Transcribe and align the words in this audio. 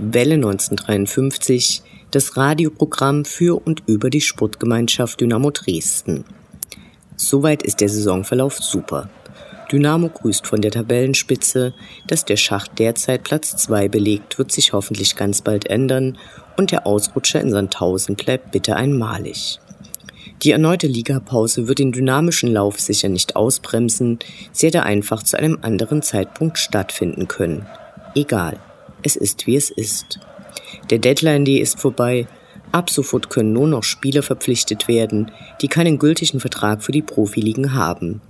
Welle 0.00 0.34
1953, 0.34 1.82
das 2.10 2.36
Radioprogramm 2.36 3.24
für 3.24 3.60
und 3.64 3.82
über 3.86 4.10
die 4.10 4.20
Sportgemeinschaft 4.20 5.20
Dynamo 5.20 5.50
Dresden. 5.50 6.24
Soweit 7.16 7.62
ist 7.62 7.80
der 7.80 7.88
Saisonverlauf 7.88 8.58
super. 8.58 9.08
Dynamo 9.70 10.08
grüßt 10.08 10.46
von 10.46 10.60
der 10.60 10.70
Tabellenspitze, 10.70 11.74
dass 12.06 12.24
der 12.24 12.36
Schacht 12.36 12.78
derzeit 12.78 13.24
Platz 13.24 13.56
2 13.56 13.88
belegt, 13.88 14.38
wird 14.38 14.52
sich 14.52 14.72
hoffentlich 14.72 15.16
ganz 15.16 15.42
bald 15.42 15.66
ändern 15.66 16.18
und 16.56 16.70
der 16.70 16.86
Ausrutscher 16.86 17.40
in 17.40 17.50
Sandhausen 17.50 18.16
bleibt 18.16 18.52
bitte 18.52 18.76
einmalig. 18.76 19.58
Die 20.42 20.50
erneute 20.50 20.86
Ligapause 20.86 21.68
wird 21.68 21.78
den 21.78 21.92
dynamischen 21.92 22.52
Lauf 22.52 22.78
sicher 22.78 23.08
nicht 23.08 23.36
ausbremsen, 23.36 24.18
sie 24.52 24.66
hätte 24.66 24.82
einfach 24.82 25.22
zu 25.22 25.38
einem 25.38 25.58
anderen 25.62 26.02
Zeitpunkt 26.02 26.58
stattfinden 26.58 27.28
können. 27.28 27.66
Egal. 28.14 28.58
Es 29.04 29.16
ist, 29.16 29.46
wie 29.46 29.54
es 29.54 29.68
ist. 29.70 30.18
Der 30.88 30.98
Deadline 30.98 31.44
Day 31.44 31.58
ist 31.58 31.78
vorbei. 31.78 32.26
Ab 32.72 32.88
sofort 32.88 33.28
können 33.28 33.52
nur 33.52 33.68
noch 33.68 33.82
Spieler 33.82 34.22
verpflichtet 34.22 34.88
werden, 34.88 35.30
die 35.60 35.68
keinen 35.68 35.98
gültigen 35.98 36.40
Vertrag 36.40 36.82
für 36.82 36.90
die 36.90 37.02
Profiligen 37.02 37.74
haben. 37.74 38.22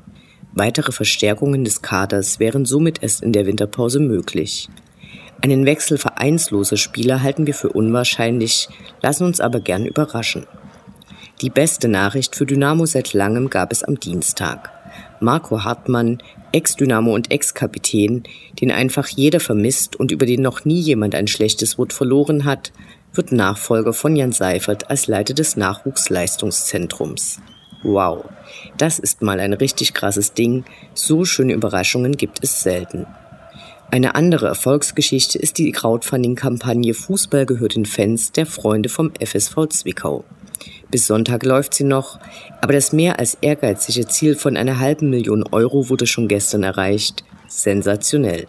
Weitere 0.52 0.90
Verstärkungen 0.90 1.62
des 1.62 1.80
Kaders 1.80 2.40
wären 2.40 2.64
somit 2.64 3.04
erst 3.04 3.22
in 3.22 3.32
der 3.32 3.46
Winterpause 3.46 4.00
möglich. 4.00 4.68
Einen 5.40 5.64
Wechsel 5.64 5.96
vereinsloser 5.96 6.76
Spieler 6.76 7.22
halten 7.22 7.46
wir 7.46 7.54
für 7.54 7.68
unwahrscheinlich, 7.68 8.68
lassen 9.00 9.26
uns 9.26 9.40
aber 9.40 9.60
gern 9.60 9.86
überraschen. 9.86 10.44
Die 11.40 11.50
beste 11.50 11.86
Nachricht 11.86 12.34
für 12.34 12.46
Dynamo 12.46 12.84
seit 12.86 13.12
langem 13.12 13.48
gab 13.48 13.70
es 13.70 13.84
am 13.84 14.00
Dienstag. 14.00 14.73
Marco 15.24 15.64
Hartmann, 15.64 16.18
Ex-Dynamo 16.52 17.12
und 17.14 17.32
Ex-Kapitän, 17.32 18.22
den 18.60 18.70
einfach 18.70 19.08
jeder 19.08 19.40
vermisst 19.40 19.96
und 19.96 20.12
über 20.12 20.26
den 20.26 20.42
noch 20.42 20.64
nie 20.64 20.80
jemand 20.80 21.14
ein 21.14 21.26
schlechtes 21.26 21.78
Wort 21.78 21.92
verloren 21.92 22.44
hat, 22.44 22.72
wird 23.12 23.32
Nachfolger 23.32 23.92
von 23.92 24.14
Jan 24.14 24.32
Seifert 24.32 24.90
als 24.90 25.06
Leiter 25.06 25.34
des 25.34 25.56
Nachwuchsleistungszentrums. 25.56 27.40
Wow, 27.82 28.24
das 28.78 28.98
ist 28.98 29.22
mal 29.22 29.40
ein 29.40 29.52
richtig 29.52 29.94
krasses 29.94 30.32
Ding. 30.32 30.64
So 30.94 31.24
schöne 31.24 31.52
Überraschungen 31.52 32.16
gibt 32.16 32.42
es 32.42 32.62
selten. 32.62 33.06
Eine 33.90 34.14
andere 34.14 34.46
Erfolgsgeschichte 34.46 35.38
ist 35.38 35.58
die 35.58 35.70
Crowdfunding-Kampagne 35.70 36.94
Fußball 36.94 37.46
gehört 37.46 37.76
den 37.76 37.86
Fans 37.86 38.32
der 38.32 38.46
Freunde 38.46 38.88
vom 38.88 39.12
FSV 39.20 39.68
Zwickau. 39.68 40.24
Bis 40.94 41.08
Sonntag 41.08 41.44
läuft 41.44 41.74
sie 41.74 41.82
noch, 41.82 42.20
aber 42.60 42.72
das 42.72 42.92
mehr 42.92 43.18
als 43.18 43.36
ehrgeizige 43.40 44.06
Ziel 44.06 44.36
von 44.36 44.56
einer 44.56 44.78
halben 44.78 45.10
Million 45.10 45.42
Euro 45.42 45.88
wurde 45.88 46.06
schon 46.06 46.28
gestern 46.28 46.62
erreicht. 46.62 47.24
Sensationell. 47.48 48.46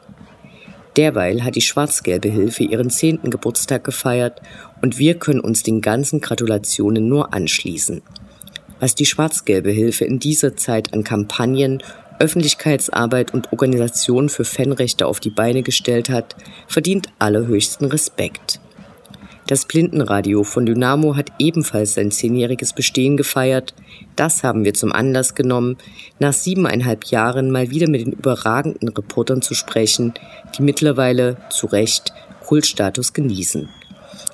Derweil 0.96 1.44
hat 1.44 1.56
die 1.56 1.62
schwarz-gelbe 1.62 2.30
Hilfe 2.30 2.64
ihren 2.64 2.92
zehnten 2.92 3.32
Geburtstag 3.32 3.84
gefeiert 3.84 4.44
und 4.84 5.00
wir 5.00 5.16
können 5.16 5.40
uns 5.40 5.64
den 5.64 5.82
ganzen 5.82 6.22
Gratulationen 6.22 7.08
nur 7.10 7.34
anschließen. 7.34 8.04
Was 8.80 8.94
die 8.94 9.08
schwarz-gelbe 9.08 9.72
Hilfe 9.72 10.06
in 10.06 10.20
dieser 10.20 10.56
Zeit 10.56 10.94
an 10.94 11.04
Kampagnen, 11.04 11.82
Öffentlichkeitsarbeit 12.20 13.34
und 13.34 13.54
Organisation 13.54 14.30
für 14.30 14.46
Fanrechte 14.46 15.08
auf 15.08 15.20
die 15.20 15.32
Beine 15.32 15.64
gestellt 15.64 16.12
hat, 16.12 16.36
verdient 16.68 17.08
allerhöchsten 17.18 17.88
Respekt. 17.88 18.60
Das 19.48 19.66
Blindenradio 19.66 20.44
von 20.44 20.66
Dynamo 20.66 21.16
hat 21.16 21.32
ebenfalls 21.38 21.94
sein 21.94 22.10
zehnjähriges 22.10 22.74
Bestehen 22.74 23.16
gefeiert. 23.16 23.76
Das 24.16 24.44
haben 24.44 24.66
wir 24.66 24.74
zum 24.74 24.92
Anlass 24.92 25.36
genommen, 25.36 25.78
nach 26.18 26.34
siebeneinhalb 26.34 27.06
Jahren 27.06 27.52
mal 27.52 27.70
wieder 27.70 27.88
mit 27.88 28.02
den 28.02 28.14
überragenden 28.14 28.90
Reportern 28.90 29.44
zu 29.44 29.54
sprechen, 29.54 30.16
die 30.58 30.64
mittlerweile, 30.64 31.38
zu 31.52 31.68
Recht, 31.68 32.12
Kultstatus 32.44 33.14
genießen. 33.14 33.70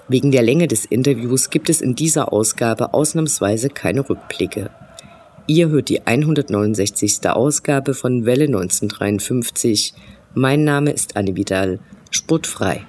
Wegen 0.07 0.31
der 0.31 0.43
Länge 0.43 0.69
des 0.69 0.85
Interviews 0.85 1.49
gibt 1.49 1.69
es 1.69 1.81
in 1.81 1.93
dieser 1.93 2.31
Ausgabe 2.31 2.93
ausnahmsweise 2.93 3.67
keine 3.67 4.09
Rückblicke. 4.09 4.69
Ihr 5.45 5.67
hört 5.67 5.89
die 5.89 6.07
169. 6.07 7.29
Ausgabe 7.29 7.93
von 7.95 8.25
Welle 8.25 8.45
1953. 8.45 9.93
Mein 10.33 10.63
Name 10.63 10.91
ist 10.91 11.17
Anne 11.17 11.35
Vidal. 11.35 11.79
Sportfrei. 12.11 12.85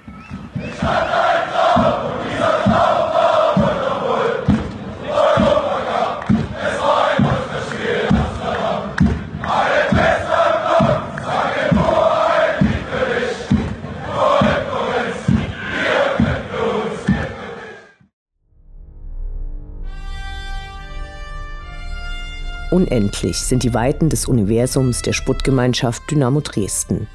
Unendlich 22.71 23.37
sind 23.37 23.61
die 23.61 23.73
Weiten 23.73 24.09
des 24.09 24.25
Universums 24.25 25.03
der 25.03 25.13
Sputtgemeinschaft 25.13 26.09
Dynamo 26.09 26.41
Dresden. 26.41 27.07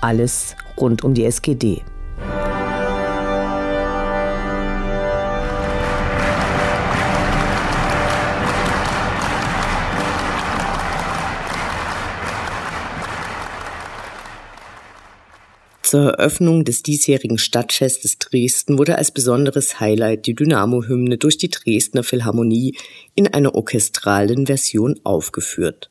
Alles 0.00 0.56
rund 0.78 1.04
um 1.04 1.14
die 1.14 1.24
SGD. 1.24 1.82
Zur 15.86 16.10
Eröffnung 16.10 16.64
des 16.64 16.82
diesjährigen 16.82 17.38
Stadtfestes 17.38 18.18
Dresden 18.18 18.76
wurde 18.76 18.98
als 18.98 19.12
besonderes 19.12 19.78
Highlight 19.78 20.26
die 20.26 20.34
Dynamo-Hymne 20.34 21.16
durch 21.16 21.38
die 21.38 21.48
Dresdner 21.48 22.02
Philharmonie 22.02 22.76
in 23.14 23.28
einer 23.32 23.54
orchestralen 23.54 24.46
Version 24.46 24.98
aufgeführt. 25.04 25.88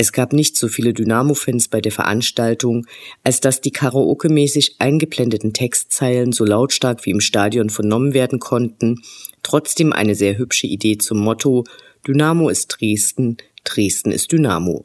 Es 0.00 0.12
gab 0.12 0.32
nicht 0.32 0.56
so 0.56 0.68
viele 0.68 0.94
Dynamo-Fans 0.94 1.66
bei 1.66 1.80
der 1.80 1.90
Veranstaltung, 1.90 2.86
als 3.24 3.40
dass 3.40 3.60
die 3.60 3.72
karaoke-mäßig 3.72 4.76
eingeblendeten 4.78 5.52
Textzeilen 5.52 6.30
so 6.30 6.44
lautstark 6.44 7.04
wie 7.04 7.10
im 7.10 7.20
Stadion 7.20 7.68
vernommen 7.68 8.14
werden 8.14 8.38
konnten, 8.38 9.02
trotzdem 9.42 9.92
eine 9.92 10.14
sehr 10.14 10.38
hübsche 10.38 10.68
Idee 10.68 10.98
zum 10.98 11.18
Motto 11.18 11.64
Dynamo 12.06 12.48
ist 12.48 12.68
Dresden, 12.68 13.38
Dresden 13.64 14.12
ist 14.12 14.30
Dynamo. 14.30 14.84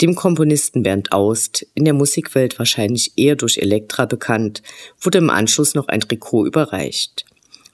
Dem 0.00 0.14
Komponisten 0.14 0.84
Bernd 0.84 1.10
Aust, 1.10 1.66
in 1.74 1.84
der 1.84 1.94
Musikwelt 1.94 2.60
wahrscheinlich 2.60 3.14
eher 3.16 3.34
durch 3.34 3.58
Elektra 3.58 4.06
bekannt, 4.06 4.62
wurde 5.00 5.18
im 5.18 5.30
Anschluss 5.30 5.74
noch 5.74 5.88
ein 5.88 6.00
Trikot 6.00 6.46
überreicht. 6.46 7.24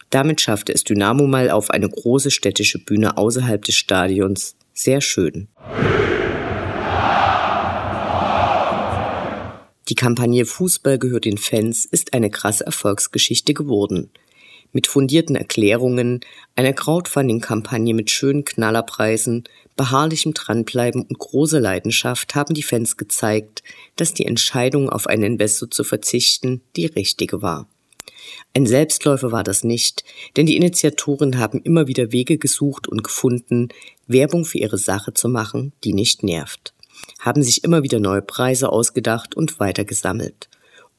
Damit 0.09 0.41
schaffte 0.41 0.73
es 0.73 0.83
Dynamo 0.83 1.27
mal 1.27 1.51
auf 1.51 1.71
eine 1.71 1.91
große 1.91 2.31
städtische 2.31 2.79
Bühne 2.79 3.19
außerhalb 3.19 3.63
des 3.63 3.75
Stadions. 3.75 4.57
Sehr 4.73 5.03
schön. 5.03 5.49
Die 9.89 9.95
Kampagne 9.95 10.47
Fußball 10.47 10.99
gehört 10.99 11.25
den 11.25 11.39
Fans 11.39 11.85
ist 11.85 12.15
eine 12.15 12.31
krasse 12.31 12.65
Erfolgsgeschichte 12.65 13.55
geworden 13.55 14.11
mit 14.75 14.89
fundierten 14.89 15.37
Erklärungen, 15.37 16.21
einer 16.57 16.73
Crowdfunding-Kampagne 16.73 17.95
mit 17.95 18.11
schönen 18.11 18.45
Knallerpreisen, 18.45 19.45
beharrlichem 19.77 20.35
Dranbleiben 20.35 21.03
und 21.03 21.19
großer 21.19 21.61
Leidenschaft 21.61 22.35
haben 22.35 22.55
die 22.55 22.63
Fans 22.63 22.97
gezeigt, 22.97 23.63
dass 23.97 24.13
die 24.13 24.27
Entscheidung 24.27 24.91
auf 24.91 25.07
einen 25.07 25.23
Investor 25.23 25.71
zu 25.71 25.85
verzichten 25.85 26.61
die 26.77 26.87
richtige 26.87 27.41
war. 27.41 27.69
Ein 28.53 28.67
Selbstläufer 28.67 29.33
war 29.33 29.45
das 29.45 29.65
nicht, 29.65 30.05
denn 30.37 30.47
die 30.47 30.57
Initiatoren 30.57 31.39
haben 31.39 31.61
immer 31.63 31.87
wieder 31.87 32.11
Wege 32.11 32.37
gesucht 32.39 32.89
und 32.89 33.05
gefunden, 33.05 33.69
Werbung 34.07 34.45
für 34.45 34.59
ihre 34.59 34.79
Sache 34.79 35.15
zu 35.15 35.29
machen, 35.29 35.73
die 35.85 35.93
nicht 35.93 36.23
nervt, 36.23 36.75
haben 37.21 37.43
sich 37.43 37.65
immer 37.65 37.83
wieder 37.83 38.01
neue 38.01 38.23
Preise 38.23 38.71
ausgedacht 38.71 39.35
und 39.35 39.61
weitergesammelt 39.61 40.49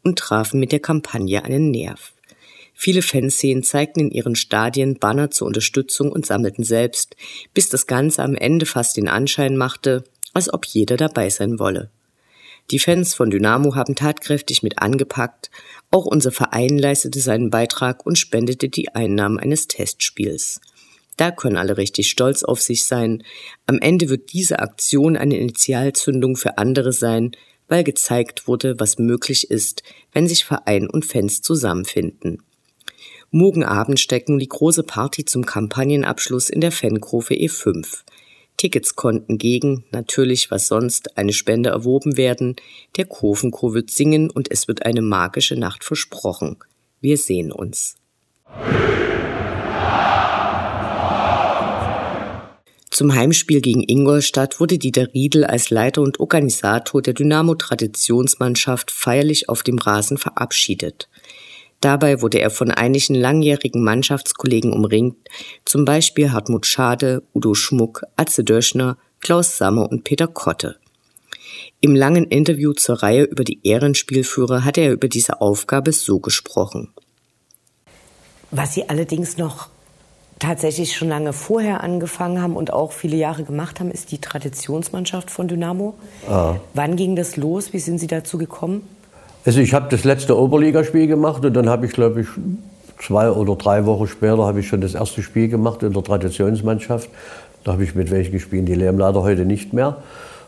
und 0.04 0.19
trafen 0.19 0.60
mit 0.60 0.72
der 0.72 0.80
Kampagne 0.80 1.44
einen 1.44 1.72
Nerv. 1.72 2.13
Viele 2.74 3.02
Fanszenen 3.02 3.63
zeigten 3.63 4.02
in 4.02 4.12
ihren 4.12 4.36
Stadien 4.36 5.00
Banner 5.00 5.31
zur 5.31 5.48
Unterstützung 5.48 6.12
und 6.12 6.25
sammelten 6.25 6.63
selbst, 6.63 7.16
bis 7.54 7.69
das 7.69 7.88
Ganze 7.88 8.22
am 8.22 8.36
Ende 8.36 8.66
fast 8.66 8.98
den 8.98 9.07
Anschein 9.07 9.56
machte, 9.56 10.04
als 10.34 10.54
ob 10.54 10.66
jeder 10.66 10.98
dabei 10.98 11.30
sein 11.30 11.57
wolle. 11.57 11.90
Die 12.72 12.80
Fans 12.80 13.13
von 13.13 13.30
Dynamo 13.30 13.75
haben 13.75 13.96
tatkräftig 13.96 14.63
mit 14.63 14.80
angepackt, 14.80 15.52
auch 15.92 16.06
unser 16.06 16.31
Verein 16.31 16.78
leistete 16.78 17.19
seinen 17.19 17.50
Beitrag 17.50 18.06
und 18.06 18.18
spendete 18.18 18.69
die 18.69 18.94
Einnahmen 18.94 19.40
eines 19.40 19.68
Testspiels. 19.68 20.60
Da 21.18 21.32
können 21.32 21.58
alle 21.58 21.78
richtig 21.78 22.10
stolz 22.10 22.44
auf 22.44 22.62
sich 22.62 22.84
sein. 22.86 23.24
Am 23.68 23.80
Ende 23.80 24.10
wird 24.10 24.34
diese 24.34 24.60
Aktion 24.60 25.16
eine 25.16 25.38
Initialzündung 25.38 26.36
für 26.36 26.58
andere 26.58 26.92
sein, 26.92 27.32
weil 27.68 27.84
gezeigt 27.84 28.48
wurde, 28.48 28.80
was 28.80 29.00
möglich 29.00 29.50
ist, 29.50 29.84
wenn 30.12 30.28
sich 30.28 30.46
Verein 30.46 30.90
und 30.90 31.06
Fans 31.06 31.42
zusammenfinden. 31.42 32.44
Morgen 33.32 33.64
Abend 33.64 34.00
steckt 34.00 34.30
nun 34.30 34.40
die 34.40 34.48
große 34.48 34.84
Party 34.84 35.26
zum 35.26 35.46
Kampagnenabschluss 35.46 36.50
in 36.50 36.62
der 36.62 36.72
Fankurve 36.72 37.34
E5. 37.34 38.04
Tickets 38.58 38.96
konnten 38.96 39.38
gegen, 39.38 39.84
natürlich 39.92 40.52
was 40.52 40.68
sonst, 40.68 41.18
eine 41.18 41.34
Spende 41.34 41.70
erworben 41.70 42.16
werden. 42.18 42.56
Der 42.96 43.06
Kurvenchor 43.06 43.74
wird 43.74 43.92
singen 43.92 44.30
und 44.30 44.50
es 44.52 44.68
wird 44.68 44.86
eine 44.86 45.02
magische 45.02 45.58
Nacht 45.58 45.84
versprochen. 45.84 46.58
Wir 47.02 47.18
sehen 47.18 47.52
uns. 47.52 47.96
Zum 52.95 53.13
Heimspiel 53.13 53.59
gegen 53.59 53.83
Ingolstadt 53.86 54.62
wurde 54.62 54.77
Dieter 54.77 55.13
Riedel 55.13 55.44
als 55.44 55.69
Leiter 55.69 56.01
und 56.01 56.21
Organisator 56.21 57.01
der 57.01 57.13
Dynamo-Traditionsmannschaft 57.13 58.89
feierlich 58.89 59.50
auf 59.50 59.63
dem 59.63 59.77
Rasen 59.77 60.18
verabschiedet. 60.18 61.09
Dabei 61.81 62.21
wurde 62.21 62.39
er 62.39 62.50
von 62.50 62.71
einigen 62.71 63.15
langjährigen 63.15 63.83
Mannschaftskollegen 63.83 64.71
umringt, 64.71 65.18
zum 65.65 65.83
Beispiel 65.83 66.31
Hartmut 66.31 66.68
Schade, 66.68 67.24
Udo 67.33 67.53
Schmuck, 67.53 68.03
Atze 68.15 68.45
Döschner, 68.45 68.97
Klaus 69.19 69.57
Sammer 69.57 69.92
und 69.92 70.06
Peter 70.06 70.27
Kotte. 70.27 70.77
Im 71.81 71.95
langen 71.95 72.24
Interview 72.24 72.71
zur 72.71 73.03
Reihe 73.03 73.24
über 73.24 73.44
die 73.44 73.59
Ehrenspielführer 73.68 74.63
hatte 74.63 74.80
er 74.80 74.94
über 74.94 75.09
diese 75.09 75.42
Aufgabe 75.42 75.92
so 75.92 76.21
gesprochen. 76.21 76.94
Was 78.51 78.74
Sie 78.74 78.88
allerdings 78.88 79.36
noch 79.36 79.75
tatsächlich 80.40 80.96
schon 80.96 81.10
lange 81.10 81.34
vorher 81.34 81.84
angefangen 81.84 82.42
haben 82.42 82.56
und 82.56 82.74
auch 82.74 82.92
viele 82.92 83.16
Jahre 83.16 83.44
gemacht 83.44 83.80
haben, 83.80 83.90
ist 83.90 84.12
die 84.12 84.20
Traditionsmannschaft 84.20 85.32
von 85.32 85.48
Dynamo. 85.48 85.94
Ah. 86.30 86.56
Wann 86.74 86.96
ging 86.96 87.16
das 87.16 87.38
los? 87.38 87.74
Wie 87.74 87.80
sind 87.80 88.00
Sie 88.00 88.08
dazu 88.08 88.38
gekommen? 88.38 88.82
Also 89.46 89.60
ich 89.60 89.74
habe 89.74 89.88
das 89.90 90.04
letzte 90.04 90.38
Oberligaspiel 90.38 91.08
gemacht 91.08 91.46
und 91.46 91.54
dann 91.54 91.70
habe 91.70 91.86
ich, 91.86 91.94
glaube 91.94 92.22
ich, 92.22 92.28
zwei 93.00 93.30
oder 93.30 93.56
drei 93.56 93.86
Wochen 93.86 94.08
später 94.08 94.46
habe 94.46 94.60
ich 94.60 94.68
schon 94.68 94.82
das 94.82 94.96
erste 94.96 95.22
Spiel 95.22 95.48
gemacht 95.48 95.84
in 95.84 95.94
der 95.94 96.04
Traditionsmannschaft. 96.04 97.10
Da 97.64 97.74
habe 97.74 97.84
ich 97.84 97.96
mit 97.96 98.12
welchen 98.12 98.31
gespielt, 98.31 98.68
die 98.68 98.76
leben 98.76 98.98
leider 98.98 99.22
heute 99.22 99.46
nicht 99.46 99.74
mehr. 99.74 99.98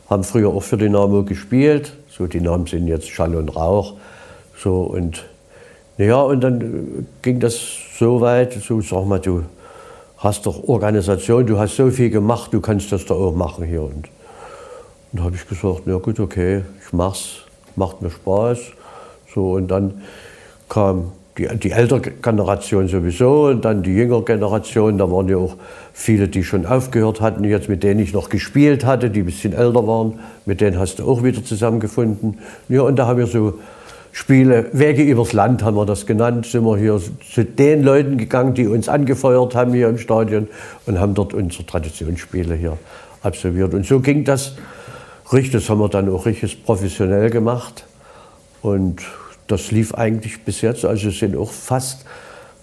Haben 0.10 0.24
früher 0.24 0.50
auch 0.50 0.64
für 0.64 0.78
Dynamo 0.78 1.24
gespielt. 1.24 1.94
So, 2.10 2.28
die 2.28 2.42
Namen 2.42 2.66
sind 2.68 2.88
jetzt 2.88 3.10
Schall 3.10 3.36
und 3.36 3.56
Rauch. 3.56 3.94
So, 4.58 4.82
und 4.82 5.26
ja, 5.98 6.22
und 6.22 6.42
dann 6.42 7.08
ging 7.22 7.40
das 7.40 7.60
so 7.98 8.22
weit, 8.22 8.54
so 8.54 8.82
sag 8.82 9.06
mal, 9.06 9.20
du 9.20 9.44
hast 10.18 10.46
doch 10.46 10.68
Organisation, 10.68 11.46
du 11.46 11.58
hast 11.58 11.76
so 11.76 11.90
viel 11.92 12.10
gemacht, 12.10 12.54
du 12.54 12.62
kannst 12.62 12.92
das 12.92 13.06
doch 13.06 13.20
auch 13.20 13.36
machen 13.36 13.66
hier. 13.66 13.84
Und, 13.84 14.10
und 15.14 15.24
habe 15.24 15.36
ich 15.36 15.48
gesagt, 15.48 15.84
na 15.86 15.98
gut, 15.98 16.20
okay, 16.20 16.64
ich 16.86 16.94
mach's, 16.94 17.46
macht 17.76 18.02
mir 18.02 18.10
Spaß. 18.10 18.60
So, 19.34 19.52
und 19.54 19.70
dann 19.70 20.02
kam 20.70 21.12
die, 21.38 21.48
die 21.58 21.72
ältere 21.72 22.02
Generation 22.02 22.88
sowieso 22.88 23.46
und 23.48 23.64
dann 23.64 23.84
die 23.84 23.94
jüngere 23.94 24.26
Generation, 24.26 24.98
da 24.98 25.10
waren 25.12 25.30
ja 25.30 25.38
auch 25.38 25.56
viele, 25.94 26.28
die 26.28 26.44
schon 26.44 26.66
aufgehört 26.66 27.22
hatten, 27.22 27.44
jetzt 27.44 27.70
mit 27.70 27.84
denen 27.84 28.00
ich 28.00 28.14
noch 28.14 28.30
gespielt 28.30 28.86
hatte, 28.86 29.10
die 29.10 29.20
ein 29.20 29.26
bisschen 29.26 29.54
älter 29.54 29.86
waren, 29.88 30.20
mit 30.46 30.62
denen 30.62 30.80
hast 30.80 31.00
du 31.00 31.08
auch 31.08 31.24
wieder 31.24 31.44
zusammengefunden. 31.44 32.40
Ja, 32.70 32.82
und 32.82 32.96
da 32.96 33.08
haben 33.08 33.20
wir 33.20 33.28
so 33.28 33.60
Spiele, 34.20 34.72
Wege 34.74 35.04
übers 35.04 35.32
Land 35.34 35.62
haben 35.62 35.78
wir 35.78 35.86
das 35.86 36.08
genannt, 36.08 36.48
sind 36.48 36.66
wir 36.66 36.76
hier 36.76 37.00
zu 37.32 37.46
den 37.46 37.84
Leuten 37.84 38.18
gegangen, 38.18 38.56
die 38.56 38.66
uns 38.66 38.90
angefeuert 38.90 39.54
haben 39.54 39.74
hier 39.74 39.90
im 39.90 40.00
Stadion 40.00 40.48
und 40.88 41.00
haben 41.00 41.14
dort 41.14 41.36
unsere 41.36 41.68
Traditionsspiele 41.68 42.56
hier 42.56 42.80
absolviert. 43.22 43.76
Und 43.76 43.86
so 43.86 44.00
ging 44.00 44.24
das 44.24 44.56
richtig, 45.32 45.52
das 45.52 45.70
haben 45.70 45.80
wir 45.82 45.90
dann 45.90 46.10
auch 46.10 46.26
richtig 46.26 46.66
professionell 46.66 47.30
gemacht 47.30 47.86
und 48.64 49.04
das 49.46 49.70
lief 49.70 49.94
eigentlich 49.94 50.44
bis 50.44 50.62
jetzt, 50.62 50.84
also 50.84 51.12
sind 51.12 51.38
auch 51.38 51.52
fast 51.52 52.04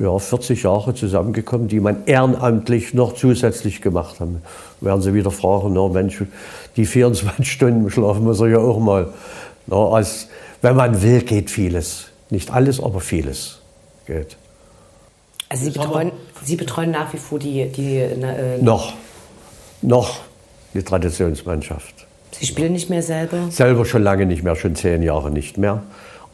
ja, 0.01 0.19
40 0.19 0.65
Jahre 0.65 0.93
zusammengekommen, 0.95 1.69
die 1.69 1.79
man 1.79 1.99
ehrenamtlich 2.07 2.95
noch 2.95 3.15
zusätzlich 3.15 3.81
gemacht 3.81 4.19
haben. 4.19 4.43
Werden 4.81 5.03
Sie 5.03 5.15
wieder 5.15 5.31
fragen, 5.31 5.73
na 5.73 5.87
Mensch, 5.87 6.21
die 6.77 6.85
24 6.85 7.49
Stunden 7.49 7.89
schlafen 7.91 8.25
muss 8.25 8.41
er 8.41 8.49
ja 8.49 8.59
auch 8.59 8.81
mal. 8.81 9.13
Na, 9.67 9.77
als, 9.77 10.29
wenn 10.63 10.77
man 10.77 11.03
will, 11.03 11.23
geht 11.23 11.51
vieles. 11.51 12.07
Nicht 12.31 12.51
alles, 12.51 12.81
aber 12.81 13.01
vieles 13.01 13.61
geht. 14.07 14.37
Also 15.49 15.65
Sie 15.65 15.71
betreuen, 15.71 16.13
Sie 16.43 16.57
betreuen 16.57 16.91
nach 16.91 17.13
wie 17.13 17.19
vor 17.19 17.39
die... 17.39 17.67
die 17.69 17.99
äh, 17.99 18.63
noch, 18.63 18.95
noch 19.83 20.21
die 20.75 20.83
Traditionsmannschaft. 20.83 22.07
Sie 22.33 22.47
spielen 22.47 22.73
nicht 22.73 22.91
mehr 22.91 23.03
selber? 23.03 23.51
Selber 23.51 23.85
schon 23.85 24.03
lange 24.03 24.27
nicht 24.27 24.43
mehr, 24.43 24.57
schon 24.57 24.75
zehn 24.75 25.03
Jahre 25.03 25.31
nicht 25.31 25.57
mehr. 25.57 25.83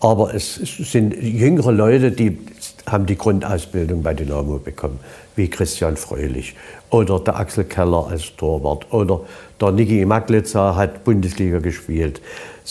Aber 0.01 0.35
es 0.35 0.55
sind 0.55 1.15
jüngere 1.15 1.73
Leute, 1.73 2.11
die 2.11 2.39
haben 2.87 3.05
die 3.05 3.19
Grundausbildung 3.19 4.03
bei 4.03 4.15
Dynamo 4.15 4.59
bekommen, 4.59 4.99
wie 5.37 5.49
Christian 5.49 5.99
Fröhlich 5.99 6.55
oder 6.89 7.21
der 7.21 7.37
Axel 7.37 7.65
Keller 7.65 8.07
als 8.09 8.35
Torwart 8.37 8.91
oder 8.93 9.21
der 9.61 9.73
Niki 9.73 10.05
Maglitzer 10.07 10.75
hat 10.75 11.05
Bundesliga 11.05 11.59
gespielt. 11.59 12.23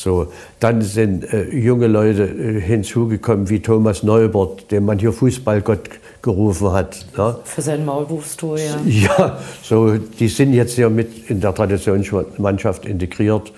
So, 0.01 0.31
dann 0.61 0.81
sind 0.81 1.25
äh, 1.33 1.49
junge 1.49 1.87
Leute 1.87 2.23
äh, 2.23 2.61
hinzugekommen 2.61 3.49
wie 3.49 3.59
Thomas 3.59 4.01
Neubert, 4.01 4.71
den 4.71 4.85
man 4.85 4.97
hier 4.97 5.11
Fußballgott 5.11 5.89
gerufen 6.21 6.71
hat. 6.71 7.05
Ne? 7.17 7.35
Für 7.43 7.61
sein 7.61 7.83
Maulwurfstor, 7.85 8.57
ja. 8.57 8.79
Ja, 8.85 9.39
so, 9.61 9.97
die 9.97 10.29
sind 10.29 10.53
jetzt 10.53 10.75
hier 10.75 10.89
mit 10.89 11.29
in 11.29 11.41
der 11.41 11.53
Traditionsmannschaft 11.53 12.85
integriert. 12.85 13.51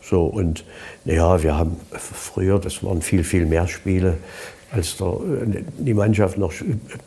So, 0.00 0.26
und 0.26 0.64
naja, 1.04 1.42
wir 1.42 1.58
haben 1.58 1.76
früher, 1.90 2.60
das 2.60 2.84
waren 2.84 3.02
viel, 3.02 3.24
viel 3.24 3.46
mehr 3.46 3.66
Spiele, 3.66 4.18
als 4.70 4.98
der, 4.98 5.16
die 5.78 5.94
Mannschaft 5.94 6.38
noch 6.38 6.52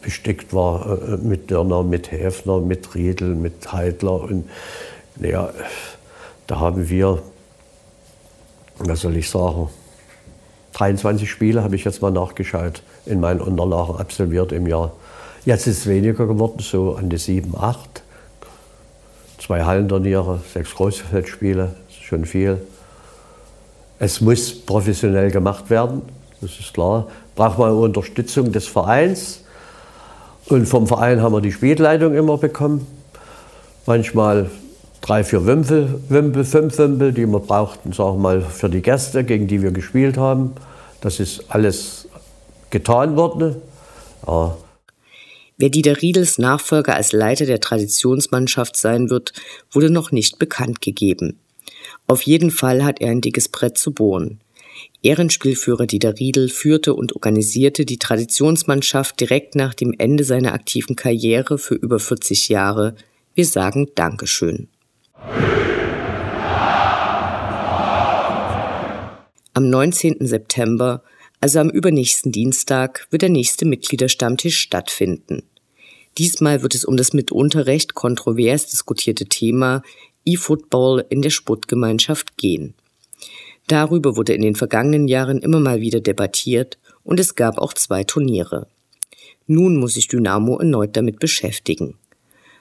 bestückt 0.01 0.53
war 0.53 0.99
äh, 1.01 1.15
mit 1.15 1.49
Dörner, 1.49 1.83
mit 1.83 2.11
Häfner, 2.11 2.59
mit 2.59 2.93
Riedel, 2.93 3.35
mit 3.35 3.71
Heidler. 3.71 4.21
Und 4.21 4.49
naja, 5.15 5.49
da 6.47 6.59
haben 6.59 6.89
wir 6.89 7.21
was 8.87 9.01
soll 9.01 9.17
ich 9.17 9.29
sagen, 9.29 9.69
23 10.73 11.29
Spiele 11.29 11.63
habe 11.63 11.75
ich 11.75 11.83
jetzt 11.83 12.01
mal 12.01 12.11
nachgeschaut, 12.11 12.81
in 13.05 13.19
meinen 13.19 13.41
Unterlagen 13.41 13.97
absolviert 13.97 14.51
im 14.51 14.67
Jahr. 14.67 14.91
Jetzt 15.45 15.67
ist 15.67 15.79
es 15.79 15.87
weniger 15.87 16.27
geworden, 16.27 16.59
so 16.59 16.95
an 16.95 17.09
die 17.09 17.17
7, 17.17 17.55
8. 17.57 18.03
Zwei 19.39 19.63
Hallenturniere, 19.63 20.39
sechs 20.53 20.75
Großfeldspiele, 20.75 21.73
schon 22.03 22.25
viel. 22.25 22.61
Es 23.97 24.21
muss 24.21 24.55
professionell 24.65 25.31
gemacht 25.31 25.69
werden, 25.69 26.03
das 26.41 26.59
ist 26.59 26.73
klar. 26.73 27.07
Braucht 27.35 27.59
man 27.59 27.71
Unterstützung 27.71 28.51
des 28.51 28.67
Vereins. 28.67 29.43
Und 30.47 30.67
vom 30.67 30.87
Verein 30.87 31.21
haben 31.21 31.33
wir 31.33 31.41
die 31.41 31.51
Spielleitung 31.51 32.13
immer 32.13 32.37
bekommen. 32.37 32.85
Manchmal 33.85 34.49
drei, 35.01 35.23
vier 35.23 35.45
Wimpel, 35.45 36.01
Wimpel, 36.09 36.45
fünf 36.45 36.77
Wimpel, 36.77 37.11
die 37.11 37.25
wir 37.25 37.39
brauchten, 37.39 37.91
sagen 37.91 38.17
wir 38.17 38.21
mal, 38.21 38.41
für 38.41 38.69
die 38.69 38.81
Gäste, 38.81 39.23
gegen 39.23 39.47
die 39.47 39.61
wir 39.61 39.71
gespielt 39.71 40.17
haben. 40.17 40.53
Das 41.01 41.19
ist 41.19 41.45
alles 41.49 42.07
getan 42.69 43.15
worden. 43.15 43.55
Ja. 44.25 44.55
Wer 45.57 45.69
Dieter 45.69 46.01
Riedels 46.01 46.37
Nachfolger 46.37 46.95
als 46.95 47.11
Leiter 47.11 47.45
der 47.45 47.59
Traditionsmannschaft 47.59 48.77
sein 48.77 49.09
wird, 49.09 49.33
wurde 49.71 49.89
noch 49.89 50.11
nicht 50.11 50.39
bekannt 50.39 50.81
gegeben. 50.81 51.39
Auf 52.07 52.23
jeden 52.23 52.51
Fall 52.51 52.83
hat 52.83 53.01
er 53.01 53.11
ein 53.11 53.21
dickes 53.21 53.49
Brett 53.49 53.77
zu 53.77 53.91
bohren. 53.91 54.39
Ehrenspielführer 55.03 55.87
Dieter 55.87 56.19
Riedel 56.19 56.49
führte 56.49 56.93
und 56.93 57.15
organisierte 57.15 57.85
die 57.85 57.97
Traditionsmannschaft 57.97 59.19
direkt 59.19 59.55
nach 59.55 59.73
dem 59.73 59.93
Ende 59.97 60.23
seiner 60.23 60.53
aktiven 60.53 60.95
Karriere 60.95 61.57
für 61.57 61.75
über 61.75 61.99
40 61.99 62.49
Jahre. 62.49 62.95
Wir 63.33 63.45
sagen 63.45 63.87
Dankeschön. 63.95 64.67
Am 69.53 69.69
19. 69.69 70.25
September, 70.25 71.03
also 71.39 71.59
am 71.59 71.69
übernächsten 71.69 72.31
Dienstag, 72.31 73.07
wird 73.11 73.21
der 73.21 73.29
nächste 73.29 73.65
Mitgliederstammtisch 73.65 74.57
stattfinden. 74.57 75.43
Diesmal 76.17 76.61
wird 76.61 76.75
es 76.75 76.85
um 76.85 76.97
das 76.97 77.13
mitunter 77.13 77.67
recht 77.67 77.93
kontrovers 77.93 78.67
diskutierte 78.67 79.25
Thema 79.25 79.83
E-Football 80.25 81.05
in 81.09 81.21
der 81.21 81.29
Sportgemeinschaft 81.29 82.37
gehen. 82.37 82.73
Darüber 83.67 84.17
wurde 84.17 84.33
in 84.33 84.41
den 84.41 84.55
vergangenen 84.55 85.07
Jahren 85.07 85.39
immer 85.39 85.59
mal 85.59 85.81
wieder 85.81 86.01
debattiert 86.01 86.77
und 87.03 87.19
es 87.19 87.35
gab 87.35 87.57
auch 87.57 87.73
zwei 87.73 88.03
Turniere. 88.03 88.67
Nun 89.47 89.77
muss 89.77 89.93
sich 89.93 90.07
Dynamo 90.07 90.57
erneut 90.57 90.95
damit 90.97 91.19
beschäftigen. 91.19 91.95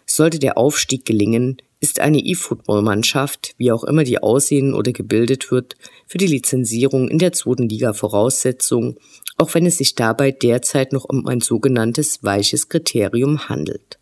Sollte 0.06 0.38
der 0.38 0.58
Aufstieg 0.58 1.04
gelingen, 1.04 1.58
ist 1.80 2.00
eine 2.00 2.18
E-Football-Mannschaft, 2.18 3.54
wie 3.56 3.72
auch 3.72 3.84
immer 3.84 4.04
die 4.04 4.22
aussehen 4.22 4.74
oder 4.74 4.92
gebildet 4.92 5.50
wird, 5.50 5.76
für 6.06 6.18
die 6.18 6.26
Lizenzierung 6.26 7.08
in 7.08 7.18
der 7.18 7.32
zweiten 7.32 7.68
Liga 7.68 7.94
Voraussetzung, 7.94 8.98
auch 9.38 9.54
wenn 9.54 9.64
es 9.64 9.78
sich 9.78 9.94
dabei 9.94 10.30
derzeit 10.30 10.92
noch 10.92 11.04
um 11.04 11.26
ein 11.26 11.40
sogenanntes 11.40 12.22
weiches 12.22 12.68
Kriterium 12.68 13.48
handelt. 13.48 13.98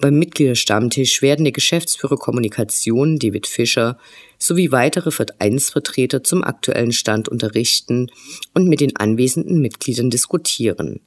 Beim 0.00 0.18
Mitgliederstammtisch 0.18 1.20
werden 1.22 1.44
der 1.44 1.52
Geschäftsführer 1.52 2.16
Kommunikation 2.16 3.18
David 3.18 3.46
Fischer 3.46 3.98
sowie 4.38 4.72
weitere 4.72 5.10
Vereinsvertreter 5.10 6.24
zum 6.24 6.42
aktuellen 6.42 6.92
Stand 6.92 7.28
unterrichten 7.28 8.10
und 8.54 8.66
mit 8.66 8.80
den 8.80 8.96
anwesenden 8.96 9.60
Mitgliedern 9.60 10.08
diskutieren. 10.08 11.00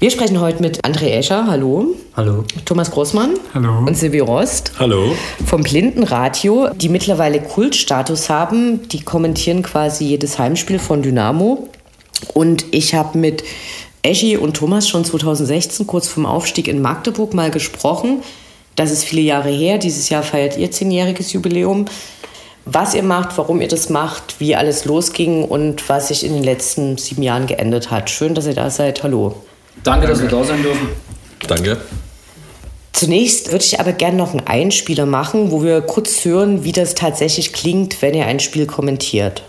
Wir 0.00 0.10
sprechen 0.10 0.40
heute 0.40 0.62
mit 0.62 0.82
André 0.82 1.10
Escher, 1.10 1.46
hallo. 1.46 1.88
Hallo. 2.16 2.44
Thomas 2.64 2.90
Großmann. 2.90 3.34
Hallo. 3.52 3.80
Und 3.80 3.98
Silvi 3.98 4.20
Rost. 4.20 4.72
Hallo. 4.78 5.14
Vom 5.44 5.62
Blindenradio, 5.62 6.70
die 6.74 6.88
mittlerweile 6.88 7.38
Kultstatus 7.42 8.30
haben. 8.30 8.88
Die 8.88 9.02
kommentieren 9.02 9.62
quasi 9.62 10.06
jedes 10.06 10.38
Heimspiel 10.38 10.78
von 10.78 11.02
Dynamo. 11.02 11.68
Und 12.32 12.64
ich 12.70 12.94
habe 12.94 13.18
mit 13.18 13.44
Eschi 14.00 14.38
und 14.38 14.56
Thomas 14.56 14.88
schon 14.88 15.04
2016, 15.04 15.86
kurz 15.86 16.08
vorm 16.08 16.24
Aufstieg 16.24 16.66
in 16.66 16.80
Magdeburg, 16.80 17.34
mal 17.34 17.50
gesprochen. 17.50 18.22
Das 18.76 18.90
ist 18.90 19.04
viele 19.04 19.20
Jahre 19.20 19.50
her. 19.50 19.76
Dieses 19.76 20.08
Jahr 20.08 20.22
feiert 20.22 20.56
ihr 20.56 20.70
zehnjähriges 20.70 21.34
Jubiläum. 21.34 21.84
Was 22.64 22.94
ihr 22.94 23.02
macht, 23.02 23.36
warum 23.36 23.60
ihr 23.60 23.68
das 23.68 23.90
macht, 23.90 24.40
wie 24.40 24.56
alles 24.56 24.86
losging 24.86 25.44
und 25.44 25.90
was 25.90 26.08
sich 26.08 26.24
in 26.24 26.32
den 26.32 26.42
letzten 26.42 26.96
sieben 26.96 27.22
Jahren 27.22 27.46
geändert 27.46 27.90
hat. 27.90 28.08
Schön, 28.08 28.34
dass 28.34 28.46
ihr 28.46 28.54
da 28.54 28.70
seid. 28.70 29.02
Hallo. 29.02 29.34
Danke, 29.82 30.06
dass 30.06 30.20
wir 30.20 30.28
da 30.28 30.44
sein 30.44 30.62
dürfen. 30.62 30.88
Danke. 31.46 31.78
Zunächst 32.92 33.50
würde 33.50 33.64
ich 33.64 33.80
aber 33.80 33.92
gerne 33.92 34.18
noch 34.18 34.32
einen 34.32 34.46
Einspieler 34.46 35.06
machen, 35.06 35.50
wo 35.50 35.62
wir 35.62 35.80
kurz 35.80 36.24
hören, 36.24 36.64
wie 36.64 36.72
das 36.72 36.94
tatsächlich 36.94 37.52
klingt, 37.52 38.02
wenn 38.02 38.14
ihr 38.14 38.26
ein 38.26 38.40
Spiel 38.40 38.66
kommentiert. 38.66 39.42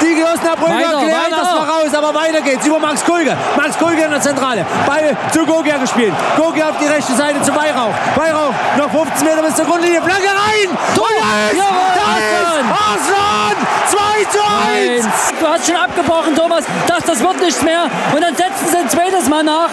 Die 0.00 0.22
Osnabrücker 0.24 1.00
klären 1.00 1.30
das 1.30 1.48
voraus, 1.48 1.94
aber 1.94 2.14
weiter 2.14 2.40
geht's 2.40 2.66
über 2.66 2.78
Max 2.78 3.04
Kulge. 3.04 3.36
Max 3.56 3.76
Kulge 3.78 4.02
in 4.02 4.10
der 4.10 4.20
Zentrale. 4.20 4.64
Ball 4.86 5.16
zu 5.32 5.44
Gogia 5.46 5.76
gespielt. 5.78 6.14
Gogia 6.36 6.68
auf 6.70 6.76
die 6.80 6.86
rechte 6.86 7.14
Seite 7.14 7.40
zu 7.42 7.54
Weihrauch. 7.54 7.94
Weihrauch 8.16 8.52
noch 8.76 8.90
15 8.90 9.26
Meter 9.26 9.42
bis 9.42 9.54
zur 9.56 9.64
Grundlinie. 9.64 10.00
Flanke 10.02 10.28
rein! 10.28 10.76
Tor! 10.94 11.06
Das 11.54 11.56
ist 11.56 12.58
Arslan! 12.70 13.56
2 13.90 13.98
zu 14.30 14.38
1! 14.38 15.04
Nein. 15.04 15.12
Du 15.40 15.46
hast 15.46 15.66
schon 15.66 15.76
abgebrochen, 15.76 16.34
Thomas. 16.36 16.64
Das, 16.86 17.04
das 17.04 17.20
wird 17.20 17.40
nichts 17.40 17.62
mehr. 17.62 17.84
Und 18.14 18.20
dann 18.22 18.34
setzen 18.36 18.66
sie 18.70 18.76
ein 18.76 18.88
zweites 18.88 19.28
Mal 19.28 19.42
nach. 19.42 19.68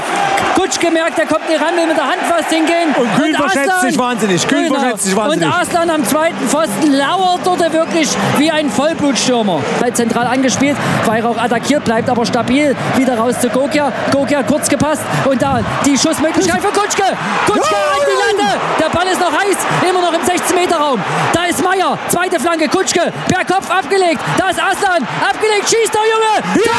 Kutsch 0.55 0.79
gemerkt, 0.79 1.17
der 1.17 1.25
kommt 1.25 1.49
nicht 1.49 1.61
ran, 1.61 1.75
will 1.75 1.87
mit 1.87 1.97
der 1.97 2.05
Hand 2.05 2.21
fast 2.29 2.49
hingehen. 2.49 2.95
Und 2.97 3.13
Kühn 3.21 3.35
verschätzt 3.35 3.69
Aslan- 3.71 3.89
sich 3.89 3.99
wahnsinnig. 3.99 4.47
Kühn 4.47 4.63
Genau. 4.67 4.79
verschätzt 4.79 5.03
sich 5.03 5.15
wahnsinnig. 5.15 5.47
Und 5.47 5.53
Arslan 5.53 5.89
am 5.89 6.05
zweiten 6.05 6.47
Pfosten 6.47 6.91
lauert 6.93 7.41
dort 7.43 7.73
wirklich 7.73 8.09
wie 8.37 8.49
ein 8.51 8.69
Vollblutstürmer. 8.69 9.59
Zentral 9.93 10.14
angespielt, 10.23 10.77
Weihrauch 11.05 11.37
attackiert, 11.37 11.83
bleibt 11.83 12.09
aber 12.09 12.25
stabil. 12.25 12.75
Wieder 12.95 13.17
raus 13.17 13.39
zu 13.39 13.49
Gokia. 13.49 13.91
Gokia 14.11 14.43
kurz 14.43 14.67
gepasst. 14.69 15.01
Und 15.25 15.41
da 15.41 15.59
die 15.85 15.97
Schussmöglichkeit 15.97 16.61
für 16.61 16.71
Kutschke. 16.71 17.03
Kutschke 17.45 17.73
Ja! 17.73 17.77
an 17.77 18.05
die 18.07 18.37
Latte. 18.43 18.59
Der 18.79 18.89
Ball 18.89 19.07
ist 19.07 19.19
noch 19.19 19.31
heiß, 19.31 19.57
immer 19.89 20.01
noch 20.01 20.13
im 20.13 20.21
16-Meter-Raum. 20.21 20.99
Da 21.33 21.45
ist 21.45 21.63
Meier, 21.63 21.97
zweite 22.07 22.39
Flanke, 22.39 22.67
Kutschke, 22.67 23.11
per 23.27 23.45
Kopf 23.45 23.69
abgelegt. 23.69 24.21
Da 24.37 24.49
ist 24.49 24.59
Aslan, 24.61 25.07
abgelegt, 25.29 25.69
schießt 25.69 25.93
doch, 25.93 26.03
Junge! 26.03 26.63
Ja! 26.65 26.71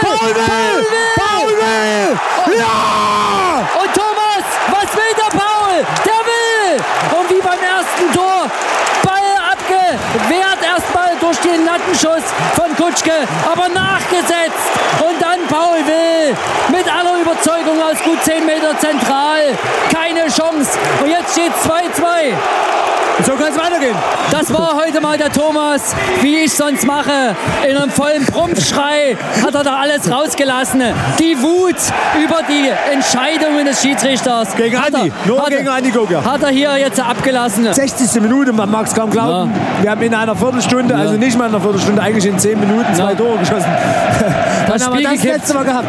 Paul 0.00 0.34
will! 0.34 0.84
Paul 1.16 1.48
will! 1.48 2.18
Ja! 2.58 3.68
Und 3.80 3.94
Thomas, 3.94 4.44
was 4.70 4.96
will 4.96 5.14
der 5.16 5.30
Paul? 5.38 5.84
Der 6.04 6.20
will! 6.28 7.18
Und 7.18 7.30
wie 7.30 7.40
beim 7.40 7.58
ersten 7.60 8.12
Tor, 8.14 8.50
Ball 9.02 9.52
abgewehrt 9.52 10.58
erstmal 10.62 11.16
durch 11.20 11.40
Lattenschuss 11.94 12.24
von 12.54 12.74
Kutschke, 12.76 13.12
aber 13.50 13.68
nachgesetzt. 13.68 14.72
Und 15.00 15.20
dann 15.22 15.46
Paul 15.48 15.78
will 15.86 16.36
mit 16.68 16.92
aller 16.92 17.20
Überzeugung 17.20 17.80
aus 17.80 18.02
gut 18.02 18.22
10 18.22 18.44
Meter 18.44 18.76
zentral. 18.78 19.56
Keine 19.92 20.26
Chance. 20.28 20.78
Und 21.02 21.08
jetzt 21.08 21.32
steht 21.32 21.52
2-2. 21.52 22.83
So 23.26 23.32
kann 23.32 23.52
es 23.52 23.58
weitergehen. 23.58 23.94
Das 24.30 24.52
war 24.52 24.74
heute 24.76 25.00
mal 25.00 25.16
der 25.16 25.32
Thomas, 25.32 25.94
wie 26.20 26.40
ich 26.44 26.52
sonst 26.52 26.84
mache. 26.86 27.34
In 27.66 27.76
einem 27.76 27.90
vollen 27.90 28.24
Prumpfschrei 28.26 29.16
hat 29.42 29.54
er 29.54 29.62
da 29.64 29.76
alles 29.76 30.10
rausgelassen. 30.10 30.82
Die 31.18 31.40
Wut 31.40 31.76
über 32.22 32.40
die 32.46 32.68
Entscheidungen 32.92 33.64
des 33.64 33.80
Schiedsrichters. 33.80 34.54
Gegen 34.56 34.78
hat 34.78 34.94
Andi, 34.94 35.08
er- 35.08 35.28
nur 35.28 35.38
hat 35.42 35.50
er- 35.52 35.56
gegen 35.58 35.68
Andi 35.70 35.90
Gogia. 35.90 36.22
Hat 36.24 36.42
er 36.42 36.50
hier 36.50 36.76
jetzt 36.76 37.00
abgelassen. 37.00 37.72
60. 37.72 38.20
Minute, 38.20 38.52
man 38.52 38.70
mag 38.70 38.86
es 38.86 38.94
kaum 38.94 39.08
glauben. 39.10 39.54
Wir 39.80 39.90
haben 39.90 40.02
in 40.02 40.14
einer 40.14 40.36
Viertelstunde, 40.36 40.94
also 40.94 41.14
nicht 41.14 41.38
mal 41.38 41.46
in 41.46 41.54
einer 41.54 41.62
Viertelstunde, 41.62 42.02
eigentlich 42.02 42.26
in 42.26 42.38
10 42.38 42.60
Minuten 42.60 42.94
zwei 42.94 43.12
Ja. 43.12 43.16
Tore 43.16 43.38
geschossen. 43.38 43.72
Dann 44.68 44.82
haben 44.82 44.92
wir 44.92 45.00
Spiel 45.00 45.02
das 45.04 45.12
gekippt. 45.12 45.34
letzte 45.38 45.54
Mal 45.54 45.64
gehabt. 45.64 45.88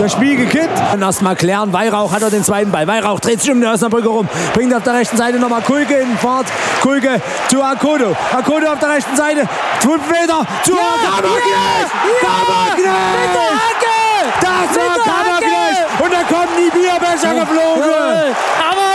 Das 0.00 0.12
Spiel 0.12 0.36
gekippt. 0.36 0.82
Und 0.94 1.02
erst 1.02 1.22
mal 1.22 1.36
klären, 1.36 1.72
Weihrauch 1.72 2.12
hat 2.12 2.22
er 2.22 2.30
den 2.30 2.44
zweiten 2.44 2.70
Ball. 2.70 2.86
Weihrauch 2.86 3.20
dreht 3.20 3.40
sich 3.40 3.50
um 3.50 3.60
den 3.60 3.70
Osnabrücker 3.70 4.08
rum. 4.08 4.28
Bringt 4.54 4.74
auf 4.74 4.82
der 4.82 4.94
rechten 4.94 5.16
Seite 5.16 5.38
nochmal 5.38 5.62
Kulke 5.62 5.94
in 5.94 6.16
Fahrt. 6.18 6.46
Kulke 6.82 7.20
zu 7.48 7.62
Akodo. 7.62 8.16
Akodo 8.36 8.72
auf 8.72 8.78
der 8.78 8.90
rechten 8.90 9.16
Seite. 9.16 9.48
5 9.80 10.08
Meter 10.10 10.46
zu 10.64 10.72
Kammerknecht. 10.72 11.92
Kammerknecht. 12.20 14.09
Das 14.40 14.76
war 14.76 14.96
Kammerknecht. 15.04 15.86
Und 15.98 16.12
da 16.12 16.22
kommen 16.24 16.54
die 16.58 16.70
Bierbecher 16.70 17.34
geflogen. 17.34 18.34
Aber 18.70 18.90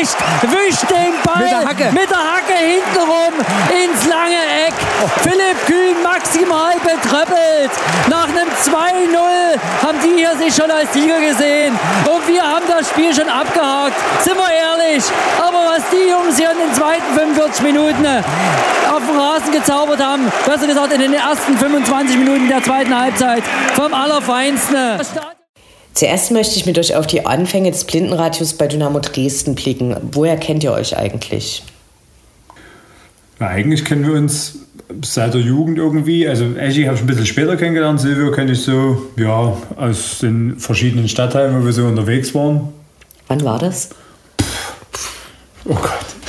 nicht 0.00 0.16
wischt 0.42 0.90
den 0.90 1.14
Ball 1.24 1.42
Mit 1.42 1.50
der 1.50 1.64
Hacke. 1.64 1.92
mit 1.92 2.10
der 2.10 2.18
Hacke 2.18 2.54
hintenrum 2.54 3.34
ins 3.70 4.06
lange 4.06 4.40
Eck. 4.66 4.74
Philipp 5.22 5.66
Kühn 5.66 6.02
maximal 6.02 6.74
betröppelt. 6.82 7.70
Nach 8.08 8.28
einem 8.28 8.48
2-0 8.48 9.86
haben 9.86 9.98
die 10.02 10.20
hier 10.20 10.36
sich 10.36 10.54
schon 10.54 10.70
als 10.70 10.92
Sieger 10.92 11.20
gesehen. 11.20 11.78
Und 12.06 12.26
wir 12.28 12.42
haben 12.42 12.64
das 12.68 12.88
Spiel 12.88 13.14
schon 13.14 13.28
abgehakt. 13.28 13.94
Sind 14.22 14.36
wir 14.36 14.50
ehrlich. 14.50 15.04
Aber 15.38 15.58
was 15.74 15.82
die 15.90 16.10
Jungs 16.10 16.36
hier 16.36 16.50
in 16.52 16.58
den 16.58 16.74
zweiten 16.74 17.14
45 17.14 17.62
Minuten 17.62 18.06
auf 18.90 19.06
dem 19.06 19.18
Rasen 19.18 19.52
gezaubert 19.52 20.02
haben, 20.02 20.30
besser 20.46 20.66
gesagt 20.66 20.92
in 20.92 21.00
den 21.00 21.14
ersten 21.14 21.56
25 21.56 22.16
Minuten 22.18 22.48
der 22.48 22.62
zweiten 22.62 22.98
Halbzeit, 22.98 23.42
vom 23.74 23.94
Allerfeinsten. 23.94 24.69
Zuerst 25.94 26.30
möchte 26.30 26.56
ich 26.56 26.66
mit 26.66 26.78
euch 26.78 26.94
auf 26.94 27.06
die 27.06 27.26
Anfänge 27.26 27.70
des 27.70 27.84
Blindenradios 27.84 28.54
bei 28.54 28.66
Dynamo 28.68 29.00
Dresden 29.00 29.54
blicken. 29.54 29.96
Woher 30.12 30.36
kennt 30.36 30.62
ihr 30.62 30.72
euch 30.72 30.96
eigentlich? 30.96 31.62
Ja, 33.40 33.48
eigentlich 33.48 33.84
kennen 33.84 34.06
wir 34.06 34.14
uns 34.14 34.58
seit 35.02 35.34
der 35.34 35.40
Jugend 35.40 35.78
irgendwie. 35.78 36.28
Also 36.28 36.44
Eschi 36.54 36.84
habe 36.84 36.96
ich 36.96 37.02
ein 37.02 37.06
bisschen 37.06 37.26
später 37.26 37.56
kennengelernt, 37.56 38.00
Silvio 38.00 38.30
kenne 38.30 38.52
ich 38.52 38.62
so, 38.62 39.02
ja, 39.16 39.56
aus 39.76 40.18
den 40.20 40.58
verschiedenen 40.58 41.08
Stadtteilen, 41.08 41.60
wo 41.60 41.64
wir 41.64 41.72
so 41.72 41.86
unterwegs 41.86 42.34
waren. 42.34 42.68
Wann 43.28 43.44
war 43.44 43.58
das? 43.58 43.90
Oh 45.64 45.74
Gott. 45.74 46.19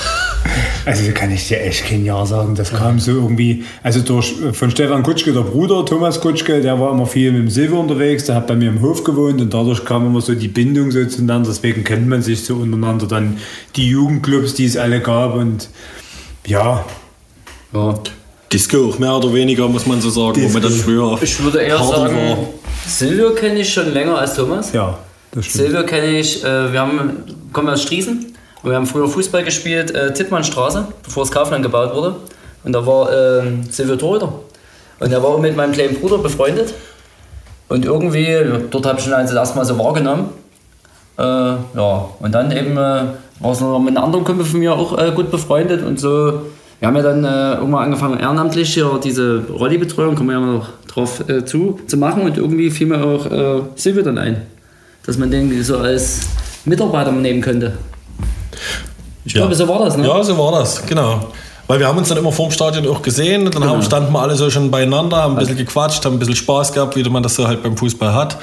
Also 0.85 1.11
kann 1.11 1.31
ich 1.31 1.47
dir 1.47 1.61
echt 1.61 1.85
kein 1.85 2.03
Jahr 2.05 2.25
sagen. 2.25 2.55
Das 2.55 2.71
kam 2.71 2.99
so 2.99 3.11
irgendwie, 3.11 3.63
also 3.83 4.01
durch, 4.01 4.33
von 4.53 4.71
Stefan 4.71 5.03
Kutschke, 5.03 5.31
der 5.31 5.41
Bruder, 5.41 5.85
Thomas 5.85 6.19
Kutschke, 6.19 6.61
der 6.61 6.79
war 6.79 6.91
immer 6.91 7.05
viel 7.05 7.31
mit 7.31 7.41
dem 7.41 7.49
Silvio 7.49 7.79
unterwegs, 7.79 8.25
der 8.25 8.35
hat 8.35 8.47
bei 8.47 8.55
mir 8.55 8.69
im 8.69 8.81
Hof 8.81 9.03
gewohnt 9.03 9.39
und 9.41 9.53
dadurch 9.53 9.85
kam 9.85 10.05
immer 10.05 10.21
so 10.21 10.33
die 10.33 10.47
Bindung 10.47 10.91
so 10.91 11.05
zueinander. 11.05 11.49
Deswegen 11.49 11.83
kennt 11.83 12.07
man 12.07 12.21
sich 12.21 12.43
so 12.43 12.55
untereinander. 12.55 13.07
Dann 13.07 13.37
die 13.75 13.89
Jugendclubs, 13.89 14.55
die 14.55 14.65
es 14.65 14.77
alle 14.77 14.99
gab 15.01 15.35
und 15.35 15.69
ja. 16.47 16.83
Ja. 17.73 17.93
Disco 18.51 18.89
auch 18.89 18.99
mehr 18.99 19.15
oder 19.15 19.33
weniger, 19.33 19.67
muss 19.67 19.85
man 19.85 20.01
so 20.01 20.09
sagen, 20.09 20.29
wo 20.29 20.33
Disco. 20.33 20.53
man 20.53 20.61
das 20.63 20.81
früher 20.81 21.19
Ich 21.21 21.41
würde 21.41 21.61
eher 21.61 21.77
sagen, 21.77 22.15
war. 22.15 22.37
Silvio 22.85 23.33
kenne 23.33 23.59
ich 23.59 23.71
schon 23.71 23.93
länger 23.93 24.17
als 24.17 24.35
Thomas. 24.35 24.73
Ja, 24.73 24.97
das 25.31 25.45
stimmt. 25.45 25.65
Silvio 25.65 25.85
kenne 25.85 26.19
ich, 26.19 26.43
äh, 26.43 26.73
wir 26.73 26.79
haben, 26.79 27.23
kommen 27.53 27.69
aus 27.69 27.83
Striesen 27.83 28.30
und 28.63 28.69
wir 28.69 28.75
haben 28.75 28.85
früher 28.85 29.07
Fußball 29.07 29.43
gespielt, 29.43 29.91
äh, 29.95 30.13
Tittmannstraße, 30.13 30.87
bevor 31.03 31.23
das 31.23 31.31
Kaufland 31.31 31.63
gebaut 31.63 31.95
wurde. 31.95 32.15
Und 32.63 32.73
da 32.73 32.85
war 32.85 33.11
äh, 33.11 33.43
Silvio 33.69 33.95
Torhüter. 33.95 34.33
Und 34.99 35.11
er 35.11 35.23
war 35.23 35.37
mit 35.39 35.55
meinem 35.55 35.71
kleinen 35.71 35.95
Bruder 35.95 36.19
befreundet. 36.19 36.73
Und 37.69 37.85
irgendwie, 37.85 38.27
dort 38.69 38.85
habe 38.85 38.99
ich 38.99 39.07
ihn 39.07 39.13
also 39.13 39.35
erstmal 39.35 39.65
so 39.65 39.79
wahrgenommen. 39.79 40.29
Äh, 41.17 41.23
ja, 41.23 42.09
und 42.19 42.31
dann 42.35 42.51
eben 42.51 42.73
äh, 42.73 43.05
war 43.39 43.51
es 43.51 43.61
noch 43.61 43.79
mit 43.79 43.95
einem 43.95 44.05
anderen 44.05 44.23
Kumpel 44.23 44.45
von 44.45 44.59
mir 44.59 44.73
auch 44.73 44.97
äh, 44.97 45.11
gut 45.11 45.31
befreundet 45.31 45.83
und 45.83 45.99
so. 45.99 46.41
Wir 46.79 46.87
haben 46.87 46.95
ja 46.95 47.01
dann 47.01 47.23
äh, 47.23 47.53
irgendwann 47.55 47.85
angefangen, 47.85 48.19
ehrenamtlich 48.19 48.73
hier 48.73 48.99
diese 49.03 49.43
Rolli-Betreuung, 49.49 50.15
kommen 50.15 50.29
wir 50.29 50.39
ja 50.39 50.45
noch 50.45 50.67
drauf 50.87 51.27
äh, 51.29 51.45
zu, 51.45 51.79
zu 51.87 51.97
machen 51.97 52.23
und 52.23 52.37
irgendwie 52.37 52.69
fiel 52.69 52.87
mir 52.87 53.03
auch 53.03 53.25
äh, 53.25 53.61
Silvio 53.75 54.03
dann 54.03 54.17
ein, 54.17 54.41
dass 55.05 55.17
man 55.17 55.31
den 55.31 55.63
so 55.63 55.77
als 55.77 56.27
Mitarbeiter 56.65 57.11
nehmen 57.11 57.41
könnte. 57.41 57.73
Ich 59.25 59.33
glaube, 59.33 59.53
so 59.55 59.67
war 59.67 59.79
das, 59.85 59.97
ne? 59.97 60.07
Ja, 60.07 60.23
so 60.23 60.37
war 60.37 60.51
das, 60.51 60.85
genau. 60.85 61.27
Weil 61.67 61.79
wir 61.79 61.87
haben 61.87 61.97
uns 61.97 62.09
dann 62.09 62.17
immer 62.17 62.31
vorm 62.31 62.51
Stadion 62.51 62.87
auch 62.87 63.01
gesehen 63.01 63.45
dann 63.45 63.53
Genau. 63.53 63.67
haben, 63.67 63.83
standen 63.83 64.11
wir 64.11 64.19
alle 64.19 64.35
so 64.35 64.49
schon 64.49 64.71
beieinander, 64.71 65.17
haben 65.17 65.33
ein 65.35 65.39
bisschen 65.39 65.57
gequatscht, 65.57 66.03
haben 66.03 66.15
ein 66.15 66.19
bisschen 66.19 66.35
Spaß 66.35 66.73
gehabt, 66.73 66.95
wie 66.95 67.03
man 67.09 67.23
das 67.23 67.35
so 67.35 67.47
halt 67.47 67.63
beim 67.63 67.77
Fußball 67.77 68.13
hat. 68.13 68.37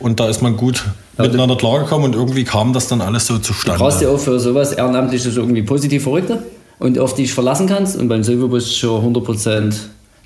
Und 0.00 0.18
da 0.18 0.26
ist 0.28 0.42
man 0.42 0.56
gut 0.56 0.82
miteinander 1.16 1.56
klargekommen 1.56 2.06
und 2.06 2.14
irgendwie 2.14 2.42
kam 2.44 2.72
das 2.72 2.88
dann 2.88 3.00
alles 3.00 3.26
so 3.26 3.38
zustande. 3.38 3.78
Du 3.78 3.84
brauchst 3.84 4.00
ja 4.02 4.08
auch 4.08 4.18
für 4.18 4.40
sowas 4.40 4.72
Ehrenamtliches 4.72 5.36
irgendwie 5.36 5.62
positiv 5.62 6.02
Verrückte 6.02 6.42
und 6.80 6.98
auf 6.98 7.14
die 7.14 7.22
dich 7.22 7.34
verlassen 7.34 7.68
kannst. 7.68 7.96
Und 7.96 8.08
beim 8.08 8.22
du 8.22 8.60
schon 8.60 9.14
100% 9.14 9.74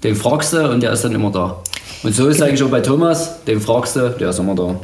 den 0.02 0.14
fragst 0.14 0.52
du 0.52 0.71
und 0.71 0.83
der 0.83 0.93
ist 0.93 1.05
dann 1.05 1.14
immer 1.14 1.31
da. 1.31 1.57
Und 2.02 2.14
so 2.14 2.28
ist 2.28 2.43
eigentlich 2.43 2.62
auch 2.62 2.71
bei 2.71 2.81
Thomas, 2.81 3.43
den 3.45 3.61
fragst 3.61 3.97
du, 3.97 4.11
der 4.11 4.31
ist 4.31 4.38
immer 4.38 4.55
da. 4.55 4.76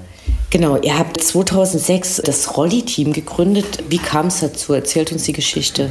Genau, 0.50 0.76
ihr 0.76 0.98
habt 0.98 1.22
2006 1.22 2.22
das 2.24 2.56
Rolli-Team 2.56 3.12
gegründet. 3.12 3.84
Wie 3.88 3.98
kam 3.98 4.26
es 4.26 4.40
dazu? 4.40 4.74
Erzählt 4.74 5.10
uns 5.10 5.22
die 5.24 5.32
Geschichte. 5.32 5.90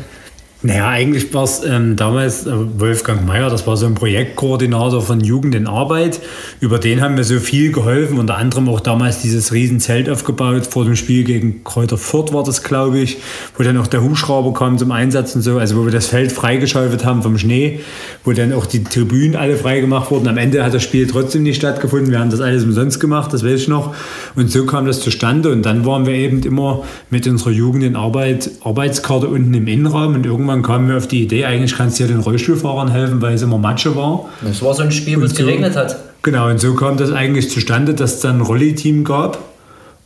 Naja, 0.64 0.90
eigentlich 0.90 1.34
war 1.34 1.44
es 1.44 1.64
ähm, 1.64 1.96
damals 1.96 2.46
äh, 2.46 2.52
Wolfgang 2.80 3.26
Mayer, 3.26 3.50
das 3.50 3.66
war 3.66 3.78
so 3.78 3.88
ein 3.88 3.96
Projektkoordinator 3.96 5.02
von 5.02 5.20
Jugend 5.20 5.56
in 5.56 5.66
Arbeit. 5.66 6.20
Über 6.60 6.78
den 6.78 7.02
haben 7.02 7.18
wir 7.18 7.24
so 7.24 7.40
viel 7.40 7.72
geholfen, 7.72 8.20
unter 8.20 8.38
anderem 8.38 8.70
auch 8.70 8.80
damals 8.80 9.24
dieses 9.24 9.54
Riesenzelt 9.54 10.08
aufgebaut 10.08 10.68
vor 10.68 10.86
dem 10.86 10.96
Spiel 10.96 11.24
gegen 11.24 11.64
Kräuter 11.64 11.98
Fürth 11.98 12.32
war 12.32 12.44
das, 12.44 12.62
glaube 12.62 13.00
ich, 13.00 13.18
wo 13.58 13.64
dann 13.64 13.76
auch 13.78 13.88
der 13.88 14.04
Hubschrauber 14.04 14.54
kam 14.54 14.78
zum 14.78 14.92
Einsatz 14.92 15.34
und 15.36 15.42
so, 15.42 15.58
also 15.58 15.78
wo 15.78 15.86
wir 15.86 15.92
das 15.92 16.06
Feld 16.06 16.32
freigeschaufelt 16.32 17.06
haben 17.06 17.24
vom 17.24 17.40
Schnee, 17.40 17.80
wo 18.24 18.32
dann 18.32 18.54
auch 18.54 18.68
die 18.68 18.84
Tribünen 18.84 19.36
alle 19.36 19.56
freigemacht 19.58 20.12
wurden. 20.12 20.28
Am 20.28 20.38
Ende 20.38 20.64
hat 20.64 20.76
das 20.76 20.84
Spiel 20.84 21.08
trotzdem 21.08 21.42
nicht 21.42 21.56
stattgefunden, 21.56 22.12
wir 22.12 22.20
haben 22.20 22.30
das 22.30 22.40
alles 22.40 22.64
umsonst 22.64 23.00
gemacht, 23.00 23.34
das 23.34 23.44
weiß 23.44 23.62
ich 23.62 23.68
noch. 23.68 23.96
Und 24.36 24.52
so 24.52 24.68
kam 24.68 24.86
das 24.86 25.00
zustande 25.00 25.52
und 25.52 25.64
dann 25.64 25.88
waren 25.88 26.06
wir 26.06 26.14
eben 26.14 26.44
immer 26.44 26.84
mit 27.10 27.26
unserer 27.26 27.50
Jugend 27.50 27.84
in 27.84 27.96
Arbeit, 27.96 28.52
Arbeitskarte 28.64 29.28
unten 29.28 29.56
im 29.56 29.66
Innenraum 29.66 30.14
und 30.14 30.24
irgendwann 30.24 30.51
kamen 30.62 30.88
wir 30.90 30.98
auf 30.98 31.08
die 31.08 31.24
Idee, 31.24 31.46
eigentlich 31.46 31.76
kannst 31.76 32.00
du 32.00 32.04
ja 32.04 32.10
den 32.10 32.20
Rollstuhlfahrern 32.20 32.92
helfen, 32.92 33.22
weil 33.22 33.34
es 33.36 33.42
immer 33.42 33.58
Matsche 33.58 33.96
war. 33.96 34.30
Das 34.42 34.62
war 34.62 34.74
so 34.74 34.84
ein 34.84 34.92
Spiel, 34.92 35.20
wo 35.20 35.26
es 35.26 35.32
so- 35.32 35.38
geregnet 35.46 35.76
hat. 35.76 35.98
Genau, 36.24 36.50
und 36.50 36.60
so 36.60 36.76
kam 36.76 36.98
das 36.98 37.12
eigentlich 37.12 37.50
zustande, 37.50 37.94
dass 37.96 38.16
es 38.16 38.20
dann 38.20 38.38
ein 38.38 38.42
Rolli-Team 38.42 39.04
gab 39.04 39.40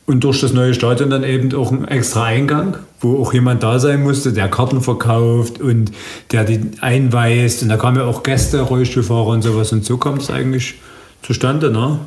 und 0.06 0.24
durch 0.24 0.40
das 0.40 0.54
neue 0.54 0.74
Stadion 0.74 1.10
dann 1.10 1.24
eben 1.24 1.54
auch 1.56 1.72
ein 1.72 1.86
extra 1.88 2.24
Eingang, 2.24 2.78
wo 3.02 3.22
auch 3.22 3.34
jemand 3.34 3.64
da 3.64 3.80
sein 3.80 4.04
musste, 4.04 4.32
der 4.32 4.48
Karten 4.48 4.80
verkauft 4.82 5.60
und 5.60 5.92
der 6.32 6.44
die 6.46 6.62
einweist. 6.80 7.64
Und 7.64 7.70
da 7.70 7.78
kamen 7.78 7.98
ja 7.98 8.06
auch 8.06 8.24
Gäste, 8.24 8.62
Rollstuhlfahrer 8.62 9.28
und 9.28 9.42
sowas. 9.42 9.72
Und 9.74 9.84
so 9.84 9.98
kam 9.98 10.18
das 10.20 10.30
eigentlich 10.30 10.76
zustande. 11.22 11.72
Ne? 11.72 12.00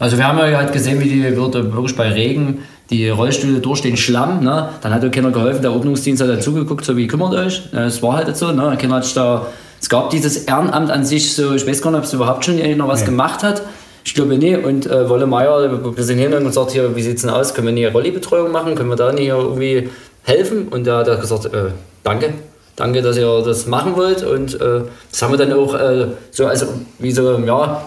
Also 0.00 0.16
wir 0.16 0.26
haben 0.26 0.38
ja 0.38 0.56
halt 0.56 0.72
gesehen, 0.72 0.98
wie 0.98 1.08
die 1.08 1.36
würde 1.36 1.72
wirklich 1.72 1.94
bei 1.94 2.08
Regen 2.08 2.62
die 2.88 3.08
Rollstühle 3.08 3.60
durch 3.60 3.82
den 3.82 3.96
Schlamm, 3.96 4.42
ne? 4.42 4.70
dann 4.80 4.92
hat 4.92 5.02
ja 5.04 5.10
keiner 5.10 5.30
geholfen, 5.30 5.62
der 5.62 5.72
Ordnungsdienst 5.72 6.22
hat 6.22 6.28
dazugeguckt, 6.28 6.84
so 6.84 6.96
wie 6.96 7.06
kümmert 7.06 7.34
euch. 7.34 7.62
Ja, 7.72 7.84
Es 7.84 8.02
war 8.02 8.16
halt 8.16 8.34
so, 8.36 8.50
ne? 8.50 8.76
keiner 8.80 8.96
hat 8.96 9.16
da, 9.16 9.46
es 9.80 9.88
gab 9.88 10.10
dieses 10.10 10.44
Ehrenamt 10.46 10.90
an 10.90 11.04
sich 11.04 11.34
so, 11.34 11.54
ich 11.54 11.66
weiß 11.66 11.82
gar 11.82 11.90
nicht, 11.90 11.98
ob 11.98 12.04
es 12.04 12.12
überhaupt 12.14 12.44
schon 12.44 12.76
noch 12.76 12.88
was 12.88 13.04
gemacht 13.04 13.42
hat. 13.42 13.62
Ich 14.02 14.14
glaube 14.14 14.38
nee. 14.38 14.56
Und 14.56 14.86
äh, 14.86 15.08
Wolle 15.08 15.26
Meier, 15.26 15.70
wir 15.94 16.04
sind 16.04 16.18
hingegangen 16.18 16.46
und 16.46 16.54
sagt 16.54 16.70
hier, 16.72 16.96
wie 16.96 17.02
sieht's 17.02 17.20
denn 17.20 17.30
aus? 17.30 17.54
Können 17.54 17.76
wir 17.76 17.86
eine 17.86 17.92
Rolli-Betreuung 17.92 18.50
machen? 18.50 18.74
Können 18.74 18.88
wir 18.88 18.96
da 18.96 19.12
nicht 19.12 19.28
irgendwie 19.28 19.90
helfen? 20.22 20.68
Und 20.68 20.86
da 20.86 20.98
hat 20.98 21.08
er 21.08 21.16
gesagt, 21.16 21.44
äh, 21.46 21.66
danke. 22.02 22.32
Danke, 22.76 23.02
dass 23.02 23.18
ihr 23.18 23.42
das 23.44 23.66
machen 23.66 23.94
wollt. 23.96 24.22
Und 24.22 24.58
äh, 24.58 24.80
das 25.10 25.22
haben 25.22 25.32
wir 25.32 25.38
dann 25.38 25.52
auch 25.52 25.74
äh, 25.74 26.06
so, 26.30 26.46
also 26.46 26.66
wie 26.98 27.12
so, 27.12 27.38
ja, 27.38 27.82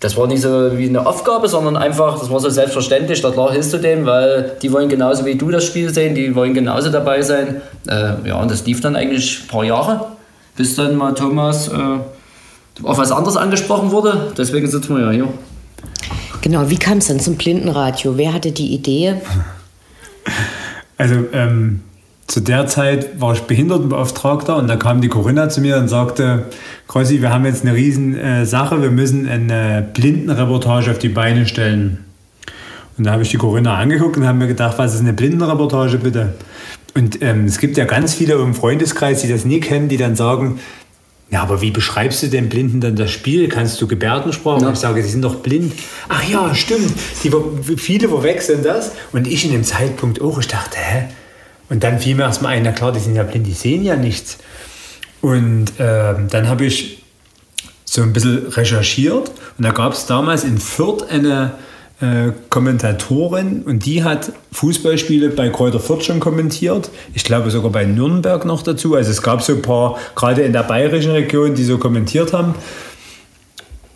das 0.00 0.16
war 0.16 0.26
nicht 0.26 0.40
so 0.40 0.78
wie 0.78 0.88
eine 0.88 1.06
Aufgabe, 1.06 1.46
sondern 1.46 1.76
einfach, 1.76 2.18
das 2.18 2.30
war 2.30 2.40
so 2.40 2.48
selbstverständlich. 2.48 3.20
Da 3.20 3.30
klar 3.30 3.52
hilfst 3.52 3.72
du 3.74 3.76
denen, 3.76 4.06
weil 4.06 4.56
die 4.62 4.72
wollen 4.72 4.88
genauso 4.88 5.26
wie 5.26 5.34
du 5.34 5.50
das 5.50 5.64
Spiel 5.66 5.92
sehen, 5.92 6.14
die 6.14 6.34
wollen 6.34 6.54
genauso 6.54 6.90
dabei 6.90 7.20
sein. 7.20 7.60
Äh, 7.86 8.28
ja, 8.28 8.40
und 8.40 8.50
das 8.50 8.64
lief 8.64 8.80
dann 8.80 8.96
eigentlich 8.96 9.42
ein 9.42 9.48
paar 9.48 9.64
Jahre, 9.64 10.06
bis 10.56 10.74
dann 10.74 10.96
mal 10.96 11.12
Thomas 11.12 11.68
äh, 11.68 11.72
auf 12.82 12.96
was 12.96 13.12
anderes 13.12 13.36
angesprochen 13.36 13.90
wurde. 13.90 14.32
Deswegen 14.38 14.66
sitzen 14.66 14.96
wir 14.96 15.04
ja 15.04 15.10
hier. 15.10 15.28
Genau, 16.40 16.70
wie 16.70 16.78
kam 16.78 16.98
es 16.98 17.08
dann 17.08 17.20
zum 17.20 17.36
Blindenradio? 17.36 18.16
Wer 18.16 18.32
hatte 18.32 18.52
die 18.52 18.72
Idee? 18.72 19.16
Also 20.96 21.16
ähm, 21.34 21.82
zu 22.30 22.38
der 22.38 22.68
Zeit 22.68 23.20
war 23.20 23.32
ich 23.32 23.40
Behindertenbeauftragter 23.40 24.56
und 24.56 24.68
da 24.68 24.76
kam 24.76 25.00
die 25.00 25.08
Corinna 25.08 25.48
zu 25.48 25.60
mir 25.60 25.78
und 25.78 25.88
sagte, 25.88 26.46
Krossi, 26.86 27.20
wir 27.20 27.32
haben 27.32 27.44
jetzt 27.44 27.62
eine 27.62 27.74
riesen 27.74 28.16
äh, 28.16 28.46
Sache, 28.46 28.80
wir 28.80 28.92
müssen 28.92 29.28
eine 29.28 29.84
Blindenreportage 29.94 30.92
auf 30.92 30.98
die 30.98 31.08
Beine 31.08 31.44
stellen. 31.46 32.04
Und 32.96 33.08
da 33.08 33.12
habe 33.12 33.24
ich 33.24 33.30
die 33.30 33.36
Corinna 33.36 33.76
angeguckt 33.76 34.16
und 34.16 34.28
habe 34.28 34.38
mir 34.38 34.46
gedacht, 34.46 34.78
was 34.78 34.94
ist 34.94 35.00
eine 35.00 35.12
Blindenreportage 35.12 35.98
bitte? 35.98 36.34
Und 36.94 37.20
ähm, 37.20 37.46
es 37.46 37.58
gibt 37.58 37.76
ja 37.76 37.84
ganz 37.84 38.14
viele 38.14 38.34
im 38.34 38.54
Freundeskreis, 38.54 39.22
die 39.22 39.28
das 39.28 39.44
nie 39.44 39.58
kennen, 39.58 39.88
die 39.88 39.96
dann 39.96 40.14
sagen, 40.14 40.60
ja, 41.32 41.42
aber 41.42 41.60
wie 41.62 41.72
beschreibst 41.72 42.22
du 42.22 42.28
den 42.28 42.48
Blinden 42.48 42.80
dann 42.80 42.94
das 42.94 43.10
Spiel? 43.10 43.48
Kannst 43.48 43.80
du 43.82 43.88
Gebärdensprache? 43.88 44.64
Und 44.64 44.72
ich 44.72 44.78
sage, 44.78 45.02
sie 45.02 45.10
sind 45.10 45.22
doch 45.22 45.36
blind. 45.36 45.72
Ach 46.08 46.22
ja, 46.28 46.54
stimmt. 46.54 46.92
Die, 47.24 47.32
viele 47.76 48.08
verwechseln 48.08 48.62
das. 48.62 48.92
Und 49.12 49.26
ich 49.26 49.44
in 49.44 49.50
dem 49.50 49.64
Zeitpunkt 49.64 50.20
auch. 50.20 50.38
Ich 50.38 50.46
dachte, 50.46 50.76
hä? 50.78 51.08
Und 51.70 51.82
dann 51.82 51.98
fiel 51.98 52.16
mir 52.16 52.24
erstmal 52.24 52.52
ein, 52.52 52.64
na 52.64 52.72
klar, 52.72 52.92
die 52.92 53.00
sind 53.00 53.14
ja 53.14 53.22
blind, 53.22 53.46
die 53.46 53.52
sehen 53.52 53.82
ja 53.82 53.96
nichts. 53.96 54.38
Und 55.22 55.72
ähm, 55.78 56.26
dann 56.28 56.48
habe 56.48 56.66
ich 56.66 57.02
so 57.84 58.02
ein 58.02 58.12
bisschen 58.12 58.48
recherchiert. 58.48 59.30
Und 59.56 59.64
da 59.64 59.70
gab 59.70 59.92
es 59.92 60.06
damals 60.06 60.44
in 60.44 60.58
Fürth 60.58 61.04
eine 61.08 61.52
äh, 62.00 62.32
Kommentatorin 62.48 63.62
und 63.62 63.84
die 63.84 64.02
hat 64.02 64.32
Fußballspiele 64.52 65.30
bei 65.30 65.48
Kräuter 65.50 65.80
Fürth 65.80 66.04
schon 66.04 66.18
kommentiert. 66.18 66.90
Ich 67.14 67.24
glaube 67.24 67.50
sogar 67.50 67.70
bei 67.70 67.84
Nürnberg 67.84 68.44
noch 68.44 68.62
dazu. 68.62 68.94
Also 68.94 69.10
es 69.10 69.22
gab 69.22 69.42
so 69.42 69.52
ein 69.52 69.62
paar, 69.62 69.98
gerade 70.14 70.42
in 70.42 70.52
der 70.52 70.62
bayerischen 70.62 71.12
Region, 71.12 71.54
die 71.54 71.64
so 71.64 71.78
kommentiert 71.78 72.32
haben. 72.32 72.54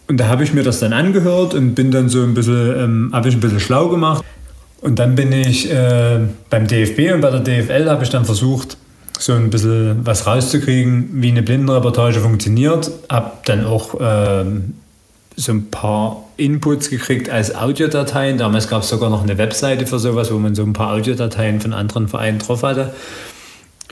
Und 0.06 0.18
da 0.18 0.28
habe 0.28 0.44
ich 0.44 0.52
mir 0.52 0.62
das 0.62 0.80
dann 0.80 0.92
angehört 0.92 1.54
und 1.54 1.74
bin 1.74 1.90
dann 1.90 2.08
so 2.08 2.22
ein 2.22 2.34
bisschen, 2.34 2.78
ähm, 2.78 3.10
habe 3.12 3.28
ich 3.28 3.34
ein 3.34 3.40
bisschen 3.40 3.60
schlau 3.60 3.88
gemacht. 3.88 4.22
Und 4.84 4.98
dann 4.98 5.14
bin 5.14 5.32
ich 5.32 5.70
äh, 5.72 6.20
beim 6.50 6.66
DFB 6.66 7.14
und 7.14 7.22
bei 7.22 7.30
der 7.30 7.40
DFL 7.40 7.88
habe 7.88 8.04
ich 8.04 8.10
dann 8.10 8.26
versucht, 8.26 8.76
so 9.18 9.32
ein 9.32 9.48
bisschen 9.48 10.04
was 10.04 10.26
rauszukriegen, 10.26 11.22
wie 11.22 11.30
eine 11.30 11.42
Blindenreportage 11.42 12.20
funktioniert. 12.20 12.90
Hab 13.08 13.46
dann 13.46 13.64
auch 13.64 13.94
ähm, 13.98 14.74
so 15.36 15.52
ein 15.52 15.70
paar 15.70 16.24
Inputs 16.36 16.90
gekriegt 16.90 17.30
als 17.30 17.54
Audiodateien. 17.54 18.36
Damals 18.36 18.68
gab 18.68 18.82
es 18.82 18.90
sogar 18.90 19.08
noch 19.08 19.22
eine 19.22 19.38
Webseite 19.38 19.86
für 19.86 19.98
sowas, 19.98 20.30
wo 20.30 20.38
man 20.38 20.54
so 20.54 20.62
ein 20.62 20.74
paar 20.74 20.92
Audiodateien 20.92 21.62
von 21.62 21.72
anderen 21.72 22.06
Vereinen 22.06 22.38
drauf 22.38 22.62
hatte. 22.62 22.92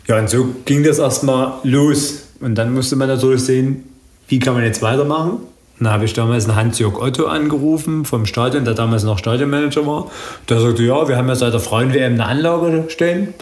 Ja, 0.06 0.18
und 0.18 0.28
so 0.28 0.46
ging 0.66 0.84
das 0.84 0.98
erstmal 0.98 1.54
los. 1.62 2.24
Und 2.40 2.56
dann 2.56 2.74
musste 2.74 2.96
man 2.96 3.08
natürlich 3.08 3.44
sehen, 3.44 3.84
wie 4.28 4.38
kann 4.38 4.52
man 4.52 4.62
jetzt 4.62 4.82
weitermachen. 4.82 5.38
Dann 5.82 5.92
habe 5.92 6.04
ich 6.04 6.12
damals 6.12 6.48
einen 6.48 6.54
Hans-Jörg 6.54 7.00
Otto 7.00 7.26
angerufen 7.26 8.04
vom 8.04 8.24
Stadion, 8.24 8.64
der 8.64 8.74
damals 8.74 9.02
noch 9.02 9.18
Stadionmanager 9.18 9.84
war. 9.84 10.10
Der 10.48 10.60
sagte, 10.60 10.84
ja, 10.84 11.08
wir 11.08 11.16
haben 11.16 11.26
ja 11.26 11.34
seit 11.34 11.52
der 11.52 11.60
Frauen-WM 11.60 12.14
eine 12.14 12.24
Anlage 12.24 12.84
stehen. 12.88 13.34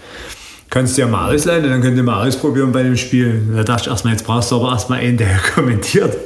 kannst 0.70 0.96
du 0.96 1.02
ja 1.02 1.08
mal 1.08 1.34
ausleihen 1.34 1.64
und 1.64 1.70
dann 1.70 1.82
könnt 1.82 1.98
ihr 1.98 2.02
mal 2.02 2.26
ausprobieren 2.26 2.72
bei 2.72 2.82
dem 2.82 2.96
Spiel. 2.96 3.42
Da 3.54 3.64
dachte 3.64 3.82
ich 3.82 3.90
erstmal, 3.90 4.14
jetzt 4.14 4.24
brauchst 4.24 4.50
du 4.50 4.56
aber 4.56 4.70
erstmal 4.70 5.00
einen, 5.00 5.18
der 5.18 5.38
kommentiert. 5.54 6.16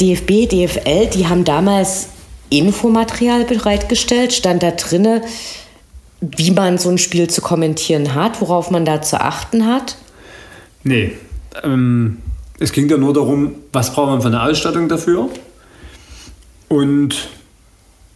DFB, 0.00 0.48
DFL, 0.48 1.06
die 1.12 1.26
haben 1.26 1.44
damals 1.44 2.08
Infomaterial 2.48 3.44
bereitgestellt, 3.44 4.32
stand 4.32 4.62
da 4.62 4.70
drinne, 4.70 5.20
wie 6.22 6.50
man 6.50 6.78
so 6.78 6.88
ein 6.88 6.96
Spiel 6.96 7.28
zu 7.28 7.42
kommentieren 7.42 8.14
hat, 8.14 8.40
worauf 8.40 8.70
man 8.70 8.86
da 8.86 9.02
zu 9.02 9.20
achten 9.20 9.66
hat? 9.66 9.98
Nee. 10.82 11.12
Ähm, 11.62 12.22
es 12.58 12.72
ging 12.72 12.88
ja 12.88 12.96
nur 12.96 13.12
darum, 13.12 13.56
was 13.70 13.92
braucht 13.92 14.08
man 14.08 14.22
für 14.22 14.28
eine 14.28 14.42
Ausstattung 14.42 14.88
dafür 14.88 15.28
und 16.68 17.28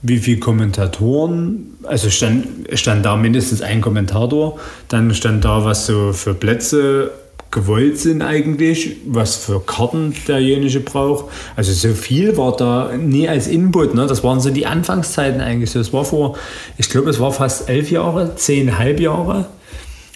wie 0.03 0.19
viele 0.19 0.41
Kommentatoren, 0.41 1.79
also 1.85 2.11
stand, 2.11 2.47
stand 2.75 3.05
da 3.05 3.17
mindestens 3.17 3.63
ein 3.63 3.81
Kommentator, 3.81 4.59
dann 4.89 5.15
stand 5.15 5.45
da, 5.45 5.65
was 5.65 5.87
so 5.87 6.13
für 6.13 6.35
Plätze 6.35 7.13
gewollt 7.53 7.99
sind 7.99 8.23
eigentlich, 8.23 8.97
was 9.07 9.37
für 9.37 9.61
Karten 9.61 10.15
derjenige 10.27 10.81
braucht. 10.81 11.27
Also 11.55 11.73
so 11.73 11.95
viel 11.95 12.37
war 12.37 12.57
da 12.57 12.97
nie 12.97 13.29
als 13.29 13.47
Input. 13.47 13.95
Ne? 13.95 14.07
Das 14.07 14.25
waren 14.25 14.41
so 14.41 14.51
die 14.51 14.67
Anfangszeiten 14.67 15.41
eigentlich. 15.41 15.73
Das 15.73 15.93
war 15.93 16.05
vor, 16.05 16.37
ich 16.79 16.89
glaube, 16.89 17.11
es 17.11 17.21
war 17.21 17.31
fast 17.31 17.69
elf 17.69 17.91
Jahre, 17.91 18.35
zehnhalb 18.37 18.99
Jahre. 18.99 19.47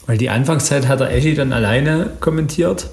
Weil 0.07 0.19
die 0.19 0.31
Anfangszeit 0.31 0.89
hat 0.89 1.01
der 1.01 1.13
Eschi 1.15 1.35
dann 1.35 1.53
alleine 1.53 2.11
kommentiert. 2.21 2.89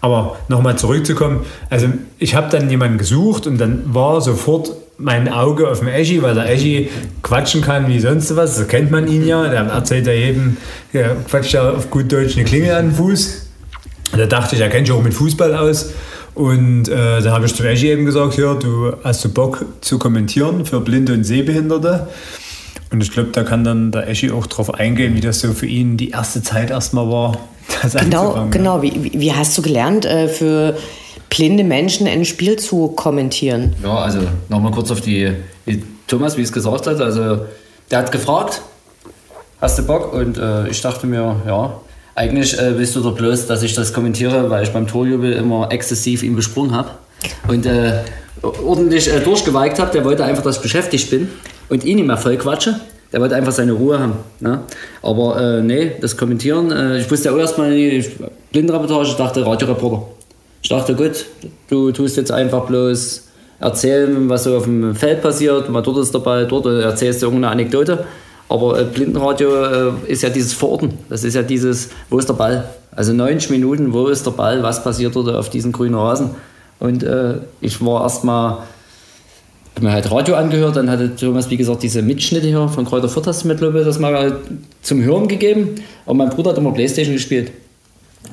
Aber 0.00 0.36
nochmal 0.48 0.78
zurückzukommen, 0.78 1.44
also 1.70 1.88
ich 2.18 2.34
habe 2.34 2.50
dann 2.50 2.70
jemanden 2.70 2.98
gesucht 2.98 3.46
und 3.46 3.58
dann 3.58 3.82
war 3.86 4.20
sofort 4.20 4.70
mein 4.98 5.28
Auge 5.32 5.68
auf 5.68 5.78
dem 5.78 5.88
Eschi, 5.88 6.22
weil 6.22 6.34
der 6.34 6.50
Eschi 6.50 6.90
quatschen 7.22 7.62
kann 7.62 7.88
wie 7.88 8.00
sonst 8.00 8.34
was. 8.36 8.56
So 8.56 8.64
kennt 8.64 8.90
man 8.90 9.06
ihn 9.06 9.26
ja. 9.26 9.48
Der 9.48 9.62
erzählt 9.62 10.06
ja 10.06 10.12
jedem, 10.12 10.56
der 10.92 11.16
quatscht 11.28 11.52
ja 11.52 11.70
auf 11.70 11.90
gut 11.90 12.10
Deutsch 12.12 12.36
eine 12.36 12.44
Klingel 12.44 12.74
an 12.74 12.86
den 12.86 12.94
Fuß. 12.94 13.46
Da 14.16 14.26
dachte 14.26 14.56
ich, 14.56 14.62
er 14.62 14.68
kennt 14.68 14.86
sich 14.86 14.96
auch 14.96 15.02
mit 15.02 15.14
Fußball 15.14 15.54
aus. 15.54 15.90
Und 16.34 16.88
äh, 16.88 17.20
da 17.20 17.32
habe 17.32 17.46
ich 17.46 17.54
zum 17.54 17.66
Eschi 17.66 17.90
eben 17.90 18.04
gesagt, 18.04 18.36
ja, 18.36 18.54
du 18.54 18.92
hast 19.02 19.24
du 19.24 19.28
Bock 19.28 19.64
zu 19.80 19.98
kommentieren 19.98 20.64
für 20.64 20.80
Blinde 20.80 21.12
und 21.12 21.24
Sehbehinderte. 21.24 22.08
Und 22.90 23.02
ich 23.02 23.12
glaube, 23.12 23.30
da 23.32 23.42
kann 23.42 23.64
dann 23.64 23.92
der 23.92 24.08
Eschi 24.08 24.30
auch 24.30 24.46
drauf 24.46 24.72
eingehen, 24.74 25.14
wie 25.14 25.20
das 25.20 25.40
so 25.40 25.52
für 25.52 25.66
ihn 25.66 25.96
die 25.96 26.10
erste 26.10 26.42
Zeit 26.42 26.70
erstmal 26.70 27.08
war. 27.08 27.38
genau, 28.00 28.46
genau. 28.50 28.82
Wie, 28.82 29.12
wie 29.12 29.32
hast 29.32 29.56
du 29.58 29.62
gelernt, 29.62 30.06
äh, 30.06 30.28
für 30.28 30.76
blinde 31.28 31.64
Menschen 31.64 32.06
ein 32.06 32.24
Spiel 32.24 32.56
zu 32.56 32.88
kommentieren? 32.88 33.74
Ja, 33.82 33.96
also 33.96 34.20
nochmal 34.48 34.72
kurz 34.72 34.90
auf 34.90 35.02
die, 35.02 35.32
wie 35.66 35.82
Thomas, 36.06 36.38
wie 36.38 36.42
es 36.42 36.52
gesagt 36.52 36.86
hat. 36.86 37.00
Also 37.00 37.40
der 37.90 37.98
hat 37.98 38.10
gefragt, 38.10 38.62
hast 39.60 39.78
du 39.78 39.86
Bock? 39.86 40.14
Und 40.14 40.38
äh, 40.38 40.68
ich 40.68 40.80
dachte 40.80 41.06
mir, 41.06 41.36
ja, 41.46 41.74
eigentlich 42.14 42.58
äh, 42.58 42.78
willst 42.78 42.96
du 42.96 43.00
doch 43.00 43.14
bloß, 43.14 43.46
dass 43.46 43.62
ich 43.62 43.74
das 43.74 43.92
kommentiere, 43.92 44.48
weil 44.48 44.64
ich 44.64 44.72
beim 44.72 44.86
Torjubel 44.86 45.34
immer 45.34 45.70
exzessiv 45.70 46.22
ihn 46.22 46.34
besprungen 46.34 46.74
habe 46.74 46.90
und 47.48 47.66
äh, 47.66 48.00
ordentlich 48.42 49.12
äh, 49.12 49.20
durchgeweigt 49.20 49.78
habe. 49.78 49.92
Der 49.92 50.06
wollte 50.06 50.24
einfach, 50.24 50.42
dass 50.42 50.56
ich 50.56 50.62
beschäftigt 50.62 51.10
bin 51.10 51.28
und 51.68 51.84
ihn 51.84 51.96
nicht 51.96 52.06
mehr 52.06 52.16
voll 52.16 52.36
quatsche. 52.36 52.80
Der 53.12 53.20
wollte 53.20 53.34
einfach 53.36 53.52
seine 53.52 53.72
Ruhe 53.72 53.98
haben. 53.98 54.14
Ne? 54.40 54.60
Aber 55.02 55.40
äh, 55.40 55.62
nee, 55.62 55.92
das 56.00 56.16
Kommentieren, 56.16 56.70
äh, 56.70 56.98
ich 56.98 57.10
wusste 57.10 57.28
ja 57.28 57.34
auch 57.34 57.38
erstmal 57.38 57.70
nicht, 57.70 58.10
Blindenreportage, 58.52 59.08
ich 59.08 59.14
dachte 59.14 59.46
Radioreporter. 59.46 60.06
Ich 60.62 60.68
dachte, 60.68 60.94
gut, 60.94 61.24
du 61.70 61.90
tust 61.92 62.16
jetzt 62.16 62.30
einfach 62.30 62.66
bloß 62.66 63.28
erzählen, 63.60 64.28
was 64.28 64.44
so 64.44 64.56
auf 64.56 64.64
dem 64.64 64.94
Feld 64.94 65.22
passiert, 65.22 65.70
mal 65.70 65.82
dort 65.82 65.98
ist 65.98 66.12
der 66.12 66.18
Ball, 66.18 66.46
dort 66.46 66.66
erzählst 66.66 67.22
du 67.22 67.26
irgendeine 67.26 67.52
Anekdote. 67.52 68.04
Aber 68.48 68.80
äh, 68.80 68.84
Blindenradio 68.84 69.64
äh, 69.64 69.92
ist 70.06 70.22
ja 70.22 70.30
dieses 70.30 70.54
Verorten. 70.54 70.98
Das 71.08 71.24
ist 71.24 71.34
ja 71.34 71.42
dieses, 71.42 71.90
wo 72.08 72.18
ist 72.18 72.28
der 72.28 72.34
Ball? 72.34 72.68
Also 72.92 73.12
90 73.12 73.50
Minuten, 73.50 73.92
wo 73.92 74.08
ist 74.08 74.24
der 74.24 74.30
Ball? 74.30 74.62
Was 74.62 74.82
passiert 74.82 75.14
dort 75.14 75.28
auf 75.28 75.50
diesem 75.50 75.72
grünen 75.72 75.94
Rasen? 75.94 76.30
Und 76.78 77.02
äh, 77.02 77.34
ich 77.60 77.84
war 77.84 78.02
erstmal, 78.02 78.58
habe 79.78 79.86
mir 79.86 79.92
halt 79.92 80.10
Radio 80.10 80.34
angehört, 80.34 80.76
dann 80.76 80.90
hatte 80.90 81.14
Thomas, 81.14 81.50
wie 81.50 81.56
gesagt, 81.56 81.82
diese 81.82 82.02
Mitschnitte 82.02 82.48
hier 82.48 82.68
von 82.68 82.84
Kräuter 82.84 83.08
mir, 83.44 83.54
glaube 83.54 83.78
ich, 83.78 83.86
das 83.86 83.98
mal 83.98 84.36
zum 84.82 85.02
Hören 85.02 85.28
gegeben. 85.28 85.76
Und 86.04 86.16
mein 86.16 86.30
Bruder 86.30 86.50
hat 86.50 86.58
immer 86.58 86.72
Playstation 86.72 87.14
gespielt. 87.14 87.52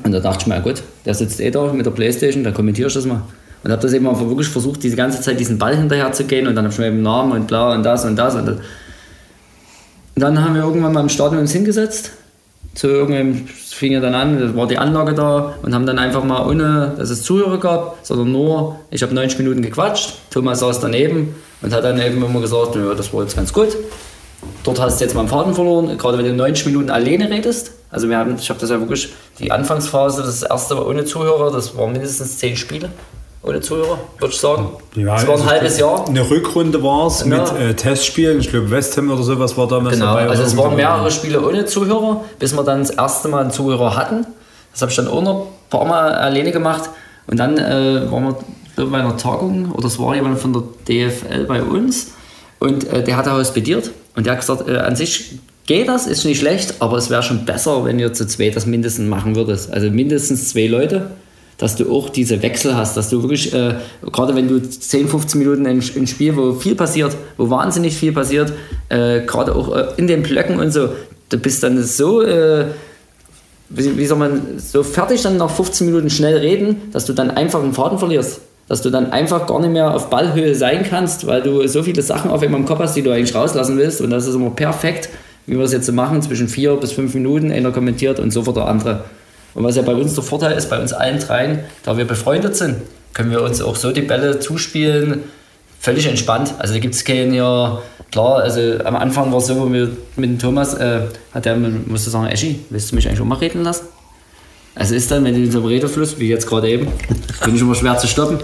Und 0.03 0.11
da 0.11 0.19
dachte 0.19 0.39
ich 0.41 0.47
mir, 0.47 0.59
gut, 0.61 0.81
der 1.05 1.13
sitzt 1.13 1.39
eh 1.39 1.51
da 1.51 1.71
mit 1.71 1.85
der 1.85 1.91
Playstation, 1.91 2.43
da 2.43 2.51
kommentiere 2.51 2.87
ich 2.87 2.93
das 2.93 3.05
mal. 3.05 3.21
Und 3.63 3.71
habe 3.71 3.81
das 3.81 3.93
eben 3.93 4.07
einfach 4.07 4.27
wirklich 4.27 4.47
versucht, 4.47 4.83
diese 4.83 4.95
ganze 4.95 5.21
Zeit 5.21 5.39
diesen 5.39 5.57
Ball 5.57 5.77
hinterher 5.77 6.11
zu 6.11 6.23
gehen 6.25 6.47
und 6.47 6.55
dann 6.55 6.65
habe 6.65 6.73
ich 6.73 6.79
mir 6.79 6.87
eben 6.87 7.01
Namen 7.01 7.31
und 7.31 7.47
bla 7.47 7.73
und 7.73 7.83
das 7.83 8.05
und 8.05 8.15
das. 8.15 8.35
Und 8.35 8.47
das 8.47 8.55
und 10.15 10.21
dann 10.21 10.43
haben 10.43 10.55
wir 10.55 10.63
irgendwann 10.63 10.93
mal 10.93 11.01
im 11.01 11.09
Stadion 11.09 11.41
uns 11.41 11.51
hingesetzt. 11.51 12.11
Zu 12.75 12.87
irgendeinem, 12.87 13.47
fing 13.47 13.93
ja 13.93 13.99
dann 13.99 14.13
an, 14.13 14.39
da 14.39 14.55
war 14.55 14.67
die 14.67 14.77
Anlage 14.77 15.13
da 15.13 15.55
und 15.61 15.73
haben 15.73 15.85
dann 15.85 15.97
einfach 15.97 16.23
mal, 16.23 16.47
ohne 16.47 16.93
dass 16.97 17.09
es 17.09 17.23
Zuhörer 17.23 17.59
gab, 17.59 17.97
sondern 18.03 18.31
nur, 18.31 18.79
ich 18.91 19.01
habe 19.01 19.13
90 19.13 19.39
Minuten 19.39 19.61
gequatscht, 19.61 20.15
Thomas 20.29 20.59
saß 20.59 20.81
daneben 20.81 21.35
und 21.61 21.73
hat 21.73 21.83
dann 21.83 21.99
eben 21.99 22.23
immer 22.23 22.41
gesagt, 22.41 22.75
ja, 22.75 22.93
das 22.93 23.13
war 23.13 23.23
jetzt 23.23 23.35
ganz 23.35 23.51
gut. 23.51 23.69
Dort 24.63 24.79
hast 24.79 24.99
du 24.99 25.05
jetzt 25.05 25.13
mal 25.13 25.21
einen 25.21 25.29
Faden 25.29 25.53
verloren, 25.53 25.97
gerade 25.97 26.17
wenn 26.17 26.25
du 26.25 26.33
90 26.33 26.67
Minuten 26.67 26.89
alleine 26.89 27.29
redest. 27.29 27.71
Also 27.89 28.09
wir 28.09 28.17
haben, 28.17 28.35
ich 28.37 28.49
habe 28.49 28.59
das 28.59 28.69
ja 28.69 28.79
wirklich, 28.79 29.09
die 29.39 29.51
Anfangsphase, 29.51 30.21
das 30.21 30.43
erste 30.43 30.77
war 30.77 30.87
ohne 30.87 31.05
Zuhörer, 31.05 31.51
das 31.51 31.77
waren 31.77 31.93
mindestens 31.93 32.37
10 32.37 32.57
Spiele 32.57 32.89
ohne 33.45 33.61
Zuhörer, 33.61 33.99
würde 34.17 34.33
ich 34.33 34.39
sagen. 34.39 34.69
Ja, 34.95 35.13
das 35.15 35.27
war 35.27 35.35
ein 35.35 35.41
also 35.41 35.51
halbes 35.51 35.79
Jahr. 35.79 36.07
Eine 36.07 36.29
Rückrunde 36.29 36.81
war 36.81 37.07
es 37.07 37.23
genau. 37.23 37.41
mit 37.41 37.61
äh, 37.61 37.73
Testspielen. 37.75 38.39
Ich 38.39 38.49
glaube, 38.49 38.71
West 38.71 38.97
Ham 38.97 39.11
oder 39.11 39.23
sowas 39.23 39.55
war 39.57 39.67
damals 39.67 39.95
genau. 39.95 40.07
dabei. 40.13 40.27
Also 40.27 40.43
es 40.43 40.57
waren 40.57 40.75
mehrere 40.75 41.11
Spiele 41.11 41.45
ohne 41.45 41.65
Zuhörer, 41.65 42.23
bis 42.39 42.55
wir 42.55 42.63
dann 42.63 42.79
das 42.79 42.91
erste 42.91 43.27
Mal 43.27 43.41
einen 43.41 43.51
Zuhörer 43.51 43.95
hatten. 43.95 44.25
Das 44.71 44.81
habe 44.81 44.91
ich 44.91 44.95
dann 44.95 45.07
auch 45.07 45.21
noch 45.21 45.41
ein 45.41 45.69
paar 45.69 45.85
Mal 45.85 46.13
alleine 46.13 46.51
gemacht. 46.51 46.89
Und 47.27 47.39
dann 47.39 47.57
äh, 47.57 48.11
waren 48.11 48.35
wir 48.75 48.85
bei 48.85 48.99
einer 48.99 49.17
Tagung, 49.17 49.71
oder 49.71 49.87
es 49.87 49.99
war 49.99 50.15
jemand 50.15 50.39
von 50.39 50.53
der 50.53 50.63
DFL 50.87 51.45
bei 51.45 51.61
uns. 51.61 52.11
Und 52.59 52.87
äh, 52.87 53.03
der 53.03 53.17
hat 53.17 53.27
da 53.27 53.37
hospitiert. 53.37 53.91
Und 54.15 54.25
der 54.25 54.33
hat 54.33 54.41
gesagt, 54.41 54.67
äh, 54.67 54.77
an 54.77 54.95
sich 54.95 55.39
geht 55.65 55.87
das, 55.87 56.07
ist 56.07 56.25
nicht 56.25 56.39
schlecht, 56.39 56.75
aber 56.79 56.97
es 56.97 57.09
wäre 57.09 57.23
schon 57.23 57.45
besser, 57.45 57.85
wenn 57.85 57.99
ihr 57.99 58.13
zu 58.13 58.27
zweit 58.27 58.55
das 58.55 58.65
mindestens 58.65 59.09
machen 59.09 59.35
würdet. 59.35 59.69
Also 59.71 59.89
mindestens 59.89 60.49
zwei 60.49 60.67
Leute 60.67 61.11
dass 61.57 61.75
du 61.75 61.91
auch 61.91 62.09
diese 62.09 62.41
Wechsel 62.41 62.75
hast, 62.75 62.97
dass 62.97 63.09
du 63.09 63.21
wirklich, 63.21 63.53
äh, 63.53 63.75
gerade 64.11 64.35
wenn 64.35 64.47
du 64.47 64.61
10, 64.61 65.07
15 65.07 65.39
Minuten 65.39 65.65
ein, 65.65 65.81
ein, 65.95 66.07
Spiel, 66.07 66.35
wo 66.35 66.53
viel 66.53 66.75
passiert, 66.75 67.15
wo 67.37 67.49
wahnsinnig 67.49 67.95
viel 67.95 68.11
passiert, 68.11 68.51
äh, 68.89 69.21
gerade 69.21 69.55
auch 69.55 69.73
äh, 69.75 69.85
in 69.97 70.07
den 70.07 70.21
Blöcken 70.21 70.59
und 70.59 70.71
so, 70.71 70.89
du 71.29 71.37
bist 71.37 71.63
dann 71.63 71.81
so, 71.81 72.21
äh, 72.21 72.65
wie, 73.69 73.97
wie, 73.97 74.05
soll 74.05 74.17
man, 74.17 74.41
so 74.57 74.83
fertig 74.83 75.21
dann 75.21 75.37
nach 75.37 75.49
15 75.49 75.87
Minuten 75.87 76.09
schnell 76.09 76.37
reden, 76.37 76.89
dass 76.91 77.05
du 77.05 77.13
dann 77.13 77.31
einfach 77.31 77.63
einen 77.63 77.73
Faden 77.73 77.97
verlierst. 77.97 78.41
Dass 78.67 78.81
du 78.81 78.89
dann 78.89 79.11
einfach 79.11 79.45
gar 79.45 79.59
nicht 79.59 79.71
mehr 79.71 79.93
auf 79.93 80.09
Ballhöhe 80.09 80.55
sein 80.55 80.83
kannst, 80.89 81.27
weil 81.27 81.43
du 81.43 81.67
so 81.67 81.83
viele 81.83 82.01
Sachen 82.01 82.31
auf 82.31 82.41
einmal 82.41 82.59
im 82.59 82.65
Kopf 82.65 82.79
hast, 82.79 82.95
die 82.95 83.03
du 83.03 83.11
eigentlich 83.11 83.35
rauslassen 83.35 83.77
willst. 83.77 84.01
Und 84.01 84.09
das 84.09 84.25
ist 84.25 84.33
immer 84.33 84.49
perfekt, 84.49 85.09
wie 85.45 85.55
wir 85.55 85.63
es 85.63 85.71
jetzt 85.71 85.85
so 85.85 85.93
machen, 85.93 86.19
zwischen 86.23 86.47
vier 86.47 86.75
bis 86.75 86.91
fünf 86.91 87.13
Minuten, 87.13 87.51
einer 87.51 87.71
kommentiert 87.71 88.19
und 88.19 88.31
sofort 88.31 88.57
der 88.57 88.67
andere. 88.67 89.03
Und 89.55 89.63
was 89.63 89.77
ja 89.77 89.81
bei 89.81 89.95
uns 89.95 90.13
der 90.13 90.23
Vorteil 90.23 90.55
ist, 90.57 90.69
bei 90.69 90.79
uns 90.79 90.93
allen 90.93 91.17
dreien, 91.19 91.59
da 91.83 91.97
wir 91.97 92.05
befreundet 92.05 92.55
sind, 92.55 92.75
können 93.13 93.31
wir 93.31 93.41
uns 93.41 93.61
auch 93.61 93.77
so 93.77 93.91
die 93.91 94.01
Bälle 94.01 94.39
zuspielen, 94.39 95.23
völlig 95.79 96.05
entspannt. 96.07 96.53
Also 96.59 96.73
da 96.73 96.79
gibt 96.79 96.93
es 96.93 97.05
keinen 97.05 97.33
ja, 97.33 97.79
klar, 98.11 98.39
also 98.39 98.59
am 98.83 98.95
Anfang 98.95 99.31
war 99.31 99.39
es 99.39 99.47
so, 99.47 99.57
wo 99.57 99.71
wir 99.71 99.89
mit 100.17 100.29
dem 100.29 100.39
Thomas, 100.39 100.73
äh, 100.73 101.01
hat 101.33 101.45
der, 101.45 101.55
musste 101.55 102.09
sagen, 102.09 102.27
Eschi, 102.27 102.59
willst 102.69 102.91
du 102.91 102.95
mich 102.95 103.07
eigentlich 103.07 103.21
auch 103.21 103.25
mal 103.25 103.37
reden 103.37 103.63
lassen? 103.63 103.85
Also 104.75 104.93
ist 104.93 105.09
dann, 105.09 105.23
wenn 105.23 105.33
du 105.33 105.39
in 105.39 105.51
so 105.51 105.59
einem 105.59 105.67
Redefluss, 105.67 106.19
wie 106.19 106.27
jetzt 106.27 106.47
gerade 106.47 106.69
eben, 106.69 106.87
bin 107.45 107.55
ich 107.55 107.61
immer 107.61 107.75
schwer 107.75 107.97
zu 107.97 108.07
stoppen. 108.07 108.39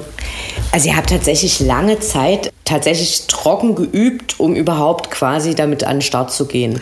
Also 0.71 0.87
ihr 0.87 0.95
habt 0.95 1.09
tatsächlich 1.09 1.59
lange 1.59 1.99
Zeit 1.99 2.53
tatsächlich 2.63 3.27
trocken 3.27 3.75
geübt, 3.75 4.39
um 4.39 4.55
überhaupt 4.55 5.11
quasi 5.11 5.55
damit 5.55 5.83
an 5.83 5.97
den 5.97 6.01
Start 6.01 6.31
zu 6.31 6.45
gehen. 6.45 6.79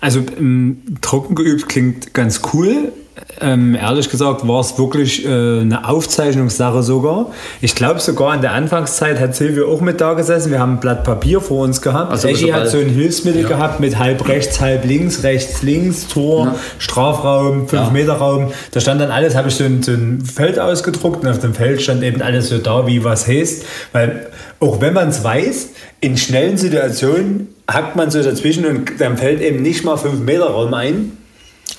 Also 0.00 0.20
ähm, 0.38 0.82
trocken 1.00 1.34
geübt 1.34 1.70
klingt 1.70 2.12
ganz 2.12 2.42
cool. 2.52 2.92
Ähm, 3.40 3.74
ehrlich 3.74 4.08
gesagt 4.08 4.46
war 4.48 4.60
es 4.60 4.78
wirklich 4.78 5.26
äh, 5.26 5.28
eine 5.28 5.86
Aufzeichnungssache 5.86 6.82
sogar. 6.82 7.26
Ich 7.60 7.74
glaube 7.74 8.00
sogar 8.00 8.34
in 8.34 8.40
der 8.40 8.52
Anfangszeit 8.52 9.20
hat 9.20 9.36
Silvia 9.36 9.64
auch 9.64 9.80
mit 9.80 10.00
da 10.00 10.14
gesessen. 10.14 10.50
Wir 10.50 10.60
haben 10.60 10.74
ein 10.74 10.80
Blatt 10.80 11.04
Papier 11.04 11.40
vor 11.40 11.64
uns 11.64 11.82
gehabt. 11.82 12.10
Also 12.10 12.28
Echi 12.28 12.48
hat 12.48 12.68
so 12.68 12.78
ein 12.78 12.88
Hilfsmittel 12.88 13.42
ja. 13.42 13.48
gehabt 13.48 13.80
mit 13.80 13.98
halb 13.98 14.26
rechts, 14.28 14.60
halb 14.60 14.86
links, 14.86 15.24
rechts, 15.24 15.62
links, 15.62 16.08
Tor, 16.08 16.46
ja. 16.46 16.54
Strafraum, 16.78 17.66
5-Meter-Raum. 17.66 18.52
Da 18.70 18.80
stand 18.80 19.00
dann 19.00 19.10
alles, 19.10 19.34
habe 19.34 19.48
ich 19.48 19.56
so 19.56 19.64
ein, 19.64 19.82
so 19.82 19.92
ein 19.92 20.22
Feld 20.22 20.58
ausgedruckt 20.58 21.22
und 21.22 21.28
auf 21.28 21.38
dem 21.38 21.54
Feld 21.54 21.82
stand 21.82 22.02
eben 22.02 22.22
alles 22.22 22.48
so 22.48 22.58
da, 22.58 22.86
wie 22.86 23.04
was 23.04 23.28
heißt. 23.28 23.64
Weil 23.92 24.30
auch 24.60 24.80
wenn 24.80 24.94
man 24.94 25.08
es 25.08 25.22
weiß, 25.22 25.70
in 26.00 26.16
schnellen 26.16 26.56
Situationen 26.56 27.48
hackt 27.70 27.94
man 27.94 28.10
so 28.10 28.22
dazwischen 28.22 28.64
und 28.64 29.00
dann 29.00 29.18
fällt 29.18 29.42
eben 29.42 29.60
nicht 29.62 29.84
mal 29.84 29.96
5-Meter-Raum 29.96 30.72
ein 30.72 31.18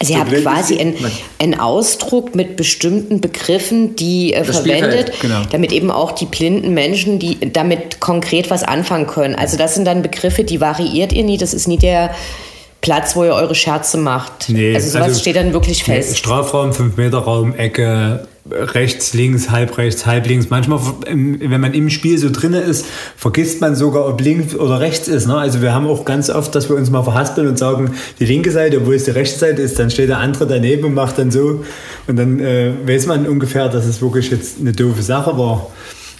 Sie 0.03 0.17
haben 0.17 0.31
quasi 0.31 0.79
einen, 1.39 1.59
Ausdruck 1.59 2.35
mit 2.35 2.55
bestimmten 2.55 3.21
Begriffen, 3.21 3.95
die 3.95 4.33
äh, 4.33 4.43
verwendet, 4.43 5.13
genau. 5.21 5.41
damit 5.51 5.71
eben 5.71 5.91
auch 5.91 6.11
die 6.11 6.25
blinden 6.25 6.73
Menschen, 6.73 7.19
die 7.19 7.51
damit 7.51 7.99
konkret 7.99 8.49
was 8.49 8.63
anfangen 8.63 9.07
können. 9.07 9.35
Also 9.35 9.57
das 9.57 9.75
sind 9.75 9.85
dann 9.85 10.01
Begriffe, 10.01 10.43
die 10.43 10.61
variiert 10.61 11.13
ihr 11.13 11.23
nie. 11.23 11.37
Das 11.37 11.53
ist 11.53 11.67
nie 11.67 11.77
der 11.77 12.13
Platz, 12.81 13.15
wo 13.15 13.23
ihr 13.23 13.33
eure 13.33 13.55
Scherze 13.55 13.97
macht. 13.97 14.49
Nee, 14.49 14.75
also 14.75 14.89
sowas 14.89 15.07
also- 15.07 15.19
steht 15.21 15.37
dann 15.37 15.53
wirklich 15.53 15.83
fest. 15.83 16.17
Strafraum, 16.17 16.71
5-Meter-Raum, 16.71 17.55
Ecke, 17.55 18.27
rechts, 18.49 19.13
links, 19.13 19.49
halb 19.49 19.77
rechts, 19.77 20.05
halb 20.05 20.27
links. 20.27 20.49
Manchmal, 20.49 20.79
wenn 21.07 21.61
man 21.61 21.73
im 21.73 21.89
Spiel 21.89 22.17
so 22.17 22.29
drin 22.29 22.53
ist, 22.53 22.85
vergisst 23.15 23.61
man 23.61 23.75
sogar, 23.75 24.07
ob 24.07 24.19
links 24.19 24.55
oder 24.55 24.79
rechts 24.79 25.07
ist. 25.07 25.27
Ne? 25.27 25.37
Also 25.37 25.61
wir 25.61 25.73
haben 25.73 25.87
auch 25.87 26.03
ganz 26.03 26.29
oft, 26.29 26.53
dass 26.53 26.69
wir 26.69 26.75
uns 26.75 26.89
mal 26.89 27.03
verhaspeln 27.03 27.47
und 27.47 27.57
sagen, 27.57 27.91
die 28.19 28.25
linke 28.25 28.51
Seite, 28.51 28.77
obwohl 28.77 28.95
es 28.95 29.05
die 29.05 29.11
rechte 29.11 29.39
Seite 29.39 29.61
ist, 29.61 29.79
dann 29.79 29.89
steht 29.89 30.09
der 30.09 30.19
andere 30.19 30.45
daneben 30.45 30.85
und 30.85 30.93
macht 30.93 31.17
dann 31.17 31.31
so. 31.31 31.63
Und 32.07 32.17
dann 32.17 32.39
äh, 32.39 32.73
weiß 32.85 33.07
man 33.07 33.27
ungefähr, 33.27 33.69
dass 33.69 33.85
es 33.85 34.01
wirklich 34.01 34.29
jetzt 34.29 34.59
eine 34.59 34.73
doofe 34.73 35.01
Sache 35.01 35.37
war. 35.37 35.67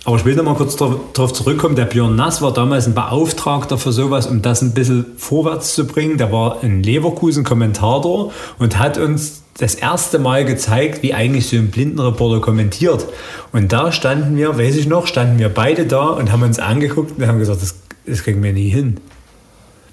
Aber 0.06 0.18
ich 0.18 0.26
will 0.26 0.36
noch 0.36 0.44
mal 0.44 0.56
kurz 0.56 0.76
darauf 0.76 1.32
zurückkommen. 1.34 1.76
Der 1.76 1.86
Björn 1.86 2.16
Nass 2.16 2.42
war 2.42 2.54
damals 2.54 2.88
ein 2.88 2.94
Beauftragter 2.94 3.78
für 3.78 3.94
sowas, 3.94 4.28
um 4.28 4.42
das 4.42 4.62
ein 4.62 4.74
bisschen 4.74 5.06
vorwärts 5.18 5.76
zu 5.76 5.88
bringen. 5.88 6.18
Der 6.18 6.32
war 6.32 6.62
ein 6.62 6.84
Leverkusen-Kommentator 6.84 8.34
und 8.60 8.80
hat 8.80 8.98
uns 8.98 9.43
das 9.58 9.76
erste 9.76 10.20
Mal 10.20 10.46
gezeigt, 10.46 11.04
wie 11.04 11.14
eigentlich 11.14 11.48
so 11.48 11.58
ein 11.58 11.70
Blindenreporter 11.70 12.42
kommentiert. 12.42 13.06
Und 13.52 13.72
da 13.72 13.92
standen 13.92 14.36
wir, 14.36 14.58
weiß 14.58 14.76
ich 14.76 14.88
noch, 14.88 15.08
standen 15.08 15.40
wir 15.40 15.50
beide 15.50 15.86
da 15.86 16.08
und 16.08 16.32
haben 16.32 16.44
uns 16.44 16.60
angeguckt 16.60 17.18
und 17.18 17.28
haben 17.28 17.40
gesagt, 17.40 17.62
das, 17.62 17.76
das 18.06 18.24
kriegen 18.24 18.42
wir 18.42 18.54
nie 18.54 18.70
hin. 18.70 18.98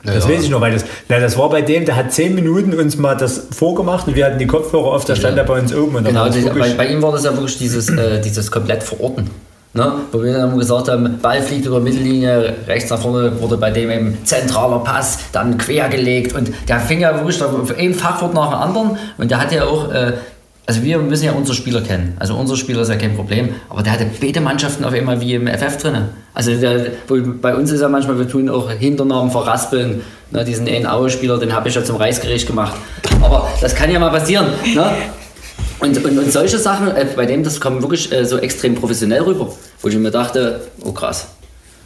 Das 0.02 0.26
weiß 0.26 0.44
ich 0.44 0.50
noch, 0.50 0.62
weil 0.62 0.72
das, 0.72 0.86
na, 1.10 1.20
das 1.20 1.36
war 1.36 1.50
bei 1.50 1.60
dem, 1.60 1.84
der 1.84 1.94
hat 1.94 2.10
zehn 2.10 2.34
Minuten 2.34 2.72
uns 2.72 2.96
mal 2.96 3.16
das 3.16 3.48
vorgemacht 3.52 4.08
und 4.08 4.16
wir 4.16 4.24
hatten 4.24 4.38
die 4.38 4.46
Kopfhörer 4.46 4.86
auf, 4.86 5.04
da 5.04 5.14
stand 5.14 5.36
er 5.36 5.44
bei 5.44 5.60
uns 5.60 5.74
oben. 5.74 5.96
Und 5.96 6.04
Genau, 6.04 6.26
das 6.26 6.42
bei, 6.42 6.72
bei 6.72 6.86
ihm 6.88 7.02
war 7.02 7.12
das 7.12 7.24
ja 7.24 7.32
wirklich 7.34 7.58
dieses, 7.58 7.90
äh, 7.90 8.18
dieses 8.20 8.50
komplett 8.50 8.82
verorten. 8.82 9.28
Ne? 9.72 9.92
Wo 10.10 10.20
wir 10.20 10.32
dann 10.32 10.58
gesagt 10.58 10.88
haben, 10.88 11.20
Ball 11.22 11.40
fliegt 11.40 11.64
über 11.64 11.78
Mittellinie, 11.78 12.54
rechts 12.66 12.90
nach 12.90 12.98
vorne 12.98 13.40
wurde 13.40 13.56
bei 13.56 13.70
dem 13.70 13.88
eben 13.88 14.18
zentraler 14.24 14.80
Pass, 14.80 15.18
dann 15.30 15.58
quergelegt 15.58 16.34
und 16.34 16.50
der 16.68 16.80
fing 16.80 17.00
ja 17.00 17.14
wirklich 17.14 17.40
auf 17.40 17.78
ein 17.78 17.94
Fachwort 17.94 18.34
nach 18.34 18.50
dem 18.50 18.58
anderen 18.58 18.98
und 19.16 19.30
der 19.30 19.40
hat 19.40 19.52
ja 19.52 19.62
auch, 19.66 19.92
äh, 19.92 20.14
also 20.66 20.82
wir 20.82 20.98
müssen 20.98 21.26
ja 21.26 21.32
unsere 21.32 21.56
Spieler 21.56 21.82
kennen, 21.82 22.16
also 22.18 22.34
unser 22.34 22.56
Spieler 22.56 22.80
ist 22.80 22.88
ja 22.88 22.96
kein 22.96 23.14
Problem, 23.14 23.50
aber 23.68 23.84
der 23.84 23.92
hatte 23.92 24.06
beide 24.20 24.40
Mannschaften 24.40 24.84
auf 24.84 24.92
einmal 24.92 25.20
wie 25.20 25.34
im 25.34 25.46
FF 25.46 25.76
drin. 25.76 26.08
Also 26.34 26.52
der, 26.52 26.86
bei 27.40 27.54
uns 27.54 27.70
ist 27.70 27.80
ja 27.80 27.88
manchmal, 27.88 28.18
wir 28.18 28.28
tun 28.28 28.48
auch 28.48 28.68
Hinternamen 28.72 29.30
verraspeln, 29.30 30.00
ne? 30.32 30.44
diesen 30.44 30.66
einen 30.66 30.86
Aue-Spieler, 30.86 31.38
den 31.38 31.54
habe 31.54 31.68
ich 31.68 31.76
ja 31.76 31.84
zum 31.84 31.94
Reißgericht 31.94 32.48
gemacht. 32.48 32.74
Aber 33.22 33.48
das 33.60 33.76
kann 33.76 33.90
ja 33.90 34.00
mal 34.00 34.10
passieren. 34.10 34.46
Ne? 34.74 34.90
Und, 35.80 36.04
und, 36.04 36.18
und 36.18 36.32
solche 36.32 36.58
Sachen, 36.58 36.88
äh, 36.88 37.06
bei 37.16 37.26
dem 37.26 37.42
das 37.42 37.60
kam 37.60 37.80
wirklich 37.80 38.12
äh, 38.12 38.24
so 38.24 38.36
extrem 38.38 38.74
professionell 38.74 39.22
rüber, 39.22 39.52
wo 39.80 39.88
ich 39.88 39.96
mir 39.96 40.10
dachte, 40.10 40.60
oh 40.84 40.92
krass. 40.92 41.28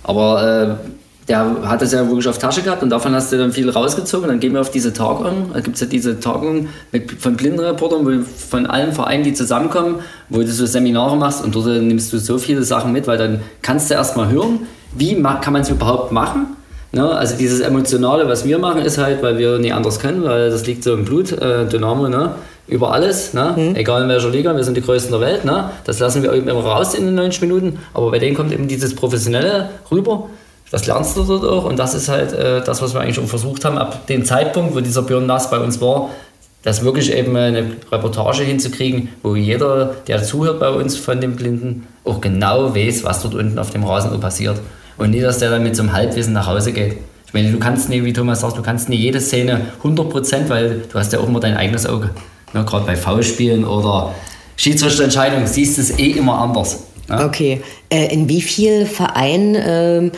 Aber 0.02 0.78
äh, 0.82 0.88
der 1.28 1.56
hat 1.64 1.80
es 1.80 1.92
ja 1.92 2.06
wirklich 2.06 2.28
auf 2.28 2.38
Tasche 2.38 2.62
gehabt 2.62 2.82
und 2.82 2.90
davon 2.90 3.14
hast 3.14 3.32
du 3.32 3.38
dann 3.38 3.52
viel 3.52 3.70
rausgezogen. 3.70 4.28
Dann 4.28 4.40
gehen 4.40 4.52
wir 4.52 4.60
auf 4.60 4.70
diese 4.70 4.92
Tagung. 4.92 5.50
Da 5.54 5.60
gibt 5.60 5.76
es 5.76 5.80
ja 5.80 5.86
diese 5.86 6.20
Tagung 6.20 6.68
mit, 6.92 7.12
von 7.12 7.36
Blindenreportern, 7.36 8.04
wo 8.04 8.24
von 8.24 8.66
allen 8.66 8.92
Vereinen, 8.92 9.24
die 9.24 9.32
zusammenkommen, 9.32 10.00
wo 10.28 10.40
du 10.40 10.48
so 10.48 10.66
Seminare 10.66 11.16
machst 11.16 11.42
und 11.42 11.54
dort 11.54 11.66
nimmst 11.66 12.12
du 12.12 12.18
so 12.18 12.36
viele 12.36 12.62
Sachen 12.62 12.92
mit, 12.92 13.06
weil 13.06 13.16
dann 13.16 13.40
kannst 13.62 13.90
du 13.90 13.94
erst 13.94 14.16
mal 14.16 14.28
hören, 14.28 14.66
wie 14.96 15.14
kann 15.22 15.52
man 15.52 15.62
es 15.62 15.70
überhaupt 15.70 16.12
machen. 16.12 16.56
Ne? 16.92 17.08
Also 17.08 17.36
dieses 17.36 17.60
Emotionale, 17.60 18.28
was 18.28 18.44
wir 18.44 18.58
machen, 18.58 18.82
ist 18.82 18.98
halt, 18.98 19.22
weil 19.22 19.38
wir 19.38 19.58
nie 19.58 19.72
anders 19.72 19.98
können, 19.98 20.22
weil 20.24 20.50
das 20.50 20.66
liegt 20.66 20.84
so 20.84 20.92
im 20.92 21.04
Blut, 21.04 21.32
äh, 21.32 21.66
Dynamo, 21.66 22.08
ne? 22.08 22.34
Über 22.66 22.92
alles, 22.92 23.34
ne? 23.34 23.72
egal 23.74 24.02
in 24.02 24.08
welcher 24.08 24.30
Liga, 24.30 24.56
wir 24.56 24.64
sind 24.64 24.76
die 24.76 24.82
Größten 24.82 25.12
der 25.12 25.20
Welt. 25.20 25.44
Ne? 25.44 25.70
Das 25.84 25.98
lassen 25.98 26.22
wir 26.22 26.32
eben 26.32 26.48
immer 26.48 26.64
raus 26.64 26.94
in 26.94 27.04
den 27.04 27.14
90 27.14 27.42
Minuten, 27.42 27.78
aber 27.92 28.10
bei 28.10 28.18
denen 28.18 28.36
kommt 28.36 28.52
eben 28.52 28.68
dieses 28.68 28.94
Professionelle 28.94 29.70
rüber. 29.90 30.28
Das 30.70 30.86
lernst 30.86 31.16
du 31.16 31.24
dort 31.24 31.44
auch 31.44 31.64
und 31.64 31.78
das 31.78 31.94
ist 31.94 32.08
halt 32.08 32.32
äh, 32.32 32.62
das, 32.64 32.80
was 32.80 32.94
wir 32.94 33.00
eigentlich 33.00 33.16
schon 33.16 33.28
versucht 33.28 33.64
haben, 33.64 33.78
ab 33.78 34.06
dem 34.06 34.24
Zeitpunkt, 34.24 34.74
wo 34.74 34.80
dieser 34.80 35.02
Björn 35.02 35.26
Nass 35.26 35.50
bei 35.50 35.58
uns 35.58 35.80
war, 35.80 36.10
das 36.62 36.82
wirklich 36.82 37.12
eben 37.12 37.36
eine 37.36 37.72
Reportage 37.92 38.42
hinzukriegen, 38.42 39.10
wo 39.22 39.36
jeder, 39.36 39.96
der 40.06 40.22
zuhört 40.22 40.60
bei 40.60 40.70
uns 40.70 40.96
von 40.96 41.20
den 41.20 41.36
Blinden, 41.36 41.86
auch 42.04 42.22
genau 42.22 42.74
weiß, 42.74 43.04
was 43.04 43.22
dort 43.22 43.34
unten 43.34 43.58
auf 43.58 43.70
dem 43.70 43.84
Rasen 43.84 44.18
passiert. 44.18 44.58
Und 44.96 45.10
nicht, 45.10 45.24
dass 45.24 45.38
der 45.38 45.50
dann 45.50 45.62
mit 45.62 45.76
so 45.76 45.82
einem 45.82 45.92
Halbwissen 45.92 46.32
nach 46.32 46.46
Hause 46.46 46.72
geht. 46.72 46.96
Ich 47.26 47.34
meine, 47.34 47.52
du 47.52 47.58
kannst 47.58 47.90
nie, 47.90 48.02
wie 48.04 48.12
Thomas 48.12 48.40
sagt, 48.40 48.56
du 48.56 48.62
kannst 48.62 48.88
nie 48.88 48.96
jede 48.96 49.20
Szene 49.20 49.60
100%, 49.82 50.48
weil 50.48 50.82
du 50.90 50.98
hast 50.98 51.12
ja 51.12 51.18
auch 51.18 51.28
immer 51.28 51.40
dein 51.40 51.56
eigenes 51.56 51.84
Auge. 51.84 52.10
Ne, 52.54 52.64
Gerade 52.64 52.86
bei 52.86 52.96
Foulspielen 52.96 53.64
oder 53.64 54.14
Schiedsrichterentscheidungen 54.56 55.46
siehst 55.46 55.76
du 55.76 55.82
es 55.82 55.98
eh 55.98 56.12
immer 56.12 56.38
anders. 56.38 56.84
Ne? 57.08 57.24
Okay. 57.24 57.62
Äh, 57.90 58.12
in 58.14 58.28
wie 58.28 58.40
vielen 58.40 58.86
Vereinen 58.86 59.56
ähm, 59.58 60.12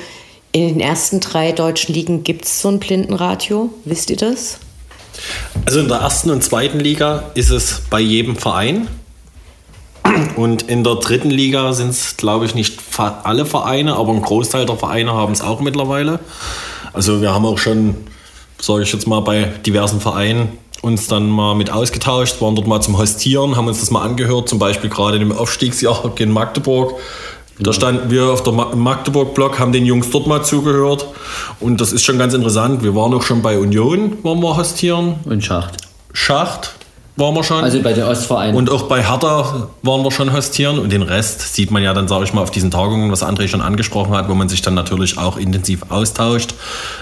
in 0.52 0.68
den 0.68 0.80
ersten 0.80 1.20
drei 1.20 1.52
deutschen 1.52 1.94
Ligen 1.94 2.22
gibt 2.22 2.44
es 2.44 2.60
so 2.60 2.68
ein 2.68 2.78
Blindenradio? 2.78 3.70
Wisst 3.84 4.10
ihr 4.10 4.16
das? 4.16 4.58
Also 5.64 5.80
in 5.80 5.88
der 5.88 5.98
ersten 5.98 6.30
und 6.30 6.44
zweiten 6.44 6.78
Liga 6.78 7.30
ist 7.34 7.50
es 7.50 7.82
bei 7.90 8.00
jedem 8.00 8.36
Verein. 8.36 8.88
Und 10.36 10.62
in 10.62 10.84
der 10.84 10.96
dritten 10.96 11.30
Liga 11.30 11.72
sind 11.72 11.90
es, 11.90 12.16
glaube 12.16 12.46
ich, 12.46 12.54
nicht 12.54 12.78
alle 12.98 13.44
Vereine, 13.44 13.96
aber 13.96 14.12
ein 14.12 14.22
Großteil 14.22 14.66
der 14.66 14.76
Vereine 14.76 15.12
haben 15.12 15.32
es 15.32 15.40
auch 15.40 15.60
mittlerweile. 15.60 16.20
Also 16.92 17.20
wir 17.20 17.34
haben 17.34 17.44
auch 17.44 17.58
schon, 17.58 17.96
sage 18.60 18.84
ich 18.84 18.92
jetzt 18.92 19.06
mal, 19.06 19.20
bei 19.20 19.44
diversen 19.66 20.00
Vereinen 20.00 20.58
uns 20.82 21.08
dann 21.08 21.28
mal 21.28 21.54
mit 21.54 21.70
ausgetauscht, 21.70 22.40
waren 22.40 22.54
dort 22.54 22.66
mal 22.66 22.80
zum 22.80 22.98
Hostieren, 22.98 23.56
haben 23.56 23.68
uns 23.68 23.80
das 23.80 23.90
mal 23.90 24.02
angehört, 24.02 24.48
zum 24.48 24.58
Beispiel 24.58 24.90
gerade 24.90 25.18
im 25.18 25.32
Aufstiegsjahr 25.32 26.12
gegen 26.14 26.32
Magdeburg. 26.32 26.94
Da 27.58 27.72
standen 27.72 28.10
wir 28.10 28.30
auf 28.30 28.42
der 28.42 28.52
im 28.72 28.80
Magdeburg-Block, 28.80 29.58
haben 29.58 29.72
den 29.72 29.86
Jungs 29.86 30.10
dort 30.10 30.26
mal 30.26 30.44
zugehört. 30.44 31.06
Und 31.58 31.80
das 31.80 31.92
ist 31.92 32.04
schon 32.04 32.18
ganz 32.18 32.34
interessant. 32.34 32.82
Wir 32.82 32.94
waren 32.94 33.14
auch 33.14 33.22
schon 33.22 33.40
bei 33.40 33.58
Union, 33.58 34.18
waren 34.22 34.40
wir 34.40 34.56
hostieren. 34.56 35.14
Und 35.24 35.42
Schacht. 35.42 35.78
Schacht 36.12 36.74
waren 37.16 37.34
wir 37.34 37.42
schon. 37.42 37.64
Also 37.64 37.80
bei 37.80 37.94
den 37.94 38.04
Ostvereinen. 38.04 38.54
und 38.54 38.70
auch 38.70 38.82
bei 38.84 39.02
Hertha 39.02 39.68
waren 39.82 40.02
wir 40.02 40.10
schon 40.10 40.32
hostieren. 40.32 40.78
Und 40.78 40.92
den 40.92 41.02
Rest 41.02 41.54
sieht 41.54 41.70
man 41.70 41.82
ja 41.82 41.94
dann, 41.94 42.08
sage 42.08 42.24
ich 42.24 42.34
mal, 42.34 42.42
auf 42.42 42.50
diesen 42.50 42.70
Tagungen, 42.70 43.10
was 43.10 43.22
André 43.22 43.48
schon 43.48 43.62
angesprochen 43.62 44.14
hat, 44.14 44.28
wo 44.28 44.34
man 44.34 44.48
sich 44.48 44.60
dann 44.62 44.74
natürlich 44.74 45.16
auch 45.16 45.38
intensiv 45.38 45.80
austauscht. 45.88 46.54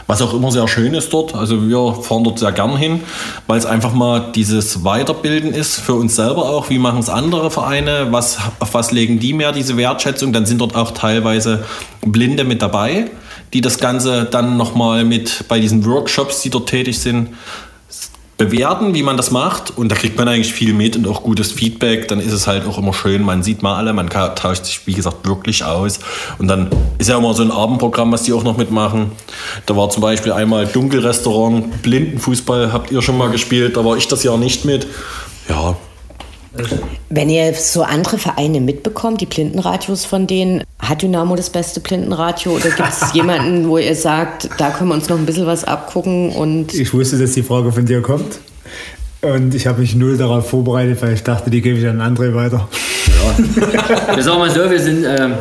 Was 0.06 0.22
auch 0.22 0.32
immer 0.32 0.52
sehr 0.52 0.68
schön 0.68 0.94
ist 0.94 1.12
dort. 1.12 1.34
Also 1.34 1.66
wir 1.68 1.94
fahren 2.02 2.22
dort 2.24 2.38
sehr 2.38 2.52
gern 2.52 2.76
hin, 2.76 3.00
weil 3.46 3.58
es 3.58 3.66
einfach 3.66 3.92
mal 3.92 4.30
dieses 4.34 4.84
Weiterbilden 4.84 5.52
ist 5.52 5.80
für 5.80 5.94
uns 5.94 6.14
selber 6.14 6.48
auch. 6.48 6.70
Wie 6.70 6.78
machen 6.78 7.00
es 7.00 7.08
andere 7.08 7.50
Vereine? 7.50 8.08
Was, 8.10 8.38
auf 8.60 8.72
was 8.74 8.92
legen 8.92 9.18
die 9.18 9.32
mehr 9.32 9.50
diese 9.50 9.76
Wertschätzung? 9.76 10.32
Dann 10.32 10.46
sind 10.46 10.60
dort 10.60 10.76
auch 10.76 10.92
teilweise 10.92 11.64
Blinde 12.02 12.44
mit 12.44 12.62
dabei, 12.62 13.10
die 13.52 13.60
das 13.60 13.78
Ganze 13.78 14.24
dann 14.24 14.56
nochmal 14.56 15.04
mit 15.04 15.46
bei 15.48 15.58
diesen 15.58 15.84
Workshops, 15.84 16.40
die 16.42 16.50
dort 16.50 16.68
tätig 16.68 17.00
sind, 17.00 17.30
bewerten, 18.36 18.94
wie 18.94 19.02
man 19.02 19.16
das 19.16 19.30
macht. 19.30 19.76
Und 19.76 19.90
da 19.90 19.96
kriegt 19.96 20.18
man 20.18 20.28
eigentlich 20.28 20.52
viel 20.52 20.74
mit 20.74 20.96
und 20.96 21.06
auch 21.06 21.22
gutes 21.22 21.52
Feedback. 21.52 22.08
Dann 22.08 22.20
ist 22.20 22.32
es 22.32 22.46
halt 22.46 22.66
auch 22.66 22.78
immer 22.78 22.92
schön, 22.92 23.22
man 23.22 23.42
sieht 23.42 23.62
mal 23.62 23.76
alle, 23.76 23.92
man 23.92 24.08
tauscht 24.08 24.64
sich, 24.64 24.86
wie 24.86 24.94
gesagt, 24.94 25.26
wirklich 25.26 25.64
aus. 25.64 26.00
Und 26.38 26.48
dann 26.48 26.68
ist 26.98 27.08
ja 27.08 27.18
immer 27.18 27.34
so 27.34 27.42
ein 27.42 27.50
Abendprogramm, 27.50 28.12
was 28.12 28.24
die 28.24 28.32
auch 28.32 28.44
noch 28.44 28.56
mitmachen. 28.56 29.12
Da 29.66 29.76
war 29.76 29.90
zum 29.90 30.02
Beispiel 30.02 30.32
einmal 30.32 30.66
Dunkelrestaurant, 30.66 31.82
Blindenfußball 31.82 32.72
habt 32.72 32.90
ihr 32.90 33.02
schon 33.02 33.18
mal 33.18 33.30
gespielt. 33.30 33.76
Da 33.76 33.84
war 33.84 33.96
ich 33.96 34.08
das 34.08 34.22
Jahr 34.24 34.38
nicht 34.38 34.64
mit. 34.64 34.86
Ja, 35.48 35.76
Wenn 37.10 37.30
ihr 37.30 37.52
so 37.54 37.82
andere 37.82 38.18
Vereine 38.18 38.60
mitbekommt, 38.60 39.20
die 39.20 39.26
Blindenradios 39.26 40.04
von 40.04 40.26
denen, 40.26 40.62
hat 40.78 41.02
Dynamo 41.02 41.36
das 41.36 41.50
beste 41.50 41.80
Blindenradio 41.80 42.52
oder 42.52 42.70
gibt 42.70 42.88
es 42.88 43.12
jemanden, 43.14 43.68
wo 43.68 43.78
ihr 43.78 43.94
sagt, 43.96 44.48
da 44.58 44.70
können 44.70 44.90
wir 44.90 44.94
uns 44.94 45.08
noch 45.08 45.18
ein 45.18 45.26
bisschen 45.26 45.46
was 45.46 45.64
abgucken 45.64 46.30
und 46.30 46.74
Ich 46.74 46.92
wusste, 46.94 47.18
dass 47.18 47.32
die 47.32 47.42
Frage 47.42 47.72
von 47.72 47.84
dir 47.86 48.02
kommt. 48.02 48.38
Und 49.22 49.54
ich 49.54 49.66
habe 49.66 49.80
mich 49.80 49.94
null 49.94 50.18
darauf 50.18 50.50
vorbereitet, 50.50 51.00
weil 51.00 51.14
ich 51.14 51.22
dachte, 51.22 51.50
die 51.50 51.62
gebe 51.62 51.78
ich 51.78 51.86
an 51.86 52.00
André 52.00 52.34
weiter. 52.34 52.68
Wir 54.14 54.22
sagen 54.22 54.38
mal 54.38 54.50
so, 54.50 54.70
wir 54.70 54.78
sind, 54.78 55.04
ähm, 55.04 55.34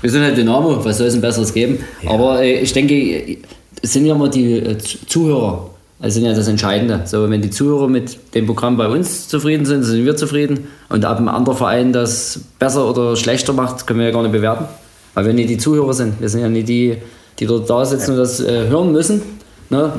wir 0.00 0.10
sind 0.10 0.22
halt 0.22 0.36
Dynamo, 0.36 0.84
was 0.84 0.98
soll 0.98 1.06
es 1.06 1.12
denn 1.12 1.22
Besseres 1.22 1.54
geben? 1.54 1.78
Aber 2.04 2.42
äh, 2.42 2.60
ich 2.60 2.72
denke, 2.72 3.38
es 3.80 3.92
sind 3.92 4.06
ja 4.06 4.14
immer 4.14 4.28
die 4.28 4.54
äh, 4.54 4.76
Zuhörer. 4.78 5.70
Das 6.00 6.14
sind 6.14 6.24
ja 6.24 6.32
das 6.32 6.46
Entscheidende. 6.46 7.02
So, 7.06 7.28
wenn 7.28 7.42
die 7.42 7.50
Zuhörer 7.50 7.88
mit 7.88 8.34
dem 8.34 8.46
Programm 8.46 8.76
bei 8.76 8.86
uns 8.86 9.26
zufrieden 9.28 9.66
sind, 9.66 9.82
sind 9.82 10.04
wir 10.04 10.16
zufrieden. 10.16 10.68
Und 10.88 11.04
ob 11.04 11.18
ein 11.18 11.28
anderer 11.28 11.56
Verein 11.56 11.92
das 11.92 12.40
besser 12.58 12.88
oder 12.88 13.16
schlechter 13.16 13.52
macht, 13.52 13.86
können 13.86 13.98
wir 13.98 14.06
ja 14.06 14.12
gar 14.12 14.22
nicht 14.22 14.32
bewerten. 14.32 14.66
Weil 15.14 15.26
wir 15.26 15.32
nicht 15.32 15.50
die 15.50 15.58
Zuhörer 15.58 15.94
sind. 15.94 16.20
Wir 16.20 16.28
sind 16.28 16.40
ja 16.40 16.48
nicht 16.48 16.68
die, 16.68 16.98
die 17.40 17.46
dort 17.46 17.68
da 17.68 17.84
sitzen 17.84 18.12
und 18.12 18.18
das 18.18 18.38
äh, 18.38 18.68
hören 18.68 18.92
müssen. 18.92 19.22
Ne? 19.70 19.92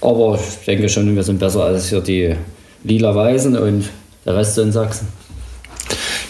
Aber 0.00 0.38
ich 0.38 0.64
denke 0.66 0.88
schon, 0.88 1.14
wir 1.16 1.22
sind 1.24 1.40
besser 1.40 1.64
als 1.64 1.88
hier 1.88 2.00
die 2.00 2.36
Lila-Weißen 2.84 3.56
und 3.56 3.88
der 4.24 4.36
Rest 4.36 4.56
in 4.58 4.70
Sachsen. 4.70 5.08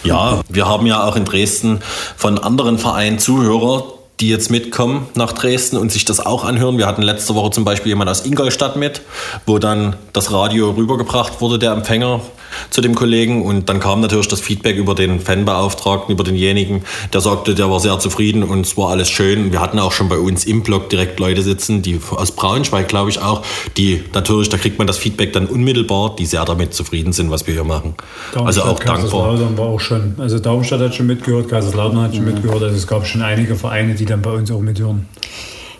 Ja, 0.03 0.41
wir 0.49 0.67
haben 0.67 0.85
ja 0.85 1.03
auch 1.03 1.15
in 1.15 1.25
Dresden 1.25 1.79
von 2.15 2.37
anderen 2.37 2.77
Vereinen 2.77 3.19
Zuhörer, 3.19 3.94
die 4.19 4.29
jetzt 4.29 4.49
mitkommen 4.49 5.07
nach 5.15 5.33
Dresden 5.33 5.77
und 5.77 5.91
sich 5.91 6.05
das 6.05 6.25
auch 6.25 6.45
anhören. 6.45 6.77
Wir 6.77 6.87
hatten 6.87 7.01
letzte 7.01 7.35
Woche 7.35 7.51
zum 7.51 7.65
Beispiel 7.65 7.89
jemand 7.89 8.09
aus 8.09 8.25
Ingolstadt 8.25 8.75
mit, 8.75 9.01
wo 9.45 9.59
dann 9.59 9.95
das 10.13 10.31
Radio 10.31 10.71
rübergebracht 10.71 11.41
wurde, 11.41 11.59
der 11.59 11.71
Empfänger. 11.71 12.21
Zu 12.69 12.81
dem 12.81 12.95
Kollegen 12.95 13.43
und 13.43 13.69
dann 13.69 13.79
kam 13.79 14.01
natürlich 14.01 14.27
das 14.27 14.41
Feedback 14.41 14.77
über 14.77 14.95
den 14.95 15.19
Fanbeauftragten, 15.19 16.13
über 16.13 16.23
denjenigen, 16.23 16.83
der 17.13 17.21
sagte, 17.21 17.55
der 17.55 17.69
war 17.69 17.79
sehr 17.79 17.99
zufrieden 17.99 18.43
und 18.43 18.65
es 18.65 18.77
war 18.77 18.89
alles 18.89 19.09
schön. 19.09 19.51
Wir 19.51 19.61
hatten 19.61 19.79
auch 19.79 19.91
schon 19.91 20.09
bei 20.09 20.17
uns 20.17 20.45
im 20.45 20.63
Blog 20.63 20.89
direkt 20.89 21.19
Leute 21.19 21.41
sitzen, 21.41 21.81
die 21.81 21.99
aus 22.11 22.31
Braunschweig, 22.31 22.87
glaube 22.87 23.09
ich 23.09 23.19
auch, 23.19 23.43
die 23.77 24.03
natürlich, 24.13 24.49
da 24.49 24.57
kriegt 24.57 24.77
man 24.77 24.87
das 24.87 24.97
Feedback 24.97 25.33
dann 25.33 25.47
unmittelbar, 25.47 26.15
die 26.17 26.25
sehr 26.25 26.45
damit 26.45 26.73
zufrieden 26.73 27.13
sind, 27.13 27.31
was 27.31 27.47
wir 27.47 27.53
hier 27.53 27.63
machen. 27.63 27.95
Darmstadt, 28.33 28.47
also 28.47 28.61
auch 28.63 28.79
dankbar. 28.79 28.95
Kaiserslautern 28.95 29.57
war 29.57 29.65
auch 29.65 29.79
schon, 29.79 30.15
also 30.17 30.39
Darmstadt 30.39 30.79
hat 30.81 30.95
schon 30.95 31.07
mitgehört, 31.07 31.49
Kaiserslautern 31.49 32.01
hat 32.01 32.15
schon 32.15 32.25
mitgehört, 32.25 32.63
also 32.63 32.75
es 32.75 32.87
gab 32.87 33.05
schon 33.05 33.21
einige 33.21 33.55
Vereine, 33.55 33.95
die 33.95 34.05
dann 34.05 34.21
bei 34.21 34.31
uns 34.31 34.51
auch 34.51 34.59
mithören. 34.59 35.07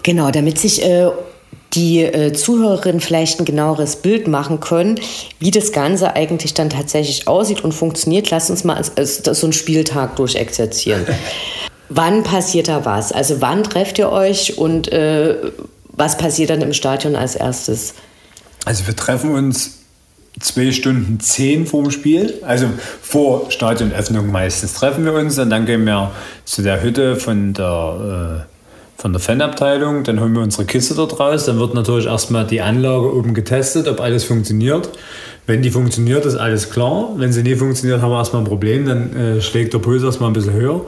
Genau, 0.03 0.29
damit 0.29 0.59
sich 0.59 0.83
äh, 0.83 1.09
die 1.75 2.01
äh, 2.01 2.33
Zuhörerinnen 2.33 3.01
vielleicht 3.01 3.39
ein 3.39 3.45
genaueres 3.45 3.97
Bild 3.97 4.27
machen 4.27 4.59
können, 4.59 4.99
wie 5.39 5.51
das 5.51 5.71
Ganze 5.71 6.15
eigentlich 6.15 6.53
dann 6.53 6.69
tatsächlich 6.69 7.27
aussieht 7.27 7.63
und 7.63 7.73
funktioniert. 7.73 8.31
Lasst 8.31 8.49
uns 8.49 8.63
mal 8.63 8.77
als, 8.77 9.17
so 9.17 9.45
einen 9.45 9.53
Spieltag 9.53 10.15
durchexerzieren. 10.15 11.05
wann 11.89 12.23
passiert 12.23 12.67
da 12.67 12.85
was? 12.85 13.11
Also 13.11 13.41
wann 13.41 13.63
trefft 13.63 13.99
ihr 13.99 14.11
euch 14.11 14.57
und 14.57 14.91
äh, 14.91 15.35
was 15.87 16.17
passiert 16.17 16.49
dann 16.49 16.61
im 16.61 16.73
Stadion 16.73 17.15
als 17.15 17.35
erstes? 17.35 17.93
Also 18.65 18.87
wir 18.87 18.95
treffen 18.95 19.31
uns 19.31 19.79
zwei 20.39 20.71
Stunden 20.71 21.19
zehn 21.19 21.65
vorm 21.65 21.91
Spiel, 21.91 22.39
also 22.41 22.67
vor 23.01 23.51
Stadionöffnung 23.51 24.31
meistens 24.31 24.73
treffen 24.73 25.05
wir 25.05 25.13
uns 25.13 25.37
und 25.39 25.49
dann 25.49 25.65
gehen 25.65 25.85
wir 25.85 26.11
zu 26.43 26.61
der 26.61 26.81
Hütte 26.81 27.15
von 27.15 27.53
der 27.53 28.45
äh, 28.49 28.54
von 28.97 29.11
der 29.11 29.19
Fanabteilung, 29.19 30.03
dann 30.03 30.19
holen 30.21 30.33
wir 30.33 30.41
unsere 30.41 30.65
Kiste 30.65 30.95
dort 30.95 31.19
raus, 31.19 31.45
dann 31.45 31.59
wird 31.59 31.73
natürlich 31.73 32.05
erstmal 32.05 32.47
die 32.47 32.61
Anlage 32.61 33.13
oben 33.13 33.33
getestet, 33.33 33.87
ob 33.87 33.99
alles 33.99 34.23
funktioniert. 34.23 34.89
Wenn 35.47 35.61
die 35.61 35.69
funktioniert, 35.69 36.25
ist 36.25 36.35
alles 36.35 36.71
klar. 36.71 37.09
Wenn 37.17 37.31
sie 37.31 37.43
nicht 37.43 37.59
funktioniert, 37.59 38.01
haben 38.01 38.11
wir 38.11 38.17
erstmal 38.17 38.41
ein 38.41 38.47
Problem, 38.47 38.85
dann 38.85 39.15
äh, 39.15 39.41
schlägt 39.41 39.73
der 39.73 39.79
Puls 39.79 40.01
erstmal 40.01 40.29
ein 40.29 40.33
bisschen 40.33 40.53
höher. 40.53 40.81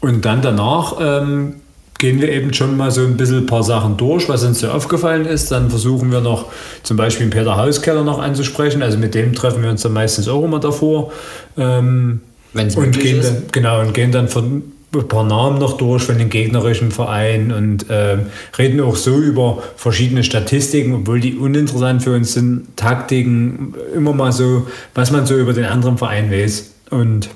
Und 0.00 0.24
dann 0.24 0.42
danach 0.42 0.96
ähm, 1.00 1.56
gehen 1.98 2.20
wir 2.20 2.30
eben 2.30 2.52
schon 2.52 2.76
mal 2.76 2.90
so 2.90 3.02
ein 3.02 3.16
bisschen 3.16 3.38
ein 3.38 3.46
paar 3.46 3.62
Sachen 3.62 3.96
durch, 3.96 4.28
was 4.28 4.44
uns 4.44 4.60
so 4.60 4.68
aufgefallen 4.68 5.26
ist. 5.26 5.50
Dann 5.50 5.70
versuchen 5.70 6.12
wir 6.12 6.20
noch 6.20 6.46
zum 6.82 6.96
Beispiel 6.96 7.28
Peter 7.28 7.56
Hauskeller 7.56 8.04
noch 8.04 8.18
anzusprechen. 8.18 8.82
Also 8.82 8.98
mit 8.98 9.14
dem 9.14 9.34
treffen 9.34 9.62
wir 9.62 9.70
uns 9.70 9.82
dann 9.82 9.92
meistens 9.92 10.28
auch 10.28 10.44
immer 10.44 10.60
davor. 10.60 11.12
Ähm, 11.56 12.20
Wenn 12.52 12.66
es 12.66 12.76
möglich 12.76 13.02
gehen 13.02 13.20
ist. 13.20 13.28
dann, 13.28 13.42
genau, 13.52 13.80
und 13.80 13.94
gehen 13.94 14.12
dann 14.12 14.28
von 14.28 14.73
ein 15.00 15.08
paar 15.08 15.24
Namen 15.24 15.58
noch 15.58 15.76
durch 15.76 16.02
von 16.02 16.18
den 16.18 16.30
gegnerischen 16.30 16.90
Vereinen 16.90 17.52
und 17.52 17.86
ähm, 17.90 18.26
reden 18.58 18.80
auch 18.80 18.96
so 18.96 19.16
über 19.16 19.62
verschiedene 19.76 20.24
Statistiken, 20.24 20.94
obwohl 20.94 21.20
die 21.20 21.34
uninteressant 21.34 22.02
für 22.02 22.14
uns 22.14 22.32
sind, 22.32 22.76
Taktiken, 22.76 23.74
immer 23.94 24.12
mal 24.12 24.32
so, 24.32 24.66
was 24.94 25.10
man 25.10 25.26
so 25.26 25.36
über 25.36 25.52
den 25.52 25.64
anderen 25.64 25.98
Verein 25.98 26.30
weiß. 26.30 26.72
Und 26.90 27.30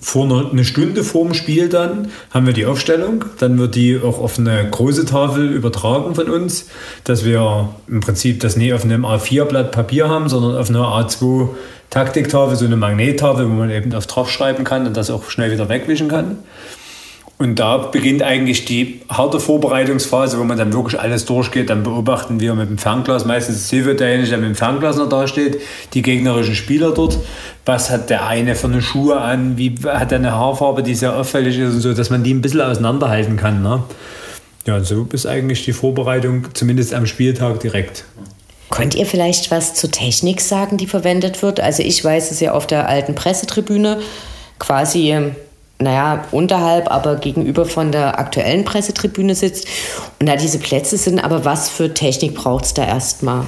vor 0.00 0.24
einer, 0.24 0.50
eine 0.50 0.64
Stunde 0.64 1.04
vor 1.04 1.24
dem 1.24 1.34
Spiel 1.34 1.68
dann 1.68 2.08
haben 2.30 2.46
wir 2.46 2.52
die 2.52 2.66
Aufstellung. 2.66 3.24
Dann 3.38 3.58
wird 3.58 3.74
die 3.74 4.00
auch 4.02 4.18
auf 4.18 4.38
eine 4.38 4.68
große 4.70 5.04
Tafel 5.04 5.52
übertragen 5.52 6.14
von 6.14 6.28
uns, 6.28 6.66
dass 7.04 7.24
wir 7.24 7.68
im 7.86 8.00
Prinzip 8.00 8.40
das 8.40 8.56
nicht 8.56 8.72
auf 8.72 8.84
einem 8.84 9.04
A4-Blatt 9.04 9.72
Papier 9.72 10.08
haben, 10.08 10.28
sondern 10.28 10.56
auf 10.56 10.70
einer 10.70 10.84
A2 10.84 11.48
Taktiktafel, 11.90 12.56
so 12.56 12.64
eine 12.64 12.76
Magnettafel, 12.76 13.46
wo 13.46 13.52
man 13.52 13.70
eben 13.70 13.92
auf 13.94 14.06
drauf 14.06 14.30
schreiben 14.30 14.64
kann 14.64 14.86
und 14.86 14.96
das 14.96 15.10
auch 15.10 15.28
schnell 15.28 15.50
wieder 15.50 15.68
wegwischen 15.68 16.08
kann. 16.08 16.38
Und 17.40 17.58
da 17.58 17.78
beginnt 17.78 18.22
eigentlich 18.22 18.66
die 18.66 19.00
harte 19.08 19.40
Vorbereitungsphase, 19.40 20.38
wo 20.38 20.44
man 20.44 20.58
dann 20.58 20.74
wirklich 20.74 21.00
alles 21.00 21.24
durchgeht. 21.24 21.70
Dann 21.70 21.82
beobachten 21.82 22.38
wir 22.38 22.54
mit 22.54 22.68
dem 22.68 22.76
Fernglas, 22.76 23.24
meistens 23.24 23.56
ist 23.56 23.68
Silvio 23.70 23.94
derjenige, 23.94 24.28
der 24.28 24.38
mit 24.40 24.48
dem 24.48 24.54
Fernglas 24.56 24.98
noch 24.98 25.08
da 25.08 25.26
steht, 25.26 25.58
die 25.94 26.02
gegnerischen 26.02 26.54
Spieler 26.54 26.92
dort. 26.92 27.16
Was 27.64 27.88
hat 27.88 28.10
der 28.10 28.26
eine 28.26 28.54
für 28.56 28.66
eine 28.66 28.82
Schuhe 28.82 29.22
an? 29.22 29.56
Wie 29.56 29.74
hat 29.86 30.12
er 30.12 30.18
eine 30.18 30.32
Haarfarbe, 30.32 30.82
die 30.82 30.94
sehr 30.94 31.16
auffällig 31.16 31.58
ist 31.58 31.72
und 31.72 31.80
so, 31.80 31.94
dass 31.94 32.10
man 32.10 32.22
die 32.22 32.34
ein 32.34 32.42
bisschen 32.42 32.60
auseinanderhalten 32.60 33.38
kann. 33.38 33.62
Ne? 33.62 33.84
Ja, 34.66 34.76
und 34.76 34.84
so 34.84 35.08
ist 35.10 35.24
eigentlich 35.24 35.64
die 35.64 35.72
Vorbereitung, 35.72 36.48
zumindest 36.52 36.92
am 36.92 37.06
Spieltag 37.06 37.60
direkt. 37.60 38.04
Könnt 38.68 38.94
ihr 38.94 39.06
vielleicht 39.06 39.50
was 39.50 39.72
zur 39.72 39.90
Technik 39.90 40.42
sagen, 40.42 40.76
die 40.76 40.86
verwendet 40.86 41.40
wird? 41.40 41.58
Also 41.58 41.82
ich 41.82 42.04
weiß, 42.04 42.28
dass 42.28 42.42
ihr 42.42 42.54
auf 42.54 42.66
der 42.66 42.86
alten 42.86 43.14
Pressetribüne 43.14 43.98
quasi, 44.58 45.32
naja, 45.80 46.24
unterhalb, 46.30 46.90
aber 46.90 47.16
gegenüber 47.16 47.64
von 47.64 47.90
der 47.90 48.18
aktuellen 48.18 48.64
Pressetribüne 48.64 49.34
sitzt 49.34 49.66
und 50.20 50.28
da 50.28 50.36
diese 50.36 50.58
Plätze 50.58 50.96
sind. 50.96 51.18
Aber 51.18 51.44
was 51.44 51.68
für 51.68 51.92
Technik 51.94 52.34
braucht 52.34 52.66
es 52.66 52.74
da 52.74 52.84
erstmal? 52.84 53.46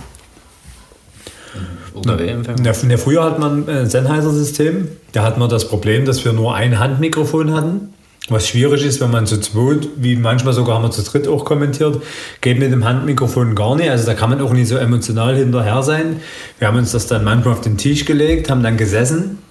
In 1.94 2.88
der 2.88 2.98
Früher 2.98 3.22
hat 3.22 3.38
man 3.38 3.68
ein 3.68 3.88
Sennheiser-System. 3.88 4.88
Da 5.12 5.22
hat 5.22 5.36
man 5.36 5.50
das 5.50 5.68
Problem, 5.68 6.06
dass 6.06 6.24
wir 6.24 6.32
nur 6.32 6.54
ein 6.54 6.78
Handmikrofon 6.78 7.52
hatten. 7.52 7.92
Was 8.28 8.48
schwierig 8.48 8.84
ist, 8.84 9.00
wenn 9.00 9.10
man 9.10 9.26
zu 9.26 9.40
zweit, 9.40 9.88
wie 9.96 10.16
manchmal 10.16 10.54
sogar 10.54 10.76
haben 10.76 10.84
wir 10.84 10.90
zu 10.90 11.02
dritt 11.02 11.28
auch 11.28 11.44
kommentiert, 11.44 12.00
geht 12.40 12.58
mit 12.58 12.72
dem 12.72 12.84
Handmikrofon 12.84 13.54
gar 13.54 13.76
nicht. 13.76 13.90
Also 13.90 14.06
da 14.06 14.14
kann 14.14 14.30
man 14.30 14.40
auch 14.40 14.52
nicht 14.52 14.68
so 14.68 14.76
emotional 14.76 15.36
hinterher 15.36 15.82
sein. 15.82 16.20
Wir 16.58 16.68
haben 16.68 16.78
uns 16.78 16.92
das 16.92 17.08
dann 17.08 17.24
manchmal 17.24 17.54
auf 17.54 17.60
den 17.60 17.76
Tisch 17.76 18.04
gelegt, 18.04 18.48
haben 18.48 18.62
dann 18.62 18.76
gesessen. 18.76 19.41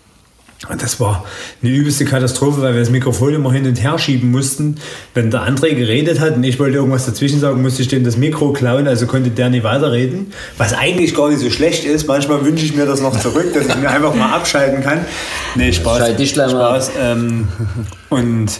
Und 0.69 0.84
das 0.84 1.00
war 1.00 1.26
eine 1.62 1.71
übelste 1.71 2.06
Katastrophe, 2.06 2.62
weil 2.62 2.74
wir 2.74 2.82
das 2.82 2.91
Mikrofon 2.91 3.34
immer 3.34 3.52
hin 3.52 3.65
und 3.65 3.82
her 3.82 3.97
schieben 3.97 4.30
mussten. 4.30 4.76
Wenn 5.15 5.32
der 5.32 5.41
André 5.41 5.74
geredet 5.74 6.19
hat 6.19 6.36
und 6.36 6.43
ich 6.43 6.60
wollte 6.60 6.78
irgendwas 6.78 7.08
dazwischen 7.08 7.39
sagen, 7.39 7.63
musste 7.63 7.82
ich 7.82 7.88
dem 7.88 8.04
das 8.04 8.15
Mikro 8.15 8.54
klauen, 8.54 8.88
also 8.88 9.08
konnte 9.08 9.32
der 9.32 9.50
nicht 9.50 9.63
weiterreden. 9.63 10.32
Was 10.58 10.74
eigentlich 10.74 11.15
gar 11.15 11.30
nicht 11.30 11.39
so 11.39 11.50
schlecht 11.50 11.84
ist. 11.84 12.08
Manchmal 12.08 12.45
wünsche 12.45 12.63
ich 12.63 12.76
mir 12.76 12.86
das 12.86 13.02
noch 13.02 13.19
zurück, 13.19 13.54
dass 13.56 13.65
ich 13.65 13.76
mir 13.76 13.89
einfach 13.89 14.13
mal 14.13 14.34
abschalten 14.34 14.84
kann. 14.84 15.04
Nee, 15.56 15.74
Spaß. 15.74 15.97
Schalt 15.97 16.19
dich 16.19 16.30
Spaß. 16.30 16.91
Ähm, 17.00 17.47
und 18.10 18.52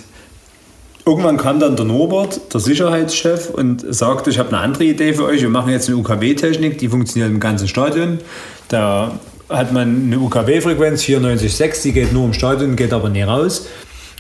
irgendwann 1.06 1.38
kam 1.38 1.60
dann 1.60 1.76
der 1.76 1.86
Norbert, 1.86 2.52
der 2.52 2.62
Sicherheitschef, 2.62 3.52
und 3.52 3.86
sagte, 3.94 4.32
ich 4.32 4.40
habe 4.40 4.50
eine 4.50 4.58
andere 4.58 4.86
Idee 4.86 5.14
für 5.14 5.26
euch. 5.26 5.42
Wir 5.42 5.50
machen 5.50 5.72
jetzt 5.72 5.88
eine 5.88 5.98
UKW-Technik, 5.98 6.80
die 6.80 6.90
funktioniert 6.90 7.30
im 7.30 7.40
ganzen 7.40 7.68
Stadion. 7.68 8.18
Da 8.70 9.20
hat 9.52 9.72
man 9.72 10.06
eine 10.06 10.20
UKW-Frequenz 10.20 11.04
94,6, 11.04 11.84
die 11.84 11.92
geht 11.92 12.14
nur 12.14 12.26
im 12.26 12.34
Stadion, 12.34 12.76
geht 12.76 12.94
aber 12.94 13.10
nie 13.10 13.24
raus. 13.24 13.68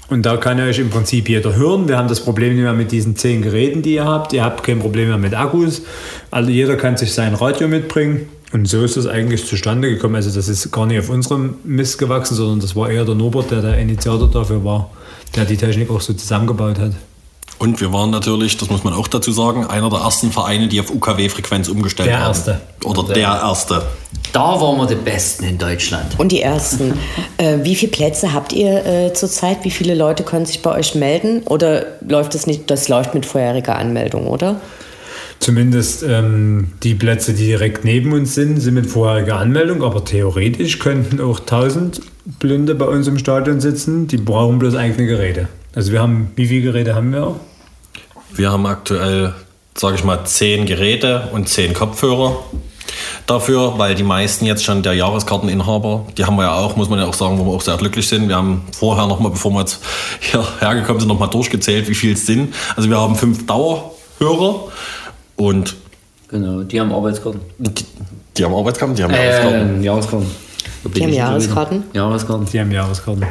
Und 0.09 0.25
da 0.25 0.35
kann 0.35 0.59
euch 0.59 0.77
im 0.77 0.89
Prinzip 0.89 1.29
jeder 1.29 1.55
hören. 1.55 1.87
Wir 1.87 1.97
haben 1.97 2.09
das 2.09 2.19
Problem 2.19 2.55
nicht 2.55 2.63
mehr 2.63 2.73
mit 2.73 2.91
diesen 2.91 3.15
zehn 3.15 3.41
Geräten, 3.41 3.81
die 3.81 3.93
ihr 3.93 4.03
habt. 4.03 4.33
Ihr 4.33 4.43
habt 4.43 4.61
kein 4.61 4.79
Problem 4.79 5.07
mehr 5.07 5.17
mit 5.17 5.33
Akkus. 5.33 5.83
Also 6.31 6.51
jeder 6.51 6.75
kann 6.75 6.97
sich 6.97 7.13
sein 7.13 7.33
Radio 7.33 7.69
mitbringen. 7.69 8.27
Und 8.51 8.67
so 8.67 8.83
ist 8.83 8.97
das 8.97 9.07
eigentlich 9.07 9.45
zustande 9.45 9.89
gekommen. 9.89 10.15
Also 10.15 10.29
das 10.29 10.49
ist 10.49 10.69
gar 10.71 10.85
nicht 10.85 10.99
auf 10.99 11.09
unserem 11.09 11.55
Mist 11.63 11.97
gewachsen, 11.97 12.35
sondern 12.35 12.59
das 12.59 12.75
war 12.75 12.89
eher 12.89 13.05
der 13.05 13.15
Norbert, 13.15 13.51
der 13.51 13.61
der 13.61 13.77
Initiator 13.77 14.29
dafür 14.29 14.65
war, 14.65 14.91
der 15.35 15.45
die 15.45 15.55
Technik 15.55 15.89
auch 15.89 16.01
so 16.01 16.11
zusammengebaut 16.11 16.77
hat. 16.77 16.91
Und 17.61 17.79
wir 17.79 17.93
waren 17.93 18.09
natürlich, 18.09 18.57
das 18.57 18.71
muss 18.71 18.83
man 18.83 18.95
auch 18.95 19.07
dazu 19.07 19.31
sagen, 19.31 19.67
einer 19.67 19.91
der 19.91 19.99
ersten 19.99 20.31
Vereine, 20.31 20.67
die 20.67 20.79
auf 20.79 20.89
UKW-Frequenz 20.89 21.69
umgestellt 21.69 22.09
Der 22.09 22.17
haben. 22.17 22.29
erste. 22.29 22.59
Oder 22.83 23.03
der 23.03 23.27
erste. 23.27 23.83
Da 24.33 24.59
waren 24.59 24.77
wir 24.77 24.87
die 24.87 24.95
Besten 24.95 25.43
in 25.43 25.59
Deutschland. 25.59 26.17
Und 26.17 26.31
die 26.31 26.41
ersten. 26.41 26.95
äh, 27.37 27.59
wie 27.61 27.75
viele 27.75 27.91
Plätze 27.91 28.33
habt 28.33 28.51
ihr 28.51 28.83
äh, 28.83 29.13
zurzeit? 29.13 29.59
Wie 29.61 29.69
viele 29.69 29.93
Leute 29.93 30.23
können 30.23 30.47
sich 30.47 30.63
bei 30.63 30.71
euch 30.71 30.95
melden? 30.95 31.43
Oder 31.45 31.85
läuft 32.01 32.33
das 32.33 32.47
nicht? 32.47 32.71
Das 32.71 32.89
läuft 32.89 33.13
mit 33.13 33.27
vorheriger 33.27 33.75
Anmeldung, 33.75 34.25
oder? 34.25 34.59
Zumindest 35.37 36.01
ähm, 36.01 36.69
die 36.81 36.95
Plätze, 36.95 37.33
die 37.33 37.45
direkt 37.45 37.85
neben 37.85 38.11
uns 38.13 38.33
sind, 38.33 38.59
sind 38.59 38.73
mit 38.73 38.87
vorheriger 38.87 39.35
Anmeldung, 39.35 39.83
aber 39.83 40.03
theoretisch 40.03 40.79
könnten 40.79 41.21
auch 41.21 41.41
1000 41.41 42.01
Blinde 42.39 42.73
bei 42.73 42.85
uns 42.85 43.07
im 43.07 43.19
Stadion 43.19 43.61
sitzen. 43.61 44.07
Die 44.07 44.17
brauchen 44.17 44.57
bloß 44.57 44.73
eigene 44.73 45.05
Geräte. 45.05 45.47
Also 45.75 45.91
wir 45.91 46.01
haben, 46.01 46.31
wie 46.35 46.47
viele 46.47 46.63
Geräte 46.63 46.95
haben 46.95 47.13
wir? 47.13 47.35
Wir 48.33 48.51
haben 48.51 48.65
aktuell, 48.65 49.33
sage 49.75 49.95
ich 49.95 50.03
mal, 50.03 50.23
zehn 50.25 50.65
Geräte 50.65 51.29
und 51.31 51.49
zehn 51.49 51.73
Kopfhörer 51.73 52.37
dafür, 53.27 53.73
weil 53.77 53.95
die 53.95 54.03
meisten 54.03 54.45
jetzt 54.45 54.63
schon 54.63 54.83
der 54.83 54.93
Jahreskarteninhaber, 54.93 56.05
die 56.17 56.25
haben 56.25 56.35
wir 56.35 56.43
ja 56.43 56.53
auch, 56.55 56.75
muss 56.75 56.89
man 56.89 56.99
ja 56.99 57.05
auch 57.07 57.13
sagen, 57.13 57.37
wo 57.39 57.45
wir 57.45 57.51
auch 57.51 57.61
sehr 57.61 57.77
glücklich 57.77 58.07
sind. 58.07 58.27
Wir 58.27 58.35
haben 58.35 58.63
vorher 58.77 59.07
nochmal, 59.07 59.31
bevor 59.31 59.51
wir 59.51 59.59
jetzt 59.61 59.79
hierher 60.19 60.75
gekommen 60.75 60.99
sind, 60.99 61.09
nochmal 61.09 61.29
durchgezählt, 61.29 61.87
wie 61.89 61.95
viel 61.95 62.13
es 62.13 62.25
sind. 62.25 62.53
Also 62.75 62.89
wir 62.89 62.99
haben 62.99 63.15
fünf 63.15 63.45
Dauerhörer 63.45 64.67
und 65.35 65.75
Genau, 66.29 66.63
die 66.63 66.79
haben 66.79 66.93
Arbeitskarten. 66.93 67.41
die, 67.57 67.85
die 68.37 68.45
haben 68.45 68.55
Arbeitskarten, 68.55 68.95
die 68.95 69.03
haben 69.03 69.13
Jahreskarten. 69.13 69.81
Äh, 69.81 69.85
Jahreskarten. 69.85 70.27
Bin 70.83 70.93
Die 70.93 71.03
haben 71.03 71.13
Jahreskarten? 71.13 71.83
Jahreskarten. 71.93 72.45
Die 72.51 72.59
haben 72.59 72.71
Jahreskarten. 72.71 73.25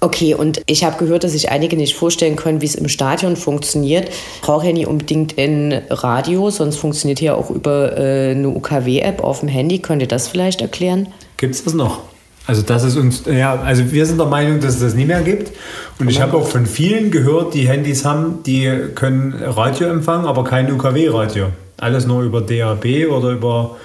Okay, 0.00 0.34
und 0.34 0.62
ich 0.66 0.84
habe 0.84 0.96
gehört, 0.96 1.24
dass 1.24 1.32
sich 1.32 1.50
einige 1.50 1.76
nicht 1.76 1.96
vorstellen 1.96 2.36
können, 2.36 2.60
wie 2.60 2.66
es 2.66 2.76
im 2.76 2.88
Stadion 2.88 3.36
funktioniert. 3.36 4.10
Braucht 4.42 4.64
ja 4.64 4.72
nicht 4.72 4.86
unbedingt 4.86 5.36
ein 5.38 5.82
Radio, 5.90 6.50
sonst 6.50 6.76
funktioniert 6.76 7.18
hier 7.18 7.36
auch 7.36 7.50
über 7.50 7.98
äh, 7.98 8.30
eine 8.30 8.48
UKW-App 8.48 9.24
auf 9.24 9.40
dem 9.40 9.48
Handy. 9.48 9.80
Könnt 9.80 10.00
ihr 10.00 10.08
das 10.08 10.28
vielleicht 10.28 10.60
erklären? 10.60 11.08
Gibt 11.36 11.56
es 11.56 11.64
das 11.64 11.74
noch? 11.74 12.00
Also 12.46 12.62
das 12.62 12.84
ist 12.84 12.96
uns, 12.96 13.24
ja, 13.26 13.60
also 13.60 13.90
wir 13.92 14.06
sind 14.06 14.18
der 14.18 14.26
Meinung, 14.26 14.60
dass 14.60 14.76
es 14.76 14.80
das 14.80 14.94
nicht 14.94 15.08
mehr 15.08 15.20
gibt. 15.20 15.52
Und 15.98 16.08
ich 16.08 16.20
habe 16.20 16.36
auch 16.36 16.46
von 16.46 16.64
vielen 16.64 17.10
gehört, 17.10 17.52
die 17.52 17.68
Handys 17.68 18.04
haben, 18.04 18.42
die 18.44 18.72
können 18.94 19.34
Radio 19.34 19.88
empfangen, 19.88 20.26
aber 20.26 20.44
kein 20.44 20.72
UKW-Radio. 20.72 21.48
Alles 21.76 22.06
nur 22.06 22.22
über 22.22 22.40
DAB 22.40 23.10
oder 23.10 23.32
über 23.32 23.76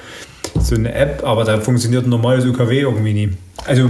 so 0.62 0.76
eine 0.76 0.94
App, 0.94 1.24
aber 1.26 1.44
da 1.44 1.60
funktioniert 1.60 2.06
ein 2.06 2.10
normales 2.10 2.46
UKW 2.46 2.80
irgendwie 2.80 3.14
nie. 3.14 3.30
Also 3.66 3.90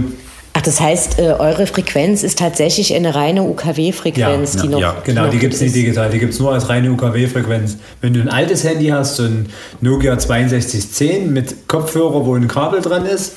das 0.64 0.80
heißt, 0.80 1.18
äh, 1.18 1.34
eure 1.38 1.66
Frequenz 1.66 2.22
ist 2.22 2.38
tatsächlich 2.38 2.94
eine 2.94 3.14
reine 3.14 3.42
UKW-Frequenz, 3.42 4.56
die 4.56 4.68
noch. 4.68 4.80
ja, 4.80 4.96
genau, 5.04 5.28
die 5.28 5.38
gibt 5.38 5.54
es 5.54 5.60
nicht 5.60 5.74
digital, 5.74 6.10
die 6.10 6.18
gibt 6.18 6.32
es 6.32 6.40
nur 6.40 6.52
als 6.52 6.68
reine 6.68 6.90
UKW-Frequenz. 6.90 7.76
Wenn 8.00 8.14
du 8.14 8.20
ein 8.20 8.28
altes 8.28 8.64
Handy 8.64 8.86
hast, 8.86 9.16
so 9.16 9.24
ein 9.24 9.48
Nokia 9.80 10.18
6210 10.18 11.32
mit 11.32 11.68
Kopfhörer, 11.68 12.24
wo 12.24 12.34
ein 12.34 12.48
Kabel 12.48 12.80
dran 12.80 13.06
ist, 13.06 13.34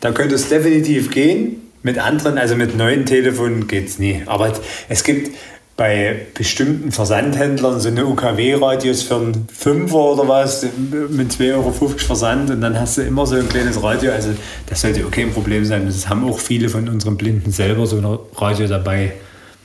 da 0.00 0.12
könnte 0.12 0.34
es 0.34 0.48
definitiv 0.48 1.10
gehen. 1.10 1.56
Mit 1.84 1.98
anderen, 1.98 2.38
also 2.38 2.54
mit 2.54 2.76
neuen 2.76 3.06
Telefonen 3.06 3.66
geht 3.66 3.88
es 3.88 3.98
nie. 3.98 4.22
Aber 4.26 4.52
es 4.88 5.02
gibt 5.02 5.36
bei 5.76 6.26
bestimmten 6.34 6.92
Versandhändlern 6.92 7.80
so 7.80 7.88
eine 7.88 8.06
UKW-Radios 8.06 9.02
für 9.02 9.16
einen 9.16 9.48
Fünfer 9.52 9.96
oder 9.96 10.28
was 10.28 10.66
mit 11.08 11.32
2,50 11.32 11.54
Euro 11.54 11.72
Versand 11.72 12.50
und 12.50 12.60
dann 12.60 12.78
hast 12.78 12.98
du 12.98 13.02
immer 13.02 13.26
so 13.26 13.36
ein 13.36 13.48
kleines 13.48 13.82
Radio. 13.82 14.12
Also 14.12 14.30
das 14.66 14.82
sollte 14.82 15.04
auch 15.06 15.10
kein 15.10 15.32
Problem 15.32 15.64
sein. 15.64 15.86
Das 15.86 16.08
haben 16.08 16.28
auch 16.28 16.38
viele 16.38 16.68
von 16.68 16.88
unseren 16.88 17.16
Blinden 17.16 17.50
selber 17.52 17.86
so 17.86 17.96
ein 17.96 18.18
Radio 18.36 18.66
dabei. 18.68 19.14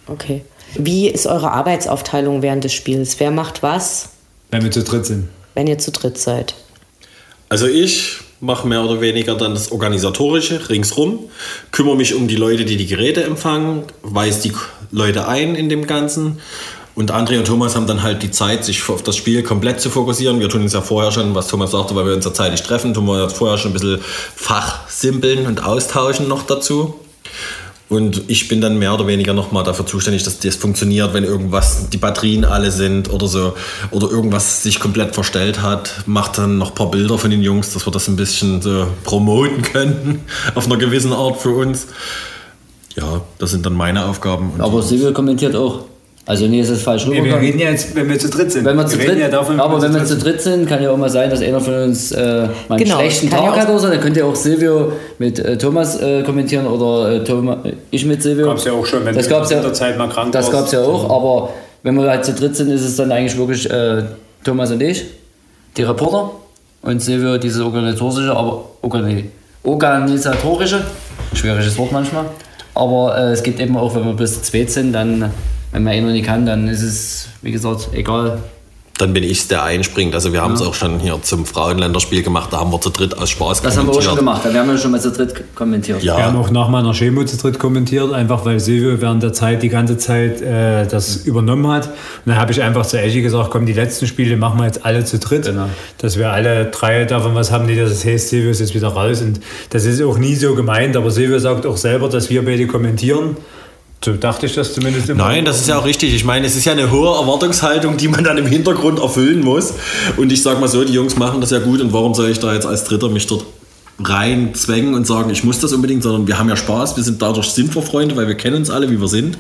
Okay. 0.08 0.44
Wie 0.76 1.08
ist 1.10 1.28
eure 1.28 1.52
Arbeitsaufteilung 1.52 2.42
während 2.42 2.64
des 2.64 2.74
Spiels? 2.74 3.20
Wer 3.20 3.32
macht 3.32 3.62
was, 3.64 4.10
Wenn 4.52 4.64
wir 4.64 4.72
zu 4.72 4.84
dritt 4.84 5.06
sind. 5.06 5.28
wenn 5.56 5.68
ihr 5.68 5.78
zu 5.78 5.92
dritt 5.92 6.18
seid? 6.18 6.56
Also 7.50 7.68
ich 7.68 8.20
mache 8.40 8.68
mehr 8.68 8.84
oder 8.84 9.02
weniger 9.02 9.36
dann 9.36 9.54
das 9.54 9.72
Organisatorische 9.72 10.70
ringsrum, 10.70 11.20
kümmere 11.72 11.96
mich 11.96 12.14
um 12.14 12.28
die 12.28 12.36
Leute, 12.36 12.66
die 12.66 12.78
die 12.78 12.86
Geräte 12.86 13.24
empfangen, 13.24 13.84
weise 14.04 14.42
die 14.42 14.54
Leute 14.92 15.28
ein 15.28 15.56
in 15.56 15.70
dem 15.70 15.88
Ganzen. 15.88 16.40
Und 16.96 17.12
André 17.12 17.38
und 17.38 17.46
Thomas 17.46 17.76
haben 17.76 17.86
dann 17.86 18.02
halt 18.02 18.24
die 18.24 18.32
Zeit, 18.32 18.66
sich 18.66 18.90
auf 18.90 19.04
das 19.04 19.16
Spiel 19.16 19.44
komplett 19.44 19.80
zu 19.80 19.92
fokussieren. 19.92 20.40
Wir 20.40 20.50
tun 20.50 20.64
uns 20.64 20.74
ja 20.74 20.82
vorher 20.82 21.12
schon, 21.12 21.36
was 21.36 21.48
Thomas 21.48 21.72
sagte, 21.72 21.96
weil 21.96 22.08
wir 22.08 22.14
uns 22.16 22.26
ja 22.26 22.34
zeitlich 22.34 22.64
treffen, 22.64 22.94
tun 22.96 23.06
wir 23.06 23.22
jetzt 23.22 23.38
vorher 23.38 23.60
schon 23.60 23.72
ein 23.72 23.74
bisschen 23.74 24.02
fachsimpeln 24.36 25.46
und 25.46 25.64
austauschen 25.64 26.28
noch 26.28 26.44
dazu. 26.48 26.96
Und 27.90 28.24
ich 28.28 28.50
bin 28.50 28.60
dann 28.60 28.78
mehr 28.78 28.94
oder 28.94 29.08
weniger 29.08 29.34
nochmal 29.34 29.64
dafür 29.64 29.86
zuständig, 29.86 30.24
dass 30.24 30.40
das 30.40 30.58
funktioniert, 30.58 31.14
wenn 31.14 31.24
irgendwas, 31.24 31.90
die 31.90 31.98
Batterien 31.98 32.44
alle 32.44 32.72
sind 32.72 33.10
oder 33.10 33.28
so, 33.28 33.54
oder 33.92 34.10
irgendwas 34.10 34.62
sich 34.64 34.80
komplett 34.80 35.16
verstellt 35.16 35.62
hat, 35.62 36.04
macht 36.06 36.38
dann 36.38 36.58
noch 36.58 36.72
ein 36.72 36.76
paar 36.76 36.92
Bilder 36.92 37.18
von 37.18 37.32
den 37.32 37.42
Jungs, 37.42 37.74
dass 37.74 37.88
wir 37.88 37.92
das 37.92 38.10
ein 38.10 38.18
bisschen 38.18 38.62
so 38.62 38.88
promoten 39.06 39.62
könnten, 39.62 40.20
auf 40.56 40.66
einer 40.66 40.78
gewissen 40.78 41.14
Art 41.14 41.40
für 41.40 41.52
uns. 41.52 41.88
Ja, 42.96 43.22
das 43.38 43.52
sind 43.52 43.66
dann 43.66 43.74
meine 43.74 44.06
Aufgaben. 44.06 44.52
Aber 44.60 44.82
Silvio 44.82 45.14
kommentiert 45.14 45.56
auch. 45.56 45.86
Also 46.28 46.46
nee, 46.46 46.60
ist 46.60 46.70
es 46.70 46.82
falsch 46.84 47.06
Nee, 47.06 47.12
wir 47.14 47.18
rübergekommen. 47.22 47.46
reden 47.46 47.60
ja 47.60 47.70
jetzt, 47.72 47.96
wenn 47.96 48.10
wir 48.10 48.20
zu 48.20 48.30
dritt 48.30 48.52
sind. 48.52 48.66
Wenn 48.66 48.76
wir 48.76 48.86
zu 48.86 48.98
reden 48.98 49.12
dritt, 49.12 49.20
ja 49.20 49.30
davon, 49.30 49.60
aber 49.62 49.82
wenn 49.82 49.94
wir 49.94 50.02
zu 50.02 50.08
sind. 50.08 50.24
dritt 50.26 50.42
sind, 50.42 50.68
kann 50.68 50.84
ja 50.84 50.92
auch 50.92 50.98
mal 50.98 51.10
sein, 51.10 51.30
dass 51.30 51.42
einer 51.42 51.62
von 51.62 51.74
uns 51.74 52.12
äh, 52.12 52.18
mal 52.68 52.76
einen 52.76 52.84
Genau, 52.84 52.98
schlechten 53.00 53.30
Tag 53.30 53.40
auch- 53.40 53.56
hat 53.58 53.70
oder 53.70 53.80
so. 53.80 53.88
Dann 53.88 54.02
könnte 54.02 54.20
ja 54.20 54.26
auch 54.26 54.36
Silvio 54.36 54.92
mit 55.20 55.40
äh, 55.40 55.58
Thomas 55.58 56.02
äh, 56.02 56.24
kommentieren 56.24 56.68
oder 56.68 57.12
äh, 57.14 57.24
Thoma, 57.24 57.60
ich 57.92 58.06
mit 58.06 58.22
Silvio. 58.22 58.48
Gab's 58.48 58.66
ja 58.66 58.74
auch 58.74 58.86
schon, 58.86 59.06
wenn 59.06 59.16
das 59.16 59.30
gab's 59.30 59.50
in 59.52 59.58
ja, 59.58 59.64
der 59.64 59.74
Zeit 59.74 59.98
mal 59.98 60.10
krank 60.10 60.34
Das 60.34 60.52
gab 60.52 60.66
es 60.66 60.74
ja 60.74 60.82
auch, 60.82 61.10
aber 61.10 61.50
wenn 61.84 61.96
wir 61.96 62.10
halt 62.10 62.26
zu 62.26 62.34
dritt 62.34 62.56
sind, 62.58 62.70
ist 62.72 62.84
es 62.84 62.98
dann 62.98 63.10
eigentlich 63.12 63.38
wirklich 63.38 63.70
äh, 63.72 64.04
Thomas 64.44 64.70
und 64.72 64.82
ich, 64.84 65.06
die 65.78 65.84
Reporter 65.84 66.32
und 66.82 67.02
Silvio 67.02 67.38
dieses 67.38 67.62
organisatorische, 67.62 68.36
aber 68.36 68.66
organi 68.82 69.26
organisatorische, 69.64 70.82
schwieriges 71.34 71.78
Wort 71.78 71.92
manchmal. 71.94 72.26
Aber 72.76 73.18
äh, 73.18 73.32
es 73.32 73.42
gibt 73.44 73.60
eben 73.60 73.78
auch, 73.78 73.96
wenn 73.96 74.04
wir 74.06 74.14
bis 74.14 74.36
zu 74.36 74.42
zweit 74.52 74.70
sind, 74.70 74.92
dann, 74.94 75.32
wenn 75.72 75.84
man 75.84 75.94
einer 75.94 76.12
nicht 76.12 76.26
kann, 76.26 76.46
dann 76.46 76.68
ist 76.68 76.82
es, 76.82 77.28
wie 77.42 77.52
gesagt, 77.52 77.90
egal. 77.94 78.40
dann 79.00 79.14
bin 79.14 79.24
ich 79.24 79.48
der 79.48 79.62
einspringt. 79.64 80.16
Also 80.16 80.34
wir 80.34 80.42
haben 80.42 80.54
es 80.56 80.62
auch 80.64 80.74
schon 80.74 81.00
hier 81.00 81.20
zum 81.22 81.46
Frauenländerspiel 81.46 82.24
gemacht, 82.24 82.52
da 82.52 82.58
haben 82.62 82.72
wir 82.72 82.82
zu 82.82 82.90
dritt 82.90 83.16
aus 83.16 83.30
Spaß 83.30 83.62
Das 83.62 83.78
haben 83.78 83.86
wir 83.86 83.92
auch 83.92 84.02
schon 84.02 84.16
kommentiert. 84.18 84.44
gemacht. 84.44 84.54
Wir 84.54 84.60
haben 84.60 84.70
ja 84.70 84.78
schon 84.80 84.90
mal 84.92 85.00
zu 85.00 85.12
dritt 85.12 85.56
kommentiert. 85.56 86.02
Wir 86.02 86.14
haben 86.14 86.34
Ja, 86.36 86.42
auch 86.42 86.50
nach 86.50 86.68
meiner 86.70 86.94
Chemo 86.94 87.24
zu 87.24 87.38
dritt 87.38 87.60
kommentiert, 87.60 88.12
einfach 88.12 88.44
weil 88.46 88.60
Silvio 88.60 89.00
während 89.00 89.22
der 89.22 89.34
Zeit 89.34 89.62
die 89.62 89.70
ganze 89.70 90.00
Zeit 90.00 90.42
äh, 90.42 90.88
das 90.88 91.18
übernommen 91.18 91.68
hat. 91.68 91.88
Und 91.90 91.94
dann 92.26 92.38
habe 92.38 92.52
ich 92.54 92.62
einfach 92.64 92.88
zu 92.88 93.00
Eschi 93.00 93.22
gesagt, 93.22 93.52
komm, 93.52 93.68
die 93.68 93.74
letzten 93.74 94.08
Spiele 94.08 94.36
machen 94.36 94.58
wir 94.60 94.66
jetzt 94.66 94.84
alle 94.84 95.06
zu 95.06 95.20
dritt. 95.20 95.46
Genau. 95.46 95.70
Dass 96.00 96.18
wir 96.18 96.32
alle 96.32 96.66
drei 96.72 97.06
davon 97.06 97.36
was 97.36 97.52
haben, 97.52 97.68
die 97.68 97.76
das 97.76 98.04
heißt, 98.04 98.30
Silvio 98.30 98.50
ist 98.50 98.62
jetzt 98.62 98.74
wieder 98.74 98.88
raus. 98.88 99.22
Und 99.22 99.40
das 99.70 99.86
ist 99.86 100.02
auch 100.02 100.18
nie 100.18 100.34
so 100.34 100.56
gemeint, 100.56 100.98
aber 100.98 101.12
Silvio 101.12 101.38
sagt 101.38 101.68
auch 101.68 101.78
selber, 101.78 102.10
dass 102.10 102.32
wir 102.32 102.44
beide 102.44 102.66
kommentieren. 102.66 103.38
So 104.04 104.14
dachte 104.14 104.46
ich 104.46 104.54
das 104.54 104.74
zumindest 104.74 105.10
immer. 105.10 105.26
Nein, 105.26 105.44
das 105.44 105.60
ist 105.60 105.68
ja 105.68 105.80
auch 105.80 105.86
richtig. 105.86 106.14
Ich 106.14 106.24
meine, 106.24 106.46
es 106.46 106.56
ist 106.56 106.66
ja 106.66 106.72
eine 106.72 106.92
hohe 106.92 107.16
Erwartungshaltung, 107.20 107.98
die 107.98 108.08
man 108.08 108.24
dann 108.24 108.38
im 108.38 108.46
Hintergrund 108.46 109.00
erfüllen 109.00 109.42
muss. 109.42 109.74
Und 110.18 110.32
ich 110.32 110.42
sage 110.42 110.60
mal 110.60 110.68
so, 110.68 110.84
die 110.84 110.94
Jungs 110.94 111.18
machen 111.18 111.42
das 111.42 111.52
ja 111.52 111.60
gut 111.60 111.82
und 111.82 111.94
warum 111.94 112.14
soll 112.14 112.30
ich 112.30 112.40
da 112.40 112.54
jetzt 112.54 112.66
als 112.66 112.84
Dritter 112.84 113.10
mich 113.10 113.28
dort 113.28 113.46
rein 114.04 114.54
zwängen 114.54 114.94
und 114.94 115.08
sagen, 115.08 115.32
ich 115.32 115.44
muss 115.44 115.60
das 115.60 115.74
unbedingt, 115.74 116.04
sondern 116.04 116.28
wir 116.28 116.38
haben 116.38 116.50
ja 116.50 116.56
Spaß, 116.56 116.98
wir 116.98 117.04
sind 117.04 117.22
dadurch 117.22 117.50
sind 117.50 117.74
wir 117.74 117.82
Freunde, 117.82 118.16
weil 118.16 118.28
wir 118.28 118.36
kennen 118.36 118.58
uns 118.58 118.70
alle, 118.70 118.92
wie 118.92 119.02
wir 119.02 119.08
sind. 119.08 119.38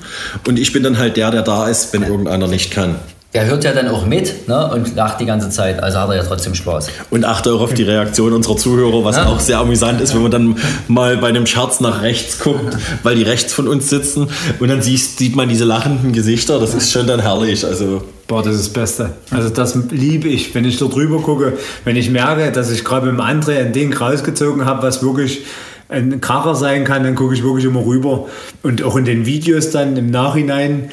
Und 0.47 0.57
ich 0.57 0.73
bin 0.73 0.81
dann 0.81 0.97
halt 0.97 1.15
der, 1.17 1.29
der 1.29 1.43
da 1.43 1.67
ist, 1.67 1.93
wenn 1.93 2.03
irgendeiner 2.03 2.47
nicht 2.47 2.71
kann. 2.71 2.95
Der 3.33 3.45
hört 3.45 3.65
ja 3.65 3.73
dann 3.73 3.89
auch 3.89 4.05
mit 4.05 4.47
ne, 4.47 4.71
und 4.71 4.95
lacht 4.95 5.19
die 5.19 5.25
ganze 5.25 5.49
Zeit. 5.49 5.83
Also 5.83 5.99
hat 5.99 6.09
er 6.09 6.15
ja 6.15 6.23
trotzdem 6.23 6.55
Spaß. 6.55 6.87
Und 7.09 7.25
achte 7.25 7.51
auch 7.51 7.59
auf 7.59 7.73
die 7.73 7.83
Reaktion 7.83 8.31
unserer 8.31 8.55
Zuhörer, 8.55 9.03
was 9.03 9.17
Ja. 9.17 9.25
auch 9.27 9.39
sehr 9.41 9.59
amüsant 9.59 9.99
ist, 9.99 10.15
wenn 10.15 10.21
man 10.21 10.31
dann 10.31 10.55
mal 10.87 11.17
bei 11.17 11.27
einem 11.27 11.45
Scherz 11.45 11.81
nach 11.81 12.01
rechts 12.01 12.39
guckt, 12.39 12.77
weil 13.03 13.15
die 13.15 13.23
rechts 13.23 13.53
von 13.53 13.67
uns 13.67 13.89
sitzen 13.89 14.29
und 14.59 14.69
dann 14.69 14.81
siehst, 14.81 15.17
sieht 15.17 15.35
man 15.35 15.49
diese 15.49 15.65
lachenden 15.65 16.13
Gesichter. 16.13 16.57
Das 16.59 16.73
ist 16.73 16.89
schon 16.91 17.05
dann 17.05 17.19
herrlich. 17.19 17.65
Also 17.65 18.01
Boah, 18.27 18.43
das 18.43 18.55
ist 18.55 18.67
das 18.67 18.73
Beste. 18.73 19.09
Also 19.31 19.49
das 19.49 19.77
liebe 19.91 20.27
ich, 20.29 20.55
wenn 20.55 20.65
ich 20.65 20.77
dort 20.77 20.95
drüber 20.95 21.21
gucke, 21.21 21.53
wenn 21.85 21.95
ich 21.95 22.09
merke, 22.09 22.51
dass 22.51 22.71
ich 22.71 22.83
gerade 22.83 23.05
mit 23.05 23.15
dem 23.15 23.21
André 23.21 23.59
ein 23.59 23.73
Ding 23.73 23.93
rausgezogen 23.95 24.65
habe, 24.65 24.83
was 24.83 25.03
wirklich 25.03 25.41
ein 25.89 26.19
Kracher 26.21 26.55
sein 26.55 26.83
kann, 26.83 27.03
dann 27.03 27.15
gucke 27.15 27.33
ich 27.33 27.43
wirklich 27.43 27.65
immer 27.65 27.85
rüber. 27.85 28.27
Und 28.63 28.83
auch 28.83 28.95
in 28.95 29.05
den 29.05 29.25
Videos 29.25 29.71
dann 29.71 29.95
im 29.95 30.09
Nachhinein 30.09 30.89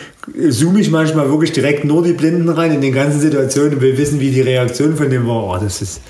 zoome 0.49 0.81
ich 0.81 0.91
manchmal 0.91 1.29
wirklich 1.29 1.53
direkt 1.53 1.85
nur 1.85 2.05
die 2.05 2.13
Blinden 2.13 2.49
rein 2.49 2.73
in 2.73 2.81
den 2.81 2.93
ganzen 2.93 3.21
Situationen 3.21 3.75
und 3.75 3.81
will 3.81 3.99
wissen, 3.99 4.21
wie 4.21 4.31
die 4.31 4.41
Reaktion 4.41 4.97
von 4.97 5.11
dem 5.11 5.27
war. 5.27 5.45
Oh, 5.45 5.57
das 5.61 5.83
ist 5.83 6.01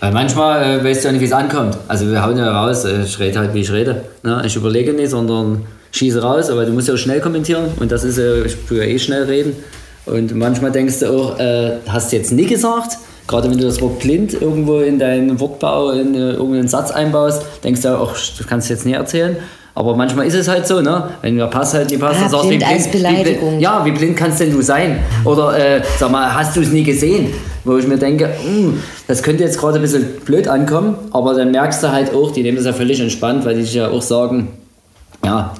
manchmal 0.00 0.80
äh, 0.80 0.84
weißt 0.84 1.04
du 1.04 1.08
ja 1.08 1.12
nicht, 1.12 1.20
wie 1.20 1.26
es 1.26 1.32
ankommt. 1.32 1.78
Also 1.86 2.10
wir 2.10 2.24
hauen 2.24 2.36
ja 2.36 2.50
raus, 2.50 2.84
äh, 2.84 3.02
ich 3.02 3.18
rede 3.18 3.38
halt, 3.38 3.54
wie 3.54 3.60
ich 3.60 3.70
rede. 3.70 4.04
Ne? 4.22 4.42
Ich 4.44 4.56
überlege 4.56 4.92
nicht, 4.92 5.10
sondern 5.10 5.64
schieße 5.92 6.20
raus, 6.20 6.50
aber 6.50 6.64
du 6.64 6.72
musst 6.72 6.88
ja 6.88 6.94
auch 6.94 6.98
schnell 6.98 7.20
kommentieren 7.20 7.66
und 7.78 7.92
das 7.92 8.02
ist 8.02 8.18
ja, 8.18 8.44
ich 8.44 8.56
tue 8.66 8.78
ja 8.78 8.84
eh 8.84 8.98
schnell 8.98 9.24
reden. 9.24 9.54
Und 10.04 10.34
manchmal 10.34 10.72
denkst 10.72 10.98
du 10.98 11.10
auch, 11.12 11.38
äh, 11.38 11.76
hast 11.86 12.10
du 12.10 12.16
jetzt 12.16 12.32
nie 12.32 12.46
gesagt, 12.46 12.98
gerade 13.28 13.50
wenn 13.50 13.58
du 13.58 13.64
das 13.64 13.80
Wort 13.80 14.00
blind 14.00 14.34
irgendwo 14.34 14.80
in 14.80 14.98
deinen 14.98 15.38
Wortbau 15.40 15.90
in 15.90 16.14
äh, 16.14 16.32
irgendeinen 16.32 16.68
Satz 16.68 16.90
einbaust, 16.90 17.42
denkst 17.64 17.82
du 17.82 17.98
auch, 17.98 18.12
das 18.12 18.46
kannst 18.46 18.68
du 18.68 18.74
jetzt 18.74 18.84
nie 18.86 18.92
erzählen. 18.92 19.36
Aber 19.74 19.96
manchmal 19.96 20.26
ist 20.26 20.34
es 20.34 20.48
halt 20.48 20.66
so, 20.66 20.82
ne? 20.82 21.04
Wenn 21.22 21.38
der 21.38 21.46
Pass 21.46 21.72
halt 21.72 21.88
nicht 21.88 21.98
passt, 22.00 22.18
Ah, 22.18 22.22
dann 22.24 22.30
sagst 22.30 22.44
du, 22.44 22.48
blind 22.48 22.66
als 22.68 22.84
wie 22.86 22.90
blind, 22.90 23.04
Beleidigung. 23.08 23.58
ja, 23.58 23.82
wie 23.86 23.90
blind 23.92 24.16
kannst 24.18 24.38
denn 24.40 24.52
du 24.52 24.60
sein? 24.60 24.98
Oder 25.24 25.58
äh, 25.78 25.82
sag 25.98 26.10
mal, 26.10 26.34
hast 26.34 26.54
du 26.56 26.60
es 26.60 26.70
nie 26.72 26.82
gesehen? 26.82 27.32
Wo 27.64 27.78
ich 27.78 27.86
mir 27.86 27.96
denke, 27.96 28.28
"Hm, 28.44 28.82
das 29.06 29.22
könnte 29.22 29.44
jetzt 29.44 29.58
gerade 29.58 29.76
ein 29.76 29.80
bisschen 29.82 30.04
blöd 30.26 30.46
ankommen, 30.46 30.96
aber 31.12 31.32
dann 31.34 31.52
merkst 31.52 31.82
du 31.82 31.90
halt 31.90 32.12
auch, 32.14 32.32
die 32.32 32.42
nehmen 32.42 32.58
das 32.58 32.66
ja 32.66 32.74
völlig 32.74 33.00
entspannt, 33.00 33.46
weil 33.46 33.54
die 33.54 33.62
sich 33.62 33.72
ja 33.74 33.88
auch 33.88 34.02
sagen, 34.02 34.48
ja, 35.24 35.54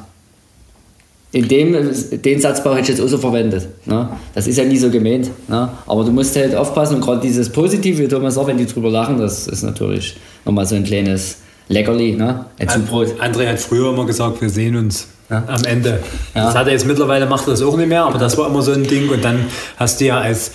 in 1.32 1.48
dem, 1.48 1.74
den 2.22 2.40
Satzbau 2.40 2.72
hätte 2.72 2.82
ich 2.82 2.88
jetzt 2.88 3.00
auch 3.00 3.08
so 3.08 3.18
verwendet. 3.18 3.66
Ne? 3.86 4.08
Das 4.34 4.46
ist 4.46 4.58
ja 4.58 4.64
nie 4.64 4.76
so 4.76 4.90
gemeint. 4.90 5.30
Ne? 5.48 5.68
Aber 5.86 6.04
du 6.04 6.10
musst 6.12 6.36
halt 6.36 6.54
aufpassen 6.54 6.96
und 6.96 7.00
gerade 7.00 7.20
dieses 7.22 7.48
Positive, 7.48 7.98
wie 8.02 8.08
Thomas 8.08 8.34
sagt, 8.34 8.48
wenn 8.48 8.58
die 8.58 8.66
drüber 8.66 8.90
lachen, 8.90 9.18
das 9.18 9.46
ist 9.48 9.62
natürlich 9.62 10.16
nochmal 10.44 10.66
so 10.66 10.74
ein 10.74 10.84
kleines 10.84 11.38
Leckerli, 11.68 12.12
ne? 12.12 12.44
ein 12.58 12.68
Zubrot. 12.68 13.14
André 13.20 13.48
hat 13.48 13.60
früher 13.60 13.90
immer 13.92 14.04
gesagt, 14.04 14.42
wir 14.42 14.50
sehen 14.50 14.76
uns 14.76 15.08
Ja. 15.30 15.42
am 15.46 15.64
Ende. 15.64 16.00
Ja. 16.34 16.44
Das 16.46 16.54
hat 16.54 16.66
er 16.66 16.72
jetzt 16.74 16.86
mittlerweile, 16.86 17.24
macht 17.26 17.46
er 17.46 17.52
das 17.52 17.62
auch 17.62 17.76
nicht 17.78 17.88
mehr, 17.88 18.04
aber 18.04 18.18
das 18.18 18.36
war 18.36 18.46
immer 18.48 18.60
so 18.60 18.72
ein 18.72 18.82
Ding. 18.84 19.08
Und 19.08 19.24
dann 19.24 19.46
hast 19.78 20.00
du 20.02 20.04
ja 20.04 20.20
als 20.20 20.50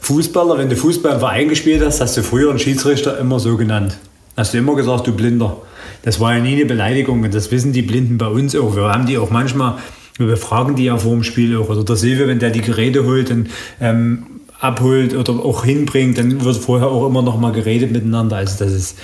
Fußballer, 0.00 0.56
wenn 0.56 0.70
du 0.70 0.76
Fußball 0.76 1.12
im 1.12 1.18
Verein 1.20 1.48
gespielt 1.50 1.82
hast, 1.84 2.00
hast 2.00 2.16
du 2.16 2.22
früher 2.22 2.48
einen 2.48 2.58
Schiedsrichter 2.58 3.18
immer 3.18 3.38
so 3.38 3.56
genannt. 3.58 3.98
Hast 4.36 4.54
du 4.54 4.58
immer 4.58 4.74
gesagt, 4.76 5.06
du 5.06 5.12
Blinder. 5.12 5.58
Das 6.04 6.18
war 6.18 6.34
ja 6.34 6.40
nie 6.42 6.54
eine 6.54 6.64
Beleidigung 6.64 7.22
und 7.22 7.34
das 7.34 7.50
wissen 7.50 7.72
die 7.74 7.82
Blinden 7.82 8.16
bei 8.16 8.26
uns 8.28 8.56
auch. 8.56 8.74
Wir 8.74 8.84
haben 8.84 9.04
die 9.06 9.18
auch 9.18 9.30
manchmal, 9.30 9.74
wir 10.18 10.26
befragen 10.26 10.76
die 10.76 10.84
ja 10.84 10.96
vor 10.96 11.12
dem 11.12 11.24
Spiel 11.24 11.56
auch. 11.56 11.68
Oder 11.68 11.84
der 11.84 11.96
Silvio, 11.96 12.28
wenn 12.28 12.38
der 12.38 12.50
die 12.50 12.60
Geräte 12.60 13.04
holt 13.04 13.30
und 13.30 13.48
ähm, 13.80 14.26
abholt 14.62 15.14
oder 15.14 15.32
auch 15.32 15.64
hinbringt, 15.64 16.18
dann 16.18 16.44
wird 16.44 16.56
vorher 16.56 16.88
auch 16.88 17.06
immer 17.06 17.22
noch 17.22 17.38
mal 17.38 17.52
geredet 17.52 17.90
miteinander. 17.90 18.36
Also 18.36 18.64
das 18.64 18.72
ist, 18.72 18.98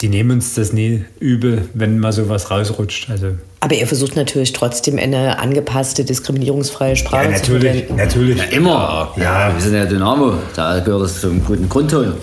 die 0.00 0.08
nehmen 0.08 0.32
uns 0.32 0.54
das 0.54 0.72
nie 0.72 1.04
übel, 1.20 1.68
wenn 1.74 1.98
mal 1.98 2.12
sowas 2.12 2.50
rausrutscht. 2.50 3.10
Also 3.10 3.32
Aber 3.60 3.74
ihr 3.74 3.86
versucht 3.86 4.16
natürlich 4.16 4.54
trotzdem 4.54 4.98
eine 4.98 5.38
angepasste, 5.38 6.04
diskriminierungsfreie 6.06 6.96
Sprache 6.96 7.30
ja, 7.30 7.34
zu 7.36 7.52
natürlich, 7.52 7.84
verwenden. 7.84 7.96
natürlich. 7.96 8.38
Ja, 8.38 8.44
immer. 8.44 9.14
Ja, 9.18 9.52
wir 9.54 9.60
sind 9.60 9.74
ja 9.74 9.84
Dynamo, 9.84 10.32
da 10.56 10.80
gehört 10.80 11.02
das 11.02 11.20
zum 11.20 11.44
guten 11.44 11.68
Grundton. 11.68 12.14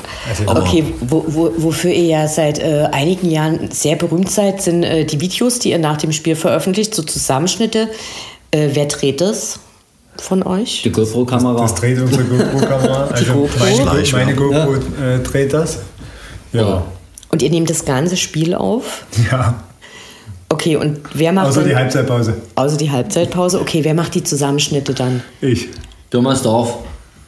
Okay, 0.48 0.84
wo, 1.02 1.24
wo, 1.28 1.54
wofür 1.58 1.92
ihr 1.92 2.08
ja 2.08 2.28
seit 2.28 2.58
äh, 2.58 2.88
einigen 2.92 3.30
Jahren 3.30 3.70
sehr 3.72 3.98
berühmt 3.98 4.32
seid, 4.32 4.64
sind 4.64 4.84
äh, 4.84 5.06
die 5.06 5.22
Videos, 5.22 5.60
die 5.60 5.70
ihr 5.70 5.80
nach 5.80 5.98
dem 5.98 6.12
Spiel 6.12 6.36
veröffentlicht, 6.36 6.96
so 6.96 7.04
Zusammenschnitte. 7.04 7.88
Äh, 8.52 8.70
wer 8.74 8.86
dreht 8.86 9.22
das 9.22 9.60
von 10.18 10.44
euch? 10.44 10.82
Die 10.84 10.92
GoPro-Kamera. 10.92 11.62
Das 11.62 11.76
dreht 11.76 12.00
unsere 12.00 12.24
GoPro-Kamera. 12.24 13.08
Also 13.08 13.34
GoPro? 13.34 13.86
meine, 13.86 14.12
meine 14.12 14.32
ja. 14.32 14.38
GoPro 14.38 14.76
äh, 15.02 15.20
dreht 15.20 15.54
das. 15.54 15.80
Ja. 16.52 16.84
Und 17.32 17.42
ihr 17.42 17.50
nehmt 17.50 17.70
das 17.70 17.86
ganze 17.86 18.18
Spiel 18.18 18.56
auf? 18.56 19.06
Ja. 19.32 19.64
Okay, 20.52 20.76
und 20.76 21.00
wer 21.14 21.32
macht 21.32 21.48
Außer 21.48 21.60
dann, 21.62 21.70
die 21.70 21.76
Halbzeitpause. 21.76 22.34
Außer 22.56 22.78
die 22.78 22.90
Halbzeitpause. 22.90 23.62
Okay, 23.62 23.84
wer 23.84 23.94
macht 23.94 24.16
die 24.16 24.24
Zusammenschnitte 24.24 24.96
dann? 24.96 25.22
Ich. 25.42 25.70
Thomas 26.10 26.42
Dorf. 26.42 26.80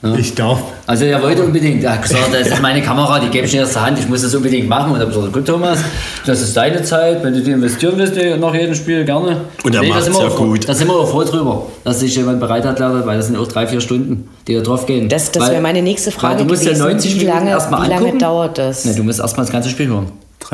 Ja. 0.04 0.16
Ich 0.16 0.34
darf. 0.34 0.60
Also 0.88 1.06
er 1.06 1.22
wollte 1.22 1.44
unbedingt, 1.44 1.84
er 1.84 1.92
hat 1.94 2.02
gesagt, 2.02 2.34
das 2.34 2.48
ist 2.48 2.60
meine 2.62 2.82
Kamera, 2.82 3.20
die 3.20 3.28
gebe 3.30 3.46
ich 3.46 3.52
dir 3.52 3.62
aus 3.64 3.74
der 3.74 3.86
Hand, 3.86 4.00
ich 4.00 4.10
muss 4.10 4.24
das 4.24 4.34
unbedingt 4.34 4.68
machen. 4.68 4.94
Und 4.94 5.00
er 5.00 5.06
hat 5.06 5.14
gesagt, 5.14 5.32
gut 5.32 5.46
Thomas, 5.46 5.78
das 6.26 6.42
ist 6.42 6.58
deine 6.58 6.82
Zeit, 6.82 7.24
wenn 7.24 7.34
du 7.34 7.42
die 7.42 7.52
investieren 7.52 7.94
willst 7.98 8.16
nach 8.40 8.54
jedem 8.56 8.74
Spiel, 8.74 9.06
gerne. 9.06 9.42
Und 9.64 9.76
er 9.76 9.82
da 9.84 9.88
macht's 9.88 10.06
sind 10.06 10.16
wir 10.16 10.22
ja 10.24 10.28
auch- 10.30 10.36
gut. 10.38 10.68
Da 10.68 10.74
sind 10.74 10.88
wir 10.88 10.96
auch 10.96 11.08
froh 11.08 11.24
drüber, 11.24 11.68
dass 11.84 12.00
sich 12.00 12.16
jemand 12.16 12.40
bereit 12.40 12.66
hat, 12.66 12.80
weil 12.80 13.16
das 13.18 13.28
sind 13.28 13.38
auch 13.38 13.48
drei, 13.48 13.68
vier 13.68 13.80
Stunden, 13.80 14.28
die 14.48 14.56
da 14.56 14.62
drauf 14.62 14.88
gehen. 14.88 15.08
Das, 15.08 15.32
das 15.32 15.52
wäre 15.52 15.62
meine 15.62 15.84
nächste 15.84 16.10
Frage 16.12 16.34
weil 16.40 16.44
du 16.46 16.50
musst 16.52 16.64
gewesen. 16.64 16.80
ja 16.80 16.86
90 16.88 17.12
wie 17.14 17.18
Minuten 17.20 17.36
lange, 17.38 17.50
erstmal 17.52 17.82
wie 17.84 17.90
lange 17.90 18.00
angucken. 18.02 18.20
dauert 18.20 18.58
das? 18.58 18.86
Ne, 18.86 18.96
du 18.96 19.04
musst 19.04 19.20
erstmal 19.20 19.46
das 19.46 19.52
ganze 19.54 19.70
Spiel 19.70 19.88
hören. 19.88 20.08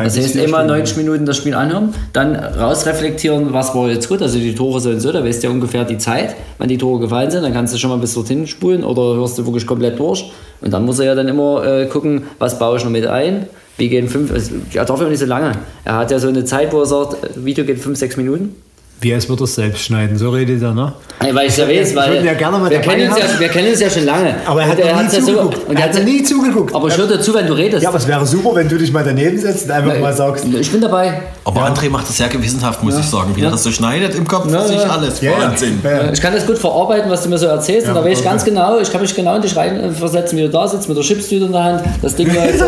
Das 0.03 0.15
bis 0.15 0.25
heißt, 0.25 0.35
immer 0.35 0.59
Stunden. 0.59 0.67
90 0.67 0.97
Minuten 0.97 1.25
das 1.25 1.37
Spiel 1.37 1.55
anhören, 1.55 1.93
dann 2.13 2.35
rausreflektieren, 2.35 3.51
was 3.51 3.73
war 3.73 3.89
jetzt 3.89 4.07
gut, 4.07 4.21
also 4.21 4.37
die 4.37 4.53
Tore 4.53 4.79
so 4.79 4.89
und 4.91 4.99
so, 4.99 5.11
da 5.11 5.23
weißt 5.23 5.41
du 5.41 5.47
ja 5.47 5.53
ungefähr 5.53 5.85
die 5.85 5.97
Zeit, 5.97 6.35
wann 6.59 6.67
die 6.67 6.77
Tore 6.77 6.99
gefallen 6.99 7.31
sind, 7.31 7.41
dann 7.41 7.53
kannst 7.53 7.73
du 7.73 7.79
schon 7.79 7.89
mal 7.89 7.97
bis 7.97 8.13
dorthin 8.13 8.45
spulen 8.45 8.83
oder 8.83 9.15
hörst 9.15 9.39
du 9.39 9.45
wirklich 9.45 9.65
komplett 9.65 9.97
durch. 9.97 10.31
Und 10.61 10.71
dann 10.71 10.85
muss 10.85 10.99
er 10.99 11.05
ja 11.05 11.15
dann 11.15 11.27
immer 11.27 11.65
äh, 11.65 11.87
gucken, 11.87 12.23
was 12.37 12.59
baue 12.59 12.77
ich 12.77 12.83
noch 12.83 12.91
mit 12.91 13.07
ein, 13.07 13.47
wie 13.77 13.89
gehen 13.89 14.07
fünf, 14.07 14.31
also, 14.31 14.51
er 14.73 14.85
darf 14.85 15.01
ja 15.01 15.09
nicht 15.09 15.19
so 15.19 15.25
lange. 15.25 15.53
Er 15.83 15.95
hat 15.95 16.11
ja 16.11 16.19
so 16.19 16.27
eine 16.27 16.45
Zeit, 16.45 16.73
wo 16.73 16.81
er 16.81 16.85
sagt, 16.85 17.23
äh, 17.23 17.45
Video 17.45 17.65
geht 17.65 17.79
fünf, 17.79 17.97
sechs 17.97 18.17
Minuten. 18.17 18.55
Wie 18.99 19.13
als 19.13 19.29
würde 19.29 19.43
er 19.43 19.45
es 19.45 19.53
selbst 19.55 19.83
schneiden, 19.83 20.17
so 20.17 20.31
redet 20.31 20.59
er, 20.63 20.73
ne? 20.73 20.91
Weil 21.31 21.47
ich 21.47 21.57
ja 21.57 21.67
weiß, 21.67 21.95
weil 21.95 22.25
ja 22.25 22.33
gerne 22.33 22.57
mal 22.57 22.69
wir, 22.69 22.79
kennen 22.79 23.07
uns 23.11 23.19
ja, 23.19 23.39
wir 23.39 23.47
kennen 23.49 23.69
uns 23.69 23.79
ja 23.79 23.89
schon 23.89 24.05
lange. 24.05 24.35
Aber 24.45 24.61
er 24.61 24.69
hat 24.69 24.79
noch 24.79 24.85
nie 24.85 24.91
ja 25.03 25.09
so- 25.09 25.19
zugeguckt. 25.21 25.69
und 25.69 25.75
Er 25.77 25.83
hat 25.83 25.95
ja- 25.95 26.03
nie 26.03 26.23
zugeguckt. 26.23 26.73
Aber 26.75 26.87
ich 26.87 26.97
höre 26.97 27.07
dir 27.07 27.19
zu, 27.21 27.33
wenn 27.33 27.45
du 27.45 27.53
redest. 27.53 27.83
Ja, 27.83 27.89
aber 27.89 27.99
es 27.99 28.07
wäre 28.07 28.25
super, 28.25 28.55
wenn 28.55 28.67
du 28.67 28.75
dich 28.77 28.91
mal 28.91 29.03
daneben 29.03 29.37
setzt 29.37 29.65
und 29.65 29.71
einfach 29.71 29.99
mal 29.99 30.13
sagst. 30.13 30.45
ich 30.59 30.71
bin 30.71 30.81
dabei. 30.81 31.21
Aber 31.45 31.61
André 31.67 31.89
macht 31.91 32.09
das 32.09 32.17
sehr 32.17 32.27
gewissenhaft, 32.27 32.83
muss 32.83 32.97
ich 32.97 33.05
sagen. 33.05 33.31
Wie 33.35 33.41
er 33.43 33.51
das 33.51 33.63
so 33.63 33.71
schneidet 33.71 34.15
im 34.15 34.27
Kopf, 34.27 34.51
Ja, 34.51 34.63
sich 34.65 34.77
ja. 34.77 34.89
alles. 34.89 35.21
Ja, 35.21 35.31
ja. 35.31 35.41
Wahnsinn. 35.43 35.79
Ja. 35.83 36.11
Ich 36.11 36.19
kann 36.21 36.33
das 36.33 36.45
gut 36.47 36.57
verarbeiten, 36.57 37.09
was 37.11 37.21
du 37.23 37.29
mir 37.29 37.37
so 37.37 37.45
erzählst. 37.47 37.85
Ja, 37.87 37.93
und 37.93 37.99
da 37.99 38.05
weiß 38.09 38.17
ich 38.19 38.23
ganz 38.25 38.43
genau, 38.43 38.79
ich 38.79 38.91
kann 38.91 39.01
mich 39.01 39.13
genau 39.15 39.35
in 39.35 39.41
dich 39.43 39.55
reinversetzen, 39.55 40.37
wie 40.37 40.43
du 40.43 40.49
da 40.49 40.67
sitzt 40.67 40.87
mit 40.87 40.97
der 40.97 41.03
Chipstüte 41.03 41.45
in 41.45 41.51
der 41.51 41.63
Hand. 41.63 41.83
Das 42.01 42.15
Ding 42.15 42.27
läuft. 42.33 42.59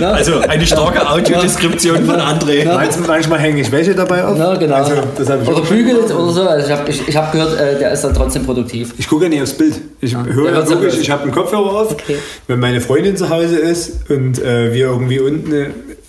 Ja, 0.00 0.12
Also 0.12 0.40
eine 0.40 0.66
starke 0.66 1.08
Audiodeskription 1.08 2.04
von 2.04 2.16
André. 2.16 2.64
Manchmal, 2.64 3.08
manchmal 3.08 3.38
hänge 3.38 3.60
ich 3.60 3.72
welche 3.72 3.94
dabei 3.94 4.24
auf. 4.24 4.38
ja, 4.38 4.54
genau. 4.56 4.74
Also, 4.74 4.92
das 5.16 5.28
hab 5.28 5.42
ich 5.42 5.48
oder 5.48 5.60
bügelt 5.62 6.10
oder 6.10 6.32
so. 6.32 6.42
Also 6.42 6.66
ich 6.66 6.72
habe 6.72 6.90
ich, 6.90 7.08
ich 7.08 7.16
hab 7.16 7.32
gehört, 7.32 7.58
äh, 7.58 7.78
der 7.78 7.92
ist 7.92 8.02
dann 8.02 8.14
trotzdem 8.14 8.44
produktiv. 8.44 8.94
Ich 8.98 9.08
gucke 9.08 9.24
ja 9.24 9.28
nicht 9.28 9.42
aufs 9.42 9.54
Bild. 9.54 9.74
Ich 10.00 10.14
höre 10.16 10.52
ja 10.52 10.68
wirklich, 10.68 10.94
ja 10.94 11.00
ich 11.00 11.10
habe 11.10 11.22
einen 11.22 11.32
Kopfhörer 11.32 11.72
auf. 11.82 11.92
Okay. 11.92 12.16
Wenn 12.46 12.60
meine 12.60 12.80
Freundin 12.80 13.16
zu 13.16 13.30
Hause 13.30 13.56
ist 13.56 14.10
und 14.10 14.38
äh, 14.42 14.72
wir 14.72 14.86
irgendwie 14.86 15.20
unten 15.20 15.52
äh, 15.52 15.66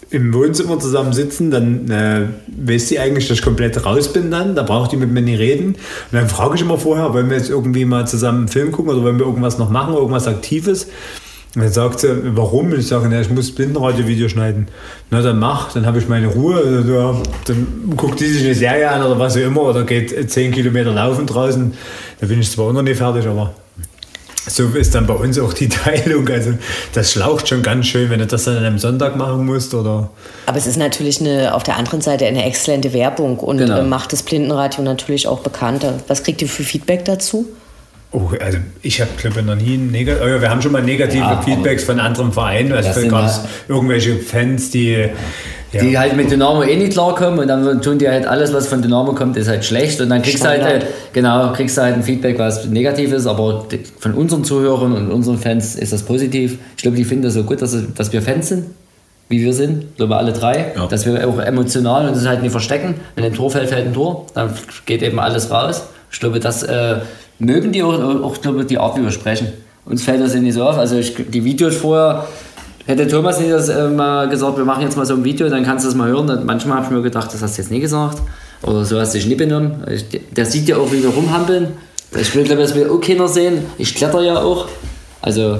im 0.09 0.33
Wohnzimmer 0.33 0.79
zusammen 0.79 1.11
sitzen, 1.11 1.51
dann 1.51 1.89
äh, 1.89 2.27
weiß 2.65 2.87
sie 2.87 2.99
eigentlich, 2.99 3.27
dass 3.27 3.39
ich 3.39 3.43
komplett 3.43 3.85
raus 3.85 4.13
bin 4.13 4.31
dann. 4.31 4.55
Da 4.55 4.63
braucht 4.63 4.91
die 4.91 4.97
mit 4.97 5.11
mir 5.11 5.21
nicht 5.21 5.39
reden. 5.39 5.67
Und 5.69 5.77
dann 6.11 6.29
frage 6.29 6.55
ich 6.55 6.61
immer 6.61 6.77
vorher, 6.77 7.13
wollen 7.13 7.29
wir 7.29 7.37
jetzt 7.37 7.49
irgendwie 7.49 7.85
mal 7.85 8.07
zusammen 8.07 8.39
einen 8.39 8.47
Film 8.47 8.71
gucken 8.71 8.91
oder 8.93 9.03
wollen 9.03 9.19
wir 9.19 9.25
irgendwas 9.25 9.57
noch 9.57 9.69
machen, 9.69 9.93
irgendwas 9.93 10.27
Aktives? 10.27 10.87
Und 11.57 11.63
dann 11.63 11.71
sagt 11.73 12.01
sie, 12.01 12.07
warum? 12.35 12.71
Ich 12.77 12.85
sage, 12.87 13.07
na, 13.09 13.19
ich 13.19 13.31
muss 13.31 13.49
Blindenradio-Video 13.51 14.29
schneiden. 14.29 14.67
Na, 15.09 15.23
dann 15.23 15.39
mach, 15.39 15.73
dann 15.73 15.87
habe 15.87 15.97
ich 15.97 16.07
meine 16.07 16.27
Ruhe. 16.27 16.55
Also, 16.57 16.93
ja, 16.93 17.15
dann 17.45 17.93
guckt 17.97 18.19
die 18.19 18.27
sich 18.27 18.43
eine 18.45 18.53
Serie 18.53 18.91
an 18.91 19.01
oder 19.01 19.17
was 19.17 19.35
auch 19.35 19.41
immer 19.41 19.63
oder 19.63 19.83
geht 19.83 20.29
10 20.29 20.51
Kilometer 20.51 20.91
laufen 20.91 21.25
draußen. 21.25 21.73
Da 22.21 22.27
bin 22.27 22.39
ich 22.41 22.51
zwar 22.51 22.67
auch 22.67 22.73
noch 22.73 22.83
nicht 22.83 22.97
fertig, 22.97 23.25
aber 23.25 23.53
so 24.47 24.65
ist 24.67 24.93
dann 24.93 25.07
bei 25.07 25.15
uns 25.15 25.39
auch 25.39 25.51
die 25.51 25.67
Teilung. 25.83 26.29
Also 26.29 26.53
das 26.93 27.11
schlaucht 27.13 27.47
schon 27.49 27.63
ganz 27.63 27.87
schön, 27.87 28.11
wenn 28.11 28.19
du 28.19 28.27
das 28.27 28.43
dann 28.43 28.57
an 28.57 28.63
einem 28.65 28.77
Sonntag 28.77 29.15
machen 29.15 29.43
musst 29.43 29.73
oder. 29.73 30.11
Aber 30.45 30.57
es 30.59 30.67
ist 30.67 30.77
natürlich 30.77 31.19
eine, 31.21 31.55
auf 31.55 31.63
der 31.63 31.77
anderen 31.77 32.01
Seite 32.01 32.27
eine 32.27 32.45
exzellente 32.45 32.93
Werbung 32.93 33.39
und 33.39 33.57
Genau. 33.57 33.79
äh, 33.79 33.83
macht 33.83 34.13
das 34.13 34.21
Blindenradio 34.21 34.83
natürlich 34.83 35.27
auch 35.27 35.39
bekannter. 35.39 35.95
Was 36.07 36.21
kriegt 36.21 36.39
ihr 36.43 36.47
für 36.47 36.61
Feedback 36.63 37.03
dazu? 37.05 37.47
Oh, 38.19 38.31
also 38.43 38.57
ich 38.81 38.99
habe 38.99 39.11
glaube 39.17 39.41
ich 39.41 39.45
noch 39.45 39.55
nie 39.55 39.75
ein 39.75 39.91
Neg 39.91 40.07
oh, 40.09 40.25
ja, 40.27 40.41
wir 40.41 40.49
haben 40.49 40.61
schon 40.61 40.71
mal 40.71 40.81
negative 40.81 41.19
Ja, 41.19 41.39
Feedbacks 41.41 41.83
von 41.83 41.99
anderen 41.99 42.31
Vereinen. 42.31 42.71
Also 42.73 43.07
gab 43.07 43.27
es 43.27 43.41
irgendwelche 43.67 44.17
Fans, 44.17 44.71
die 44.71 45.09
ja, 45.71 45.81
Die 45.81 45.97
halt 45.99 46.15
mit 46.15 46.31
Dynamo 46.31 46.63
eh 46.63 46.77
nicht 46.77 46.93
klarkommen 46.93 47.39
und 47.39 47.47
dann 47.47 47.81
tun 47.81 47.99
die 47.99 48.07
halt 48.07 48.25
alles, 48.25 48.53
was 48.53 48.67
von 48.67 48.81
Dynamo 48.81 49.13
kommt, 49.13 49.37
ist 49.37 49.49
halt 49.49 49.65
schlecht 49.65 49.99
und 50.01 50.09
dann 50.09 50.21
kriegst 50.21 50.43
du 50.43 50.47
halt, 50.47 50.61
äh, 50.63 50.85
genau, 51.13 51.51
kriegst 51.51 51.77
du 51.77 51.81
halt 51.81 51.95
ein 51.95 52.03
Feedback, 52.03 52.39
was 52.39 52.65
negativ 52.65 53.11
ist, 53.11 53.27
aber 53.27 53.65
von 53.99 54.13
unseren 54.13 54.43
Zuhörern 54.45 54.93
und 54.93 55.11
unseren 55.11 55.37
Fans 55.37 55.75
ist 55.75 55.91
das 55.93 56.03
positiv. 56.03 56.57
Ich 56.77 56.81
glaube, 56.83 56.97
die 56.97 57.03
finden 57.03 57.25
das 57.25 57.33
so 57.33 57.43
gut, 57.43 57.61
dass, 57.61 57.75
dass 57.95 58.13
wir 58.13 58.21
Fans 58.21 58.47
sind, 58.47 58.65
wie 59.29 59.41
wir 59.43 59.53
sind, 59.53 59.83
ich 59.91 59.97
glaube 59.97 60.15
alle 60.15 60.31
drei, 60.31 60.71
Ja. 60.75 60.87
dass 60.87 61.05
wir 61.05 61.27
auch 61.27 61.37
emotional 61.37 62.07
und 62.07 62.15
das 62.15 62.25
halt 62.25 62.41
nicht 62.41 62.51
verstecken. 62.51 62.95
Wenn 63.15 63.25
ein 63.25 63.33
Tor 63.33 63.51
fällt, 63.51 63.67
fällt 63.69 63.87
ein 63.87 63.93
Tor, 63.93 64.25
dann 64.33 64.51
geht 64.85 65.03
eben 65.03 65.19
alles 65.19 65.51
raus. 65.51 65.83
Ich 66.09 66.21
glaube, 66.21 66.39
das 66.39 66.63
äh, 66.63 66.95
mögen 67.39 67.71
die 67.71 67.83
auch, 67.83 67.99
auch 67.99 68.41
glaube, 68.41 68.65
die 68.65 68.77
Art, 68.77 68.97
wie 68.97 69.03
wir 69.03 69.11
sprechen. 69.11 69.47
Uns 69.85 70.03
fällt 70.03 70.21
das 70.21 70.33
ja 70.33 70.39
nicht 70.39 70.53
so 70.55 70.63
auf. 70.63 70.77
Also 70.77 70.97
ich, 70.97 71.15
die 71.29 71.43
Videos 71.43 71.75
vorher, 71.75 72.27
Hätte 72.87 73.05
Thomas 73.05 73.37
nicht 73.37 73.51
das 73.51 73.67
äh, 73.67 73.89
mal 73.89 74.29
gesagt, 74.29 74.57
wir 74.57 74.63
machen 74.63 74.81
jetzt 74.81 74.95
mal 74.95 75.05
so 75.05 75.13
ein 75.13 75.25
Video, 75.25 75.49
dann 75.49 75.65
kannst 75.65 75.83
du 75.83 75.89
das 75.89 75.95
mal 75.95 76.07
hören. 76.07 76.29
Und 76.29 76.45
manchmal 76.45 76.77
habe 76.77 76.85
ich 76.85 76.91
mir 76.91 77.01
gedacht, 77.01 77.33
das 77.33 77.41
hast 77.41 77.57
du 77.57 77.61
jetzt 77.61 77.69
nie 77.69 77.81
gesagt. 77.81 78.19
Oder 78.63 78.85
so 78.85 78.97
hast 78.97 79.13
du 79.13 79.17
dich 79.17 79.27
nie 79.27 79.35
benommen. 79.35 79.83
Ich, 79.91 80.05
der 80.31 80.45
sieht 80.45 80.69
ja 80.69 80.77
auch, 80.77 80.89
wie 80.93 81.03
wir 81.03 81.09
rumhampeln. 81.09 81.73
Ich 82.17 82.33
will, 82.33 82.45
glaube, 82.45 82.61
das 82.61 82.73
will 82.75 82.89
auch 82.89 83.01
keiner 83.01 83.27
sehen. 83.27 83.65
Ich 83.77 83.93
kletter 83.93 84.21
ja 84.21 84.39
auch. 84.39 84.69
Also, 85.21 85.59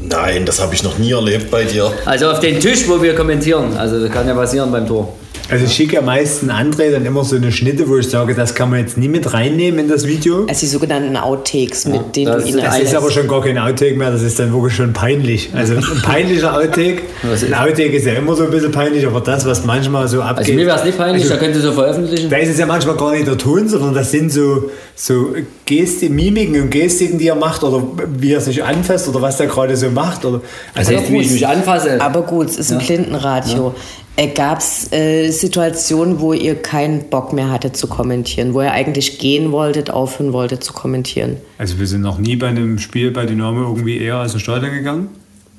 Nein, 0.00 0.44
das 0.44 0.60
habe 0.60 0.74
ich 0.74 0.82
noch 0.82 0.98
nie 0.98 1.12
erlebt 1.12 1.52
bei 1.52 1.62
dir. 1.62 1.92
also 2.04 2.30
auf 2.30 2.40
den 2.40 2.58
Tisch, 2.58 2.88
wo 2.88 3.00
wir 3.00 3.14
kommentieren. 3.14 3.76
Also 3.76 4.00
das 4.00 4.10
kann 4.10 4.26
ja 4.26 4.34
passieren 4.34 4.72
beim 4.72 4.88
Tor. 4.88 5.14
Also 5.50 5.64
ich 5.64 5.72
schicke 5.72 5.94
ja 5.96 6.02
meistens 6.02 6.50
André 6.50 6.90
dann 6.90 7.06
immer 7.06 7.24
so 7.24 7.36
eine 7.36 7.50
Schnitte, 7.50 7.88
wo 7.88 7.96
ich 7.96 8.08
sage, 8.08 8.34
das 8.34 8.54
kann 8.54 8.68
man 8.70 8.80
jetzt 8.80 8.98
nie 8.98 9.08
mit 9.08 9.32
reinnehmen 9.32 9.80
in 9.80 9.88
das 9.88 10.06
Video. 10.06 10.44
Also 10.46 10.60
die 10.60 10.66
sogenannten 10.66 11.16
Outtakes, 11.16 11.86
mit 11.86 12.14
denen 12.16 12.26
das 12.32 12.42
du 12.44 12.48
ihn 12.50 12.58
ist- 12.58 12.64
Das 12.66 12.78
ist 12.80 12.94
aber 12.94 13.10
schon 13.10 13.26
gar 13.26 13.40
kein 13.42 13.56
Outtake 13.56 13.94
mehr, 13.96 14.10
das 14.10 14.22
ist 14.22 14.38
dann 14.38 14.52
wirklich 14.52 14.74
schon 14.74 14.92
peinlich. 14.92 15.48
Also 15.54 15.74
ein 15.74 15.82
peinlicher 16.02 16.54
Outtake. 16.54 17.00
Was 17.22 17.42
ist- 17.42 17.52
Ein 17.52 17.54
Outtake 17.68 17.96
ist 17.96 18.04
ja 18.06 18.12
immer 18.14 18.34
so 18.36 18.44
ein 18.44 18.50
bisschen 18.50 18.72
peinlich, 18.72 19.06
aber 19.06 19.20
das, 19.20 19.46
was 19.46 19.64
manchmal 19.64 20.06
so 20.06 20.20
abgeht. 20.20 20.38
Also 20.38 20.52
mir 20.52 20.66
wäre 20.66 20.78
es 20.78 20.84
nicht 20.84 20.98
peinlich, 20.98 21.22
Also, 21.22 21.34
da 21.34 21.40
könnt 21.40 21.54
ihr 21.56 21.62
so 21.62 21.72
veröffentlichen. 21.72 22.28
da 22.30 22.36
ist 22.36 22.50
es 22.50 22.58
ja 22.58 22.66
manchmal 22.66 22.96
gar 22.96 23.12
nicht 23.12 23.26
der 23.26 23.38
Ton, 23.38 23.68
sondern 23.68 23.94
das 23.94 24.10
sind 24.10 24.30
so, 24.30 24.70
so 24.94 25.34
Geste, 25.68 26.08
Mimiken 26.10 26.60
und 26.62 26.70
Gestiken, 26.70 27.18
die 27.18 27.28
er 27.28 27.34
macht 27.36 27.62
oder 27.62 27.82
wie 28.18 28.32
er 28.32 28.40
sich 28.40 28.64
anfasst 28.64 29.06
oder 29.08 29.22
was 29.22 29.38
er 29.38 29.46
gerade 29.46 29.76
so 29.76 29.90
macht. 29.90 30.24
Oder, 30.24 30.40
Also 30.74 30.90
Aber 30.92 31.00
jetzt, 31.00 31.12
wie 31.12 31.18
ich 31.18 31.22
gut. 31.28 31.32
mich 31.34 31.46
anfasse. 31.46 32.00
Aber 32.00 32.22
gut, 32.22 32.48
es 32.48 32.56
ist 32.58 32.72
ein 32.72 32.80
Ja. 32.80 32.86
Blindenradio. 32.86 33.74
Äh, 34.16 34.28
Gab 34.28 34.58
es 34.58 34.90
äh, 34.92 35.30
Situationen, 35.30 36.18
wo 36.20 36.32
ihr 36.32 36.56
keinen 36.56 37.04
Bock 37.10 37.32
mehr 37.32 37.50
hattet 37.52 37.76
zu 37.76 37.86
kommentieren, 37.86 38.52
wo 38.54 38.62
ihr 38.62 38.72
eigentlich 38.72 39.18
gehen 39.20 39.52
wolltet, 39.52 39.90
aufhören 39.90 40.32
wolltet 40.32 40.64
zu 40.64 40.72
kommentieren? 40.72 41.36
Also 41.58 41.78
wir 41.78 41.86
sind 41.86 42.00
noch 42.00 42.18
nie 42.18 42.34
bei 42.34 42.48
einem 42.48 42.78
Spiel 42.78 43.10
bei 43.12 43.26
Dynamo 43.26 43.60
irgendwie 43.62 43.98
eher 43.98 44.16
als 44.16 44.32
ins 44.32 44.42
Stadion 44.42 44.72
gegangen. 44.72 45.08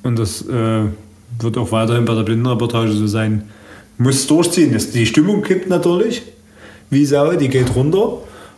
Und 0.03 0.19
das 0.19 0.41
äh, 0.41 0.81
wird 1.39 1.57
auch 1.57 1.71
weiterhin 1.71 2.03
bei 2.05 2.15
der 2.15 2.23
Blindenreportage 2.23 2.91
so 2.91 3.07
sein. 3.07 3.43
Muss 3.97 4.27
durchziehen. 4.27 4.73
Das- 4.73 4.91
Die 4.91 5.05
Stimmung 5.05 5.41
kippt 5.41 5.69
natürlich. 5.69 6.23
Wie 6.89 7.05
Sau, 7.05 7.33
die 7.33 7.47
geht 7.49 7.75
runter. 7.75 8.17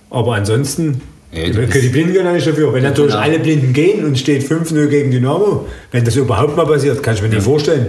Aber 0.09 0.35
ansonsten, 0.35 1.01
Ja, 1.33 1.43
die, 1.45 1.87
Blinden 1.89 2.13
können 2.13 2.25
ja 2.25 2.33
nicht 2.33 2.45
dafür. 2.47 2.73
Wenn 2.73 2.83
natürlich 2.83 3.11
Genau. 3.13 3.23
alle 3.23 3.39
Blinden 3.39 3.71
gehen 3.71 4.03
und 4.03 4.17
steht 4.19 4.43
5-0 4.43 4.87
gegen 4.87 5.11
Dynamo, 5.11 5.65
wenn 5.91 6.03
das 6.03 6.15
überhaupt 6.17 6.57
mal 6.57 6.65
passiert, 6.65 7.01
kann 7.01 7.15
ich 7.15 7.21
mir 7.21 7.29
nicht 7.29 7.41
vorstellen. 7.41 7.87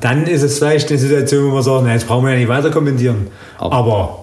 Dann 0.00 0.26
ist 0.26 0.42
es 0.42 0.58
vielleicht 0.58 0.90
eine 0.90 0.98
Situation, 0.98 1.46
wo 1.50 1.54
man 1.54 1.62
sagt, 1.62 1.84
na, 1.84 1.92
jetzt 1.94 2.06
brauchen 2.06 2.24
wir 2.26 2.32
ja 2.32 2.38
nicht 2.38 2.48
weiter 2.48 2.70
kommentieren. 2.70 3.28
Aber- 3.58 3.74
Aber 3.76 4.18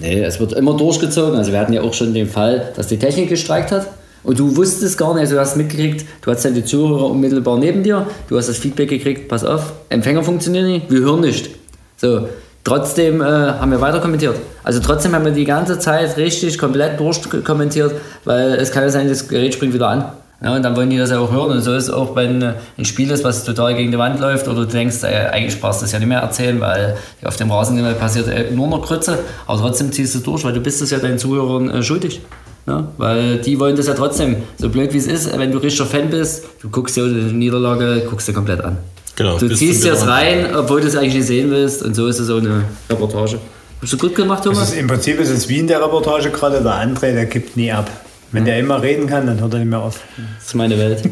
Nee, 0.00 0.22
es 0.22 0.38
wird 0.38 0.52
immer 0.52 0.76
durchgezogen. 0.76 1.34
Also 1.36 1.50
wir 1.50 1.58
hatten 1.58 1.72
ja 1.72 1.82
auch 1.82 1.92
schon 1.92 2.14
den 2.14 2.28
Fall, 2.28 2.72
dass 2.76 2.86
die 2.86 2.98
Technik 2.98 3.28
gestreikt 3.28 3.72
hat. 3.72 3.88
Und 4.22 4.38
du 4.38 4.56
wusstest 4.56 4.96
gar 4.96 5.12
nicht, 5.14 5.22
also 5.22 5.34
du 5.34 5.40
hast 5.40 5.56
mitgekriegt, 5.56 6.04
du 6.22 6.30
hast 6.30 6.44
dann 6.44 6.54
die 6.54 6.64
Zuhörer 6.64 7.06
unmittelbar 7.10 7.58
neben 7.58 7.82
dir, 7.82 8.06
du 8.28 8.36
hast 8.38 8.48
das 8.48 8.56
Feedback 8.58 8.88
gekriegt, 8.90 9.26
pass 9.26 9.44
auf, 9.44 9.72
Empfänger 9.88 10.22
funktioniert 10.22 10.64
nicht, 10.66 10.88
wir 10.90 11.00
hören 11.00 11.20
nicht. 11.22 11.50
So, 11.96 12.28
trotzdem 12.64 13.20
äh, 13.20 13.24
haben 13.24 13.70
wir 13.70 13.80
weiter 13.80 14.00
kommentiert. 14.00 14.36
Also 14.64 14.80
trotzdem 14.80 15.14
haben 15.14 15.24
wir 15.24 15.32
die 15.32 15.44
ganze 15.44 15.78
Zeit 15.78 16.16
richtig 16.16 16.58
komplett 16.58 16.98
durchkommentiert, 17.00 17.94
weil 18.24 18.54
es 18.54 18.70
kann 18.70 18.82
ja 18.82 18.88
sein, 18.88 19.08
das 19.08 19.28
Gerät 19.28 19.54
springt 19.54 19.74
wieder 19.74 19.88
an. 19.88 20.04
Ja, 20.42 20.56
und 20.56 20.62
dann 20.64 20.74
wollen 20.74 20.90
die 20.90 20.98
das 20.98 21.10
ja 21.10 21.20
auch 21.20 21.30
hören. 21.30 21.52
Und 21.52 21.60
so 21.60 21.72
ist 21.72 21.84
es 21.84 21.90
auch, 21.90 22.16
wenn 22.16 22.42
äh, 22.42 22.54
ein 22.76 22.84
Spiel 22.84 23.10
ist, 23.12 23.22
was 23.22 23.44
total 23.44 23.74
gegen 23.74 23.92
die 23.92 23.98
Wand 23.98 24.18
läuft 24.18 24.48
oder 24.48 24.62
du 24.62 24.66
denkst, 24.66 25.04
äh, 25.04 25.28
eigentlich 25.30 25.60
brauchst 25.60 25.80
du 25.80 25.84
das 25.84 25.92
ja 25.92 26.00
nicht 26.00 26.08
mehr 26.08 26.18
erzählen, 26.18 26.60
weil 26.60 26.96
auf 27.24 27.36
dem 27.36 27.50
Rasen 27.50 27.80
passiert 27.98 28.26
äh, 28.26 28.50
nur 28.50 28.66
noch 28.66 28.84
Krütze. 28.84 29.20
Aber 29.46 29.60
trotzdem 29.60 29.92
ziehst 29.92 30.16
du 30.16 30.18
durch, 30.18 30.44
weil 30.44 30.52
du 30.52 30.60
bist 30.60 30.82
es 30.82 30.90
ja 30.90 30.98
deinen 30.98 31.18
Zuhörern 31.18 31.70
äh, 31.70 31.82
schuldig. 31.82 32.20
Ja, 32.66 32.88
weil 32.96 33.38
die 33.38 33.58
wollen 33.58 33.76
das 33.76 33.86
ja 33.86 33.94
trotzdem. 33.94 34.36
So 34.56 34.68
blöd 34.68 34.92
wie 34.92 34.98
es 34.98 35.06
ist, 35.06 35.36
wenn 35.36 35.50
du 35.50 35.58
richtiger 35.58 35.86
Fan 35.86 36.10
bist, 36.10 36.44
du 36.60 36.70
guckst 36.70 36.96
dir 36.96 37.08
die 37.08 37.32
Niederlage, 37.32 38.04
guckst 38.08 38.28
dir 38.28 38.32
komplett 38.32 38.64
an. 38.64 38.78
Genau, 39.22 39.38
Du 39.38 39.54
ziehst 39.54 39.84
dir 39.84 39.92
das 39.92 40.06
rein, 40.06 40.54
obwohl 40.56 40.80
du 40.80 40.88
es 40.88 40.96
eigentlich 40.96 41.14
nicht 41.14 41.26
sehen 41.26 41.50
willst. 41.50 41.82
Und 41.82 41.94
so 41.94 42.06
ist 42.08 42.18
es 42.18 42.26
so 42.26 42.36
eine 42.38 42.64
Reportage. 42.90 43.38
Hast 43.80 43.92
du 43.92 43.96
gut 43.98 44.14
gemacht, 44.16 44.40
es 44.40 44.52
Thomas? 44.52 44.70
ist, 44.70 44.78
im 44.78 44.86
Prinzip 44.86 45.20
ist 45.20 45.30
es 45.30 45.48
wie 45.48 45.58
in 45.58 45.66
der 45.66 45.80
Reportage 45.82 46.30
gerade, 46.30 46.60
der 46.60 46.72
André, 46.72 47.12
der 47.12 47.26
gibt 47.26 47.56
nie 47.56 47.70
ab. 47.70 47.88
Wenn 48.32 48.44
der 48.44 48.58
immer 48.58 48.82
reden 48.82 49.06
kann, 49.06 49.26
dann 49.26 49.40
hört 49.40 49.52
er 49.52 49.58
nicht 49.60 49.68
mehr 49.68 49.80
auf. 49.80 50.00
Das 50.38 50.46
ist 50.48 50.54
meine 50.54 50.78
Welt. 50.78 51.02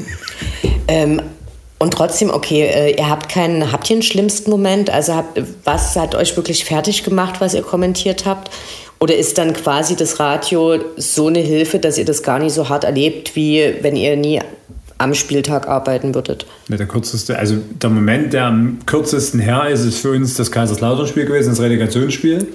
Ähm, 0.88 1.22
Und 1.78 1.94
trotzdem, 1.94 2.30
okay, 2.30 2.62
äh, 2.62 2.96
ihr 2.98 3.08
habt 3.08 3.30
keinen, 3.30 3.70
habt 3.70 3.88
ihr 3.88 3.94
einen 3.94 4.02
schlimmsten 4.02 4.50
Moment? 4.50 4.90
Also 4.90 5.14
habt, 5.14 5.40
was 5.64 5.94
hat 5.94 6.16
euch 6.16 6.36
wirklich 6.36 6.64
fertig 6.64 7.04
gemacht, 7.04 7.36
was 7.40 7.54
ihr 7.54 7.62
kommentiert 7.62 8.26
habt? 8.26 8.50
Oder 8.98 9.14
ist 9.16 9.38
dann 9.38 9.52
quasi 9.52 9.94
das 9.94 10.18
Radio 10.18 10.80
so 10.96 11.28
eine 11.28 11.38
Hilfe, 11.38 11.78
dass 11.78 11.96
ihr 11.96 12.04
das 12.04 12.24
gar 12.24 12.40
nicht 12.40 12.54
so 12.54 12.68
hart 12.68 12.82
erlebt, 12.82 13.36
wie 13.36 13.72
wenn 13.82 13.94
ihr 13.94 14.16
nie 14.16 14.40
am 15.00 15.14
Spieltag 15.14 15.66
arbeiten 15.66 16.14
würdet? 16.14 16.46
Der 16.68 16.86
kürzeste, 16.86 17.38
also 17.38 17.56
der 17.82 17.90
Moment, 17.90 18.32
der 18.32 18.44
am 18.44 18.78
kürzesten 18.84 19.40
her 19.40 19.68
ist, 19.68 19.84
ist 19.84 19.98
für 19.98 20.10
uns 20.10 20.34
das 20.34 20.50
Kaiserslautern-Spiel 20.50 21.24
gewesen, 21.24 21.50
das 21.50 21.60
Relegationsspiel. 21.60 22.46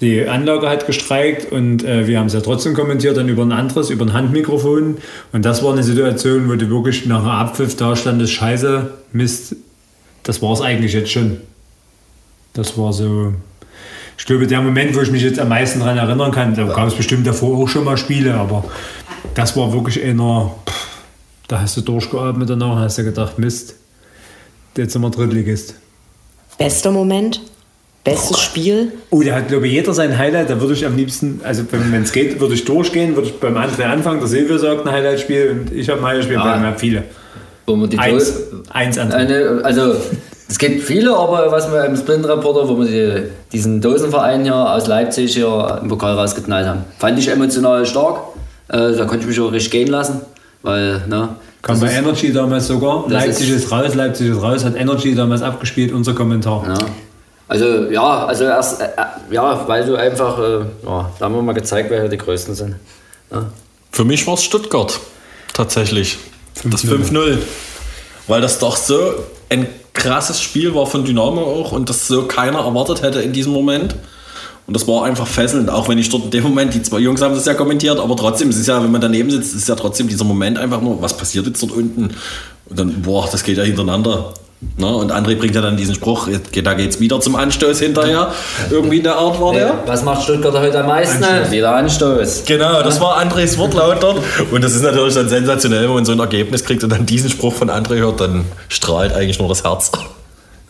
Die 0.00 0.26
Anlage 0.26 0.68
hat 0.68 0.86
gestreikt 0.86 1.52
und 1.52 1.84
äh, 1.84 2.06
wir 2.06 2.18
haben 2.18 2.26
es 2.26 2.32
ja 2.34 2.40
trotzdem 2.40 2.74
kommentiert, 2.74 3.16
dann 3.16 3.28
über 3.28 3.42
ein 3.42 3.52
anderes, 3.52 3.90
über 3.90 4.04
ein 4.04 4.12
Handmikrofon. 4.12 4.98
Und 5.32 5.44
das 5.44 5.62
war 5.62 5.72
eine 5.72 5.82
Situation, 5.82 6.48
wo 6.50 6.54
du 6.54 6.68
wirklich 6.70 7.06
nach 7.06 7.20
einem 7.20 7.28
Abpfiff 7.28 7.76
da 7.76 7.96
standest, 7.96 8.32
scheiße, 8.32 8.90
Mist, 9.12 9.56
das 10.22 10.42
war 10.42 10.52
es 10.52 10.60
eigentlich 10.60 10.92
jetzt 10.92 11.10
schon. 11.10 11.38
Das 12.52 12.76
war 12.76 12.92
so, 12.92 13.34
ich 14.18 14.26
glaube, 14.26 14.46
der 14.46 14.60
Moment, 14.60 14.94
wo 14.96 15.00
ich 15.00 15.10
mich 15.10 15.22
jetzt 15.22 15.38
am 15.38 15.48
meisten 15.48 15.80
daran 15.80 15.96
erinnern 15.96 16.30
kann, 16.30 16.54
da 16.54 16.64
gab 16.64 16.88
es 16.88 16.94
bestimmt 16.94 17.26
davor 17.26 17.58
auch 17.58 17.68
schon 17.68 17.84
mal 17.84 17.96
Spiele, 17.96 18.34
aber 18.34 18.64
das 19.34 19.56
war 19.56 19.72
wirklich 19.72 20.02
einer, 20.02 20.54
da 21.50 21.60
hast 21.60 21.76
du 21.76 21.80
durchgeatmet 21.80 22.48
danach 22.48 22.76
und 22.76 22.78
hast 22.78 22.98
du 22.98 23.04
gedacht, 23.04 23.38
Mist, 23.38 23.74
jetzt 24.76 24.92
sind 24.92 25.02
wir 25.02 25.10
Drittligist. 25.10 25.74
Bester 26.58 26.92
Moment? 26.92 27.40
Bestes 28.04 28.38
Spiel? 28.38 28.92
Oh, 29.10 29.20
da 29.20 29.34
hat, 29.34 29.48
glaube 29.48 29.66
ich, 29.66 29.72
jeder 29.74 29.92
sein 29.92 30.16
Highlight. 30.16 30.48
Da 30.48 30.60
würde 30.60 30.72
ich 30.74 30.86
am 30.86 30.96
liebsten, 30.96 31.40
also 31.44 31.64
wenn 31.70 32.02
es 32.02 32.12
geht, 32.12 32.40
würde 32.40 32.54
ich 32.54 32.64
durchgehen, 32.64 33.14
würde 33.16 33.28
ich 33.28 33.38
beim 33.40 33.56
André 33.56 33.82
anfangen. 33.82 34.20
Der 34.20 34.28
Silvio 34.28 34.56
sagt 34.58 34.86
ein 34.86 34.92
Highlight-Spiel 34.92 35.50
und 35.50 35.72
ich 35.76 35.88
habe 35.88 36.00
ein 36.00 36.06
Highlight-Spiel, 36.06 36.36
Ja. 36.36 36.44
weil 36.44 36.60
wir 36.60 36.66
haben 36.68 36.78
viele. 36.78 37.02
Wo 37.66 37.76
man 37.76 37.90
die 37.90 37.98
Eins, 37.98 38.32
eins. 38.70 38.96
Eine, 38.96 39.60
also 39.64 39.96
es 40.48 40.58
gibt 40.58 40.82
viele, 40.82 41.14
aber 41.14 41.50
was 41.52 41.70
wir 41.70 41.84
im 41.84 41.96
Sprint-Reporter, 41.96 42.68
wo 42.68 42.78
wir 42.78 42.86
die, 42.86 43.22
diesen 43.52 43.80
Dosenverein 43.80 44.44
hier 44.44 44.54
aus 44.56 44.86
Leipzig 44.86 45.34
hier 45.34 45.80
im 45.82 45.88
Pokal 45.88 46.14
rausgeknallt 46.14 46.66
haben, 46.66 46.84
fand 46.98 47.18
ich 47.18 47.28
emotional 47.28 47.84
stark. 47.84 48.20
Äh, 48.68 48.92
da 48.92 49.04
konnte 49.04 49.24
ich 49.24 49.26
mich 49.26 49.40
auch 49.40 49.52
richtig 49.52 49.72
gehen 49.72 49.88
lassen, 49.88 50.20
weil, 50.62 51.06
ne? 51.08 51.36
Kam 51.62 51.74
das 51.74 51.80
bei 51.80 51.86
ist- 51.88 51.98
Energy 51.98 52.32
damals 52.32 52.66
sogar. 52.66 53.04
Leipzig 53.08 53.50
ist- 53.50 53.64
ist, 53.64 53.70
raus, 53.72 53.94
Leipzig 53.94 54.28
ist 54.30 54.42
raus, 54.42 54.64
hat 54.64 54.76
Energy 54.76 55.14
damals 55.14 55.42
abgespielt, 55.42 55.92
unser 55.92 56.14
Kommentar. 56.14 56.64
Ja. 56.66 56.86
Also 57.48 57.90
ja, 57.90 58.26
also 58.26 58.44
erst, 58.44 58.80
äh, 58.80 58.84
äh, 58.84 59.34
ja, 59.34 59.64
weil 59.68 59.84
du 59.84 59.96
einfach, 59.96 60.38
äh, 60.38 60.58
ja, 60.84 61.10
da 61.18 61.24
haben 61.24 61.34
wir 61.34 61.42
mal 61.42 61.52
gezeigt, 61.52 61.90
wer 61.90 62.00
hier 62.00 62.08
die 62.08 62.16
Größten 62.18 62.54
sind. 62.54 62.76
Ja. 63.32 63.46
Für 63.90 64.04
mich 64.04 64.26
war 64.26 64.34
es 64.34 64.44
Stuttgart. 64.44 65.00
Tatsächlich. 65.52 66.16
Das 66.64 66.84
5-0. 66.84 67.38
Weil 68.28 68.40
das 68.40 68.58
doch 68.60 68.76
so 68.76 68.98
ein 69.48 69.66
krasses 69.92 70.40
Spiel 70.40 70.74
war 70.74 70.86
von 70.86 71.04
Dynamo 71.04 71.42
auch 71.42 71.72
und 71.72 71.88
das 71.90 72.06
so 72.06 72.26
keiner 72.26 72.60
erwartet 72.60 73.02
hätte 73.02 73.20
in 73.20 73.32
diesem 73.32 73.52
Moment. 73.52 73.96
Und 74.70 74.74
das 74.76 74.86
war 74.86 75.02
einfach 75.02 75.26
fesselnd, 75.26 75.68
auch 75.68 75.88
wenn 75.88 75.98
ich 75.98 76.08
dort 76.10 76.26
in 76.26 76.30
dem 76.30 76.44
Moment, 76.44 76.72
die 76.72 76.80
zwei 76.80 77.00
Jungs 77.00 77.20
haben 77.22 77.34
das 77.34 77.44
ja 77.44 77.54
kommentiert, 77.54 77.98
aber 77.98 78.14
trotzdem, 78.14 78.50
es 78.50 78.56
ist 78.56 78.68
ja, 78.68 78.80
wenn 78.80 78.92
man 78.92 79.00
daneben 79.00 79.28
sitzt, 79.28 79.52
ist 79.52 79.68
ja 79.68 79.74
trotzdem 79.74 80.06
dieser 80.06 80.22
Moment 80.22 80.58
einfach 80.58 80.80
nur, 80.80 81.02
was 81.02 81.12
passiert 81.16 81.44
jetzt 81.44 81.60
dort 81.60 81.72
unten? 81.72 82.10
Und 82.68 82.78
dann, 82.78 83.02
boah, 83.02 83.28
das 83.32 83.42
geht 83.42 83.58
ja 83.58 83.64
hintereinander. 83.64 84.32
Ne? 84.76 84.86
Und 84.86 85.10
André 85.10 85.34
bringt 85.34 85.56
ja 85.56 85.60
dann 85.60 85.76
diesen 85.76 85.96
Spruch, 85.96 86.28
jetzt 86.28 86.52
geht- 86.52 86.66
da 86.66 86.74
geht's 86.74 87.00
wieder 87.00 87.18
zum 87.20 87.34
Anstoß 87.34 87.80
hinterher. 87.80 88.30
Irgendwie 88.70 88.98
in 88.98 89.02
der 89.02 89.16
Art 89.16 89.40
war 89.40 89.52
der. 89.54 89.74
Was 89.86 90.04
macht 90.04 90.22
Stuttgart 90.22 90.54
heute 90.54 90.78
am 90.78 90.86
meisten? 90.86 91.24
Wieder 91.50 91.74
Anstoß. 91.74 92.44
Genau, 92.46 92.80
das 92.84 93.00
war 93.00 93.16
Andres 93.16 93.58
Wortlaut 93.58 94.00
dort. 94.00 94.18
Und 94.52 94.62
das 94.62 94.76
ist 94.76 94.82
natürlich 94.84 95.14
dann 95.14 95.28
sensationell, 95.28 95.88
wenn 95.88 95.94
man 95.94 96.04
so 96.04 96.12
ein 96.12 96.20
Ergebnis 96.20 96.62
kriegt 96.64 96.84
und 96.84 96.90
dann 96.90 97.06
diesen 97.06 97.28
Spruch 97.28 97.54
von 97.54 97.70
André 97.70 97.96
hört, 97.96 98.20
dann 98.20 98.44
strahlt 98.68 99.14
eigentlich 99.14 99.40
nur 99.40 99.48
das 99.48 99.64
Herz. 99.64 99.90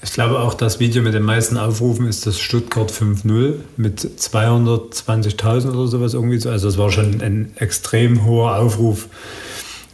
Ich 0.02 0.12
glaube 0.12 0.38
auch, 0.40 0.54
das 0.54 0.80
Video 0.80 1.02
mit 1.02 1.12
den 1.12 1.22
meisten 1.22 1.58
Aufrufen 1.58 2.06
ist 2.06 2.26
das 2.26 2.38
Stuttgart 2.38 2.90
5-0 2.90 3.56
mit 3.76 4.00
220.000 4.00 5.72
oder 5.72 5.86
sowas 5.88 6.14
irgendwie. 6.14 6.38
so. 6.38 6.48
Also 6.48 6.68
es 6.68 6.78
war 6.78 6.90
schon 6.90 7.20
ein 7.20 7.52
extrem 7.56 8.24
hoher 8.24 8.56
Aufruf. 8.56 9.08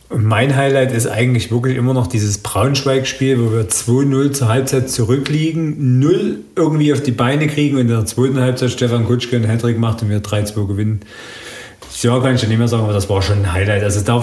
Und 0.09 0.25
mein 0.25 0.55
Highlight 0.55 0.93
ist 0.93 1.09
eigentlich 1.09 1.51
wirklich 1.51 1.77
immer 1.77 1.93
noch 1.93 2.07
dieses 2.07 2.39
Braunschweig-Spiel, 2.39 3.41
wo 3.41 3.51
wir 3.51 3.69
2-0 3.69 4.31
zur 4.31 4.47
Halbzeit 4.47 4.89
zurückliegen, 4.89 5.99
0 5.99 6.39
irgendwie 6.55 6.93
auf 6.93 7.03
die 7.03 7.11
Beine 7.11 7.49
kriegen 7.49 7.75
und 7.75 7.83
in 7.83 7.89
der 7.89 8.07
zweiten 8.07 8.39
Halbzeit 8.39 8.71
Stefan 8.71 9.07
Kutschke 9.07 9.35
einen 9.35 9.49
Hattrick 9.49 9.79
macht 9.79 10.03
und 10.03 10.11
wir 10.11 10.23
3-2 10.23 10.69
gewinnen. 10.69 11.01
Ja, 12.03 12.21
kann 12.21 12.35
ich 12.35 12.43
ja 12.43 12.49
nicht 12.49 12.59
mehr 12.59 12.69
sagen, 12.69 12.85
aber 12.85 12.93
das 12.93 13.09
war 13.09 13.23
schon 13.23 13.39
ein 13.39 13.53
Highlight. 13.53 13.83
Also 13.83 14.01
da, 14.01 14.23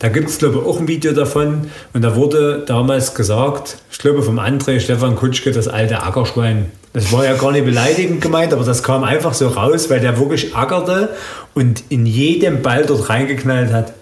da 0.00 0.08
gibt 0.08 0.30
es, 0.30 0.38
glaube 0.38 0.58
ich, 0.58 0.66
auch 0.66 0.80
ein 0.80 0.88
Video 0.88 1.12
davon. 1.12 1.70
Und 1.92 2.02
da 2.02 2.16
wurde 2.16 2.64
damals 2.66 3.14
gesagt, 3.14 3.78
ich 3.90 3.98
glaube 3.98 4.22
vom 4.22 4.38
André 4.38 4.80
Stefan 4.80 5.14
Kutschke, 5.14 5.52
das 5.52 5.68
alte 5.68 6.02
Ackerschwein. 6.02 6.72
Das 6.92 7.12
war 7.12 7.24
ja 7.24 7.34
gar 7.34 7.52
nicht 7.52 7.64
beleidigend 7.64 8.20
gemeint, 8.20 8.52
aber 8.52 8.64
das 8.64 8.82
kam 8.82 9.02
einfach 9.04 9.34
so 9.34 9.48
raus, 9.48 9.90
weil 9.90 10.00
der 10.00 10.18
wirklich 10.18 10.54
ackerte 10.54 11.10
und 11.54 11.84
in 11.88 12.06
jedem 12.06 12.62
Ball 12.62 12.84
dort 12.86 13.08
reingeknallt 13.08 13.72
hat. 13.72 13.94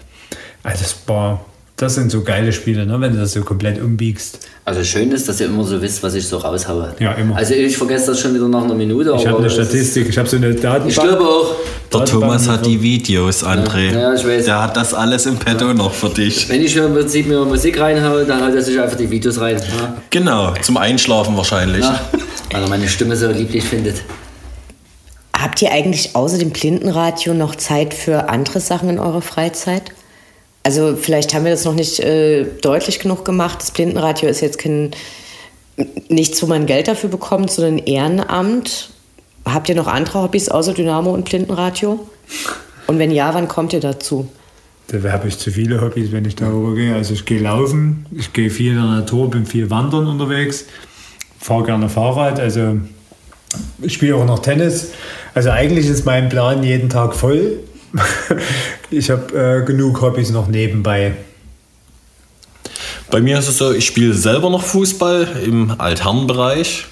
Also 0.62 0.82
das 0.82 0.96
war, 1.06 1.44
das 1.82 1.96
sind 1.96 2.10
so 2.10 2.22
geile 2.22 2.52
Spiele, 2.52 2.86
ne, 2.86 3.00
wenn 3.00 3.12
du 3.12 3.18
das 3.18 3.32
so 3.32 3.42
komplett 3.42 3.82
umbiegst. 3.82 4.38
Also 4.64 4.84
schön 4.84 5.10
ist, 5.10 5.28
dass 5.28 5.40
ihr 5.40 5.46
immer 5.46 5.64
so 5.64 5.82
wisst, 5.82 6.02
was 6.02 6.14
ich 6.14 6.26
so 6.26 6.38
raushaue. 6.38 6.94
Ja, 7.00 7.12
immer. 7.12 7.36
Also 7.36 7.54
ich 7.54 7.76
vergesse 7.76 8.06
das 8.06 8.20
schon 8.20 8.34
wieder 8.34 8.48
nach 8.48 8.62
einer 8.62 8.74
Minute. 8.74 9.12
Ich 9.18 9.26
habe 9.26 9.38
eine 9.38 9.50
Statistik, 9.50 10.08
ich 10.08 10.16
habe 10.16 10.28
so 10.28 10.36
eine 10.36 10.54
Datenbank. 10.54 10.88
Ich 10.88 10.94
glaube 10.94 11.24
auch, 11.24 11.56
Der 11.92 12.04
Thomas 12.04 12.48
hat 12.48 12.64
die 12.64 12.80
Videos, 12.80 13.44
André. 13.44 13.92
Ja, 13.92 14.14
ich 14.14 14.24
weiß. 14.24 14.44
Der 14.44 14.62
hat 14.62 14.76
das 14.76 14.94
alles 14.94 15.26
im 15.26 15.36
Petto 15.36 15.74
noch 15.74 15.92
für 15.92 16.08
dich. 16.08 16.48
wenn 16.48 16.62
ich 16.62 16.74
mir 16.76 16.84
im 16.84 16.94
Prinzip 16.94 17.26
mir 17.26 17.44
Musik 17.44 17.80
reinhaue, 17.80 18.24
dann 18.24 18.46
haut 18.46 18.54
er 18.54 18.62
sich 18.62 18.80
einfach 18.80 18.96
die 18.96 19.10
Videos 19.10 19.40
rein. 19.40 19.56
Ja? 19.56 19.96
Genau, 20.10 20.54
zum 20.62 20.76
Einschlafen 20.76 21.36
wahrscheinlich. 21.36 21.84
Ja, 21.84 22.00
weil 22.52 22.62
er 22.62 22.68
meine 22.68 22.88
Stimme 22.88 23.16
so 23.16 23.28
lieblich 23.28 23.64
findet. 23.64 24.02
Habt 25.36 25.60
ihr 25.60 25.72
eigentlich 25.72 26.14
außer 26.14 26.38
dem 26.38 26.50
Blindenradio 26.50 27.34
noch 27.34 27.56
Zeit 27.56 27.94
für 27.94 28.28
andere 28.28 28.60
Sachen 28.60 28.88
in 28.88 29.00
eurer 29.00 29.22
Freizeit? 29.22 29.92
Also 30.62 30.96
vielleicht 30.96 31.34
haben 31.34 31.44
wir 31.44 31.50
das 31.50 31.64
noch 31.64 31.74
nicht 31.74 32.00
äh, 32.00 32.44
deutlich 32.60 33.00
genug 33.00 33.24
gemacht. 33.24 33.58
Das 33.60 33.70
Blindenradio 33.72 34.28
ist 34.28 34.40
jetzt 34.40 34.58
kein 34.58 34.92
nichts, 36.08 36.42
wo 36.42 36.46
man 36.46 36.66
Geld 36.66 36.88
dafür 36.88 37.10
bekommt, 37.10 37.50
sondern 37.50 37.78
Ehrenamt. 37.78 38.90
Habt 39.44 39.68
ihr 39.68 39.74
noch 39.74 39.88
andere 39.88 40.22
Hobbys 40.22 40.48
außer 40.48 40.74
Dynamo 40.74 41.12
und 41.12 41.24
Blindenradio? 41.24 42.06
Und 42.86 42.98
wenn 42.98 43.10
ja, 43.10 43.34
wann 43.34 43.48
kommt 43.48 43.72
ihr 43.72 43.80
dazu? 43.80 44.28
Da 44.88 45.10
habe 45.10 45.28
ich 45.28 45.38
zu 45.38 45.50
viele 45.50 45.80
Hobbys, 45.80 46.12
wenn 46.12 46.24
ich 46.24 46.36
darüber 46.36 46.74
gehe. 46.74 46.94
Also 46.94 47.14
ich 47.14 47.24
gehe 47.24 47.40
laufen, 47.40 48.06
ich 48.16 48.32
gehe 48.32 48.50
viel 48.50 48.72
in 48.72 48.76
der 48.76 48.86
Natur, 48.86 49.30
bin 49.30 49.46
viel 49.46 49.70
wandern 49.70 50.06
unterwegs, 50.06 50.66
fahre 51.38 51.64
gerne 51.64 51.88
Fahrrad, 51.88 52.38
also 52.38 52.78
ich 53.80 53.94
spiele 53.94 54.16
auch 54.16 54.26
noch 54.26 54.40
Tennis. 54.40 54.92
Also 55.34 55.50
eigentlich 55.50 55.86
ist 55.86 56.04
mein 56.04 56.28
Plan 56.28 56.62
jeden 56.62 56.88
Tag 56.88 57.14
voll. 57.14 57.60
Ich 58.90 59.10
habe 59.10 59.62
äh, 59.62 59.64
genug 59.64 60.00
Hobbys 60.00 60.30
noch 60.30 60.48
nebenbei. 60.48 61.14
Bei 63.10 63.20
mir 63.20 63.38
ist 63.38 63.48
es 63.48 63.58
so, 63.58 63.72
ich 63.72 63.86
spiele 63.86 64.14
selber 64.14 64.48
noch 64.48 64.62
Fußball 64.62 65.42
im 65.44 65.74
Altherrenbereich 65.78 66.86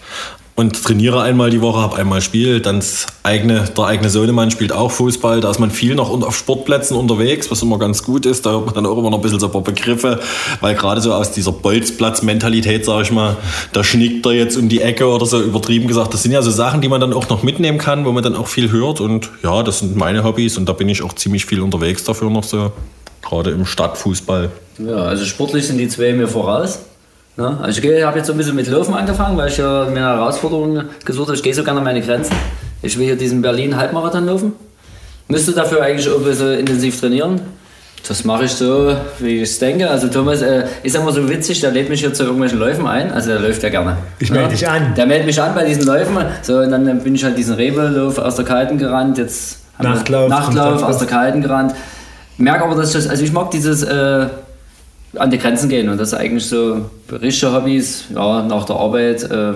und 0.60 0.82
trainiere 0.82 1.22
einmal 1.22 1.48
die 1.48 1.62
Woche, 1.62 1.80
habe 1.80 1.96
einmal 1.96 2.20
Spiel. 2.20 2.60
Dann 2.60 2.82
eigene, 3.22 3.64
der 3.76 3.84
eigene 3.84 4.10
Sohnemann 4.10 4.50
spielt 4.50 4.72
auch 4.72 4.90
Fußball. 4.90 5.40
Da 5.40 5.50
ist 5.50 5.58
man 5.58 5.70
viel 5.70 5.94
noch 5.94 6.10
auf 6.10 6.36
Sportplätzen 6.36 6.96
unterwegs, 6.96 7.50
was 7.50 7.62
immer 7.62 7.78
ganz 7.78 8.04
gut 8.04 8.26
ist. 8.26 8.44
Da 8.44 8.50
hört 8.50 8.66
man 8.66 8.74
dann 8.74 8.86
auch 8.86 8.98
immer 8.98 9.10
noch 9.10 9.18
ein 9.18 9.22
bisschen 9.22 9.40
so 9.40 9.46
ein 9.46 9.52
paar 9.52 9.62
Begriffe, 9.62 10.20
weil 10.60 10.74
gerade 10.74 11.00
so 11.00 11.14
aus 11.14 11.32
dieser 11.32 11.52
Bolzplatz-Mentalität, 11.52 12.84
sage 12.84 13.02
ich 13.02 13.10
mal, 13.10 13.38
da 13.72 13.82
schnickt 13.82 14.26
er 14.26 14.32
jetzt 14.32 14.56
um 14.58 14.68
die 14.68 14.82
Ecke 14.82 15.06
oder 15.06 15.24
so 15.24 15.40
übertrieben 15.40 15.88
gesagt. 15.88 16.12
Das 16.12 16.22
sind 16.22 16.32
ja 16.32 16.42
so 16.42 16.50
Sachen, 16.50 16.82
die 16.82 16.88
man 16.88 17.00
dann 17.00 17.14
auch 17.14 17.28
noch 17.30 17.42
mitnehmen 17.42 17.78
kann, 17.78 18.04
wo 18.04 18.12
man 18.12 18.22
dann 18.22 18.36
auch 18.36 18.46
viel 18.46 18.70
hört. 18.70 19.00
Und 19.00 19.30
ja, 19.42 19.62
das 19.62 19.78
sind 19.78 19.96
meine 19.96 20.24
Hobbys 20.24 20.58
und 20.58 20.68
da 20.68 20.74
bin 20.74 20.90
ich 20.90 21.02
auch 21.02 21.14
ziemlich 21.14 21.46
viel 21.46 21.62
unterwegs 21.62 22.04
dafür 22.04 22.28
noch 22.28 22.44
so, 22.44 22.70
gerade 23.22 23.50
im 23.50 23.64
Stadtfußball. 23.64 24.50
Ja, 24.78 24.96
also 24.96 25.24
sportlich 25.24 25.66
sind 25.66 25.78
die 25.78 25.88
zwei 25.88 26.12
mir 26.12 26.28
voraus. 26.28 26.80
Ne? 27.40 27.58
Also 27.62 27.80
ich 27.82 28.04
habe 28.04 28.18
jetzt 28.18 28.26
so 28.26 28.32
ein 28.34 28.36
bisschen 28.38 28.54
mit 28.54 28.66
Laufen 28.68 28.94
angefangen, 28.94 29.36
weil 29.36 29.48
ich 29.48 29.56
ja 29.56 29.84
mir 29.84 29.90
eine 29.90 30.00
Herausforderung 30.00 30.82
gesucht 31.04 31.28
habe. 31.28 31.36
Ich 31.36 31.42
gehe 31.42 31.54
so 31.54 31.64
gerne 31.64 31.78
an 31.78 31.84
meine 31.84 32.02
Grenzen. 32.02 32.34
Ich 32.82 32.98
will 32.98 33.06
hier 33.06 33.16
diesen 33.16 33.40
Berlin-Halbmarathon 33.42 34.26
laufen. 34.26 34.52
Müsste 35.28 35.52
dafür 35.52 35.82
eigentlich 35.82 36.08
auch 36.10 36.18
ein 36.18 36.24
bisschen 36.24 36.58
intensiv 36.58 37.00
trainieren. 37.00 37.40
Das 38.08 38.24
mache 38.24 38.44
ich 38.44 38.52
so, 38.52 38.94
wie 39.18 39.36
ich 39.36 39.42
es 39.42 39.58
denke. 39.58 39.88
Also 39.88 40.08
Thomas 40.08 40.40
äh, 40.42 40.64
ist 40.82 40.96
immer 40.96 41.12
so 41.12 41.28
witzig, 41.28 41.60
der 41.60 41.70
lädt 41.70 41.88
mich 41.90 42.00
hier 42.00 42.12
zu 42.12 42.22
irgendwelchen 42.24 42.58
Läufen 42.58 42.86
ein. 42.86 43.12
Also 43.12 43.30
der 43.30 43.40
läuft 43.40 43.62
ja 43.62 43.68
gerne. 43.68 43.96
Ich 44.18 44.30
Ne? 44.30 44.38
melde 44.38 44.54
dich 44.54 44.68
an. 44.68 44.94
Der 44.96 45.06
meldet 45.06 45.26
mich 45.26 45.40
an 45.40 45.54
bei 45.54 45.64
diesen 45.64 45.84
Läufen. 45.84 46.16
So, 46.42 46.58
und 46.58 46.70
dann 46.70 47.00
bin 47.00 47.14
ich 47.14 47.22
halt 47.24 47.36
diesen 47.38 47.54
Rebelauf 47.54 48.18
aus 48.18 48.36
der 48.36 48.44
Kalten 48.44 48.78
gerannt. 48.78 49.18
Jetzt 49.18 49.58
Nachtlauf. 49.78 50.28
Nachtlauf 50.28 50.82
aus 50.82 50.98
der 50.98 51.08
Kalten 51.08 51.42
gerannt. 51.42 51.74
Merke 52.38 52.64
aber, 52.64 52.74
dass 52.74 52.88
ich 52.88 52.94
das, 52.96 53.06
also 53.08 53.22
ich 53.22 53.32
mag 53.32 53.50
dieses 53.50 53.82
äh, 53.82 54.26
an 55.16 55.30
die 55.30 55.38
Grenzen 55.38 55.68
gehen 55.68 55.88
und 55.88 55.98
das 55.98 56.08
ist 56.08 56.14
eigentlich 56.14 56.46
so 56.46 56.90
richtige 57.10 57.52
Hobbys, 57.52 58.04
ja, 58.14 58.42
nach 58.42 58.64
der 58.64 58.76
Arbeit. 58.76 59.22
Äh, 59.30 59.54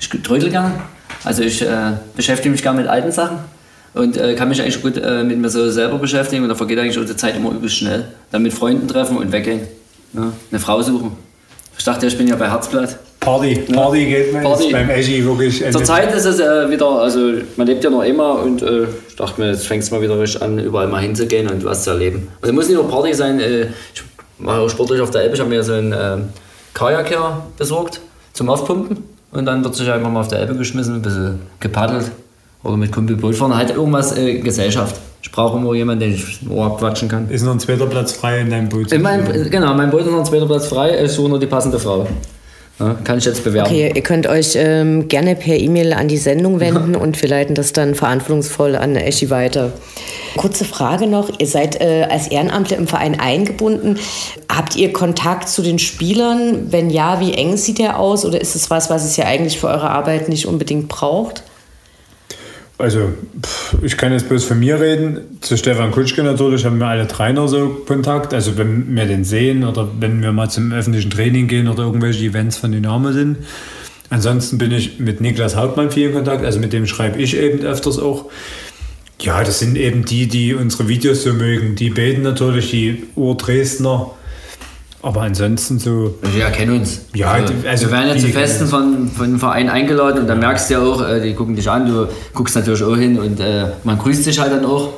ich 0.00 0.08
trödel 0.08 0.50
gern. 0.50 0.72
Also 1.24 1.42
ich 1.42 1.62
äh, 1.62 1.92
beschäftige 2.14 2.50
mich 2.50 2.62
gern 2.62 2.76
mit 2.76 2.86
alten 2.86 3.12
Sachen 3.12 3.38
und 3.94 4.16
äh, 4.16 4.34
kann 4.34 4.48
mich 4.48 4.60
eigentlich 4.60 4.82
gut 4.82 4.96
äh, 4.96 5.24
mit 5.24 5.38
mir 5.38 5.48
so 5.48 5.70
selber 5.70 5.98
beschäftigen 5.98 6.42
und 6.42 6.48
da 6.48 6.54
vergeht 6.54 6.78
eigentlich 6.78 6.98
unsere 6.98 7.16
Zeit 7.16 7.36
immer 7.36 7.50
übelst 7.50 7.76
schnell. 7.76 8.06
Dann 8.30 8.42
mit 8.42 8.52
Freunden 8.52 8.86
treffen 8.88 9.16
und 9.16 9.32
weggehen. 9.32 9.60
Ja, 10.12 10.32
eine 10.50 10.60
Frau 10.60 10.82
suchen. 10.82 11.12
Ich 11.78 11.84
dachte, 11.84 12.06
ich 12.06 12.16
bin 12.16 12.26
ja 12.28 12.36
bei 12.36 12.50
Herzblatt. 12.50 12.98
Party, 13.20 13.56
Party 13.72 14.06
geht 14.06 14.32
mir 14.32 14.42
Party. 14.42 14.70
beim 14.70 14.88
Eschi 14.88 15.24
wirklich. 15.24 15.64
Zurzeit 15.72 16.14
ist 16.14 16.26
es 16.26 16.38
äh, 16.38 16.70
wieder, 16.70 16.88
also 16.88 17.32
man 17.56 17.66
lebt 17.66 17.82
ja 17.82 17.90
noch 17.90 18.02
immer 18.02 18.40
und 18.40 18.62
äh, 18.62 18.84
ich 19.08 19.16
dachte 19.16 19.40
mir, 19.40 19.50
jetzt 19.50 19.66
fängst 19.66 19.90
du 19.90 19.96
mal 19.96 20.02
wieder 20.02 20.18
richtig 20.18 20.42
an, 20.42 20.58
überall 20.58 20.86
mal 20.86 21.02
hinzugehen 21.02 21.48
und 21.48 21.64
was 21.64 21.82
zu 21.82 21.90
erleben. 21.90 22.28
Also 22.40 22.52
muss 22.54 22.68
nicht 22.68 22.76
nur 22.76 22.88
Party 22.88 23.14
sein, 23.14 23.40
äh, 23.40 23.62
ich 23.94 24.02
mache 24.38 24.60
auch 24.60 24.68
sportlich 24.68 25.00
auf 25.00 25.10
der 25.10 25.22
Elbe, 25.22 25.34
ich 25.34 25.40
habe 25.40 25.50
mir 25.50 25.62
so 25.62 25.72
einen 25.72 25.92
äh, 25.92 26.18
Kajak 26.74 27.08
hier 27.08 27.42
besorgt 27.56 28.00
zum 28.32 28.48
Aufpumpen 28.50 28.98
und 29.32 29.46
dann 29.46 29.64
wird 29.64 29.74
sich 29.74 29.90
einfach 29.90 30.10
mal 30.10 30.20
auf 30.20 30.28
der 30.28 30.40
Elbe 30.40 30.56
geschmissen, 30.56 30.96
ein 30.96 31.02
bisschen 31.02 31.40
gepaddelt 31.60 32.10
oder 32.62 32.76
mit 32.76 32.92
Kumpel 32.92 33.16
Boot 33.16 33.34
fahren, 33.34 33.56
halt 33.56 33.70
irgendwas 33.70 34.16
äh, 34.16 34.38
Gesellschaft. 34.38 34.96
Ich 35.22 35.32
brauche 35.32 35.58
immer 35.58 35.74
jemanden, 35.74 36.00
den 36.00 36.14
ich 36.14 36.42
im 36.42 36.52
Ohr 36.52 36.66
abquatschen 36.66 37.08
kann. 37.08 37.28
Ist 37.30 37.42
noch 37.42 37.52
ein 37.52 37.60
zweiter 37.60 37.86
Platz 37.86 38.12
frei 38.12 38.40
in 38.40 38.50
deinem 38.50 38.68
Boot. 38.68 38.92
In 38.92 39.02
meinem, 39.02 39.50
genau, 39.50 39.74
mein 39.74 39.90
Boot 39.90 40.02
ist 40.02 40.10
noch 40.10 40.18
ein 40.18 40.24
zweiter 40.24 40.46
Platz 40.46 40.66
frei, 40.68 41.04
ich 41.04 41.10
suche 41.12 41.28
nur 41.28 41.40
die 41.40 41.46
passende 41.46 41.78
Frau. 41.78 42.06
Ja, 42.78 42.94
kann 43.04 43.18
ich 43.18 43.24
jetzt 43.24 43.42
bewerben. 43.42 43.70
Okay, 43.70 43.90
ihr 43.94 44.02
könnt 44.02 44.26
euch 44.26 44.52
ähm, 44.54 45.08
gerne 45.08 45.34
per 45.34 45.56
E-Mail 45.56 45.94
an 45.94 46.08
die 46.08 46.18
Sendung 46.18 46.60
wenden 46.60 46.94
und 46.96 47.20
wir 47.20 47.28
leiten 47.28 47.54
das 47.54 47.72
dann 47.72 47.94
verantwortungsvoll 47.94 48.76
an 48.76 48.96
Eschi 48.96 49.30
weiter. 49.30 49.72
Kurze 50.36 50.64
Frage 50.64 51.06
noch, 51.06 51.30
ihr 51.38 51.46
seid 51.46 51.80
äh, 51.80 52.06
als 52.10 52.28
Ehrenamtler 52.28 52.76
im 52.76 52.86
Verein 52.86 53.18
eingebunden. 53.18 53.98
Habt 54.48 54.76
ihr 54.76 54.92
Kontakt 54.92 55.48
zu 55.48 55.62
den 55.62 55.78
Spielern? 55.78 56.72
Wenn 56.72 56.90
ja, 56.90 57.20
wie 57.20 57.32
eng 57.32 57.56
sieht 57.56 57.78
der 57.78 57.98
aus? 57.98 58.24
Oder 58.24 58.40
ist 58.40 58.54
es 58.54 58.70
was, 58.70 58.90
was 58.90 59.04
es 59.04 59.16
ja 59.16 59.24
eigentlich 59.24 59.58
für 59.58 59.68
eure 59.68 59.90
Arbeit 59.90 60.28
nicht 60.28 60.46
unbedingt 60.46 60.88
braucht? 60.88 61.42
Also, 62.78 63.08
ich 63.82 63.96
kann 63.96 64.12
jetzt 64.12 64.28
bloß 64.28 64.44
von 64.44 64.58
mir 64.58 64.78
reden. 64.78 65.38
Zu 65.40 65.56
Stefan 65.56 65.92
Kutschke 65.92 66.22
natürlich 66.22 66.66
haben 66.66 66.78
wir 66.78 66.86
alle 66.86 67.08
noch 67.32 67.48
so 67.48 67.68
Kontakt. 67.86 68.34
Also, 68.34 68.58
wenn 68.58 68.94
wir 68.94 69.06
den 69.06 69.24
sehen 69.24 69.64
oder 69.64 69.88
wenn 69.98 70.22
wir 70.22 70.32
mal 70.32 70.50
zum 70.50 70.72
öffentlichen 70.72 71.10
Training 71.10 71.48
gehen 71.48 71.68
oder 71.68 71.84
irgendwelche 71.84 72.24
Events 72.24 72.58
von 72.58 72.72
Dynamo 72.72 73.12
sind. 73.12 73.38
Ansonsten 74.10 74.58
bin 74.58 74.72
ich 74.72 75.00
mit 75.00 75.20
Niklas 75.22 75.56
Hauptmann 75.56 75.90
viel 75.90 76.08
in 76.08 76.14
Kontakt. 76.14 76.44
Also, 76.44 76.58
mit 76.58 76.74
dem 76.74 76.86
schreibe 76.86 77.18
ich 77.18 77.34
eben 77.36 77.64
öfters 77.64 77.98
auch. 77.98 78.26
Ja, 79.20 79.42
das 79.42 79.60
sind 79.60 79.76
eben 79.76 80.04
die, 80.04 80.26
die 80.26 80.54
unsere 80.54 80.88
Videos 80.88 81.22
so 81.22 81.32
mögen. 81.32 81.74
Die 81.74 81.90
beten 81.90 82.22
natürlich, 82.22 82.70
die 82.70 83.04
Ur-Dresdner. 83.16 84.10
Aber 85.02 85.22
ansonsten 85.22 85.78
so. 85.78 86.16
Wir 86.34 86.46
kennen 86.46 86.80
uns. 86.80 87.02
Ja, 87.14 87.30
also, 87.32 87.54
also 87.66 87.86
wir 87.86 87.92
werden 87.92 88.08
ja 88.08 88.16
zu 88.16 88.28
Festen 88.28 88.66
von, 88.66 89.08
von 89.08 89.30
dem 89.30 89.38
Verein 89.38 89.70
eingeladen 89.70 90.22
und 90.22 90.26
da 90.26 90.34
merkst 90.34 90.68
du 90.68 90.74
ja 90.74 90.80
auch, 90.80 91.00
äh, 91.06 91.20
die 91.20 91.32
gucken 91.32 91.54
dich 91.54 91.70
an, 91.70 91.86
du 91.86 92.08
guckst 92.34 92.56
natürlich 92.56 92.82
auch 92.82 92.96
hin 92.96 93.18
und 93.18 93.38
äh, 93.38 93.66
man 93.84 93.98
grüßt 93.98 94.24
sich 94.24 94.38
halt 94.38 94.52
dann 94.52 94.64
auch. 94.64 94.94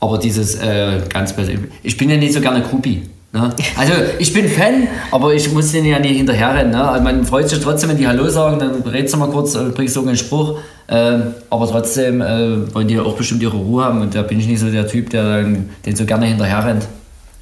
Aber 0.00 0.18
dieses 0.18 0.56
äh, 0.56 1.00
ganz 1.08 1.32
persönlich, 1.32 1.70
ich 1.82 1.96
bin 1.96 2.10
ja 2.10 2.16
nicht 2.16 2.34
so 2.34 2.40
gerne 2.40 2.62
Groupie. 2.62 3.02
Ne? 3.32 3.54
Also 3.76 3.92
ich 4.18 4.32
bin 4.32 4.48
Fan, 4.48 4.86
aber 5.10 5.34
ich 5.34 5.50
muss 5.52 5.72
denen 5.72 5.86
ja 5.86 5.98
nicht 5.98 6.16
hinterherrennen. 6.16 6.72
Ne? 6.72 6.88
Also 6.88 7.04
man 7.04 7.24
freut 7.24 7.48
sich 7.48 7.58
trotzdem, 7.60 7.90
wenn 7.90 7.98
die 7.98 8.06
Hallo 8.06 8.28
sagen, 8.28 8.58
dann 8.58 8.82
redest 8.82 9.14
du 9.14 9.18
mal 9.18 9.30
kurz, 9.30 9.54
äh, 9.54 9.70
bringst 9.74 9.94
so 9.94 10.00
einen 10.00 10.16
Spruch. 10.16 10.58
Ähm, 10.90 11.34
aber 11.50 11.68
trotzdem 11.70 12.20
äh, 12.22 12.74
wollen 12.74 12.88
die 12.88 12.94
ja 12.94 13.02
auch 13.02 13.14
bestimmt 13.14 13.42
ihre 13.42 13.56
Ruhe 13.56 13.84
haben 13.84 14.00
und 14.00 14.14
da 14.14 14.22
bin 14.22 14.40
ich 14.40 14.46
nicht 14.46 14.60
so 14.60 14.70
der 14.70 14.86
Typ, 14.88 15.10
der 15.10 15.22
dann, 15.22 15.68
den 15.84 15.94
so 15.96 16.04
gerne 16.06 16.26
hinterher 16.26 16.64
rennt. 16.64 16.86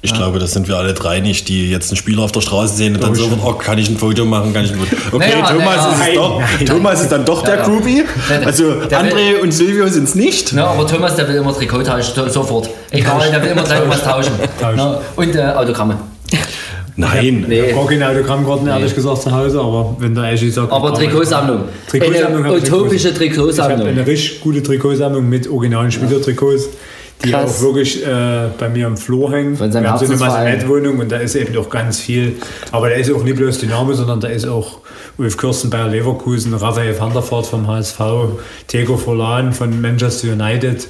Ich 0.03 0.13
glaube, 0.13 0.37
das 0.37 0.51
sind 0.53 0.67
wir 0.67 0.77
alle 0.77 0.93
drei 0.93 1.21
nicht, 1.21 1.47
die 1.49 1.71
jetzt 1.71 1.89
einen 1.89 1.97
Spieler 1.97 2.21
auf 2.23 2.31
der 2.31 2.41
Straße 2.41 2.75
sehen 2.75 2.95
und 2.95 3.03
dann 3.03 3.15
sofort, 3.15 3.41
oh, 3.43 3.53
kann 3.57 3.77
ich 3.79 3.89
ein 3.89 3.97
Foto 3.97 4.25
machen, 4.25 4.53
kann 4.53 4.63
ich 4.63 4.71
ein 4.71 4.77
Foto. 4.77 4.95
Okay, 5.11 5.29
Naja, 5.31 5.45
Thomas, 5.47 5.75
naja. 5.75 5.89
ist 5.91 6.07
es 6.09 6.15
doch, 6.15 6.39
Nein, 6.39 6.49
nein. 6.59 6.65
Thomas 6.67 7.01
ist 7.01 7.11
dann 7.11 7.25
doch 7.25 7.43
der 7.43 7.55
Ja, 7.55 7.59
ja. 7.61 7.65
Groupie. 7.67 8.03
Der- 8.29 8.45
Also 8.47 8.73
der 8.73 9.03
will- 9.03 9.11
André 9.11 9.41
und 9.41 9.51
Silvio 9.51 9.87
sind 9.87 10.03
es 10.03 10.13
nicht. 10.15 10.53
Ja, 10.53 10.67
aber 10.67 10.85
Thomas, 10.87 11.15
der 11.15 11.27
will 11.27 11.35
immer 11.35 11.53
Trikot 11.53 11.81
tauschen, 11.83 12.13
so- 12.15 12.29
sofort. 12.29 12.69
Egal, 12.91 13.31
der 13.31 13.41
will 13.41 13.49
immer 13.49 13.63
gleich 13.63 13.81
was 13.87 14.03
tauschen. 14.03 14.33
Tauschen. 14.61 14.77
Ja, 14.77 14.99
und 15.15 15.35
äh, 15.35 15.41
Autogramme. 15.41 15.97
Nein. 16.99 17.45
Ich 17.49 17.61
habe 17.61 17.73
gar 17.73 17.85
keine 17.87 18.09
Autogrammkarten, 18.09 18.67
ehrlich 18.67 18.93
gesagt, 18.95 19.21
zu 19.21 19.31
Hause, 19.31 19.59
aber 19.61 19.95
wenn 19.99 20.15
der 20.15 20.31
Eschi 20.31 20.49
sagt. 20.49 20.71
Aber 20.71 20.93
Trikotsammlung. 20.93 21.65
Trikotsammlung 21.87 22.43
Eine 22.45 22.57
ich 22.57 22.63
utopische 22.63 22.95
Ich 23.09 23.15
habe 23.15 23.17
Trikotsammlung. 23.29 23.87
eine 23.87 24.05
richtig 24.07 24.41
gute 24.41 24.63
Trikotsammlung 24.63 25.29
mit 25.29 25.47
originalen 25.49 25.91
Spielertrikots, 25.91 26.69
die 27.23 27.29
Krass. 27.31 27.57
auch 27.59 27.61
wirklich 27.61 28.03
äh, 28.05 28.47
bei 28.57 28.69
mir 28.69 28.87
im 28.87 28.97
Flur 28.97 29.31
hängen. 29.31 29.55
Von 29.55 29.71
seinem 29.71 29.83
Wir 29.83 29.91
haben 29.91 29.99
so 30.05 30.11
eine. 30.11 30.17
Masonettwohnung 30.17 30.97
und 30.99 31.11
da 31.11 31.17
ist 31.17 31.35
eben 31.35 31.55
auch 31.57 31.69
ganz 31.69 31.99
viel. 31.99 32.35
Aber 32.71 32.89
da 32.89 32.95
ist 32.95 33.11
auch 33.11 33.23
nicht 33.23 33.35
bloß 33.37 33.59
Dynamo, 33.59 33.93
sondern 33.93 34.19
da 34.19 34.27
ist 34.29 34.47
auch 34.47 34.79
Ulf 35.19 35.37
Kirsten 35.37 35.69
bei 35.69 35.83
Leverkusen, 35.87 36.53
Raphael 36.55 36.99
van 36.99 37.13
der 37.13 37.23
Vaart 37.31 37.45
vom 37.45 37.67
HSV, 37.67 37.99
Tego 38.67 38.97
Forlan 38.97 39.53
von 39.53 39.79
Manchester 39.81 40.31
United. 40.33 40.87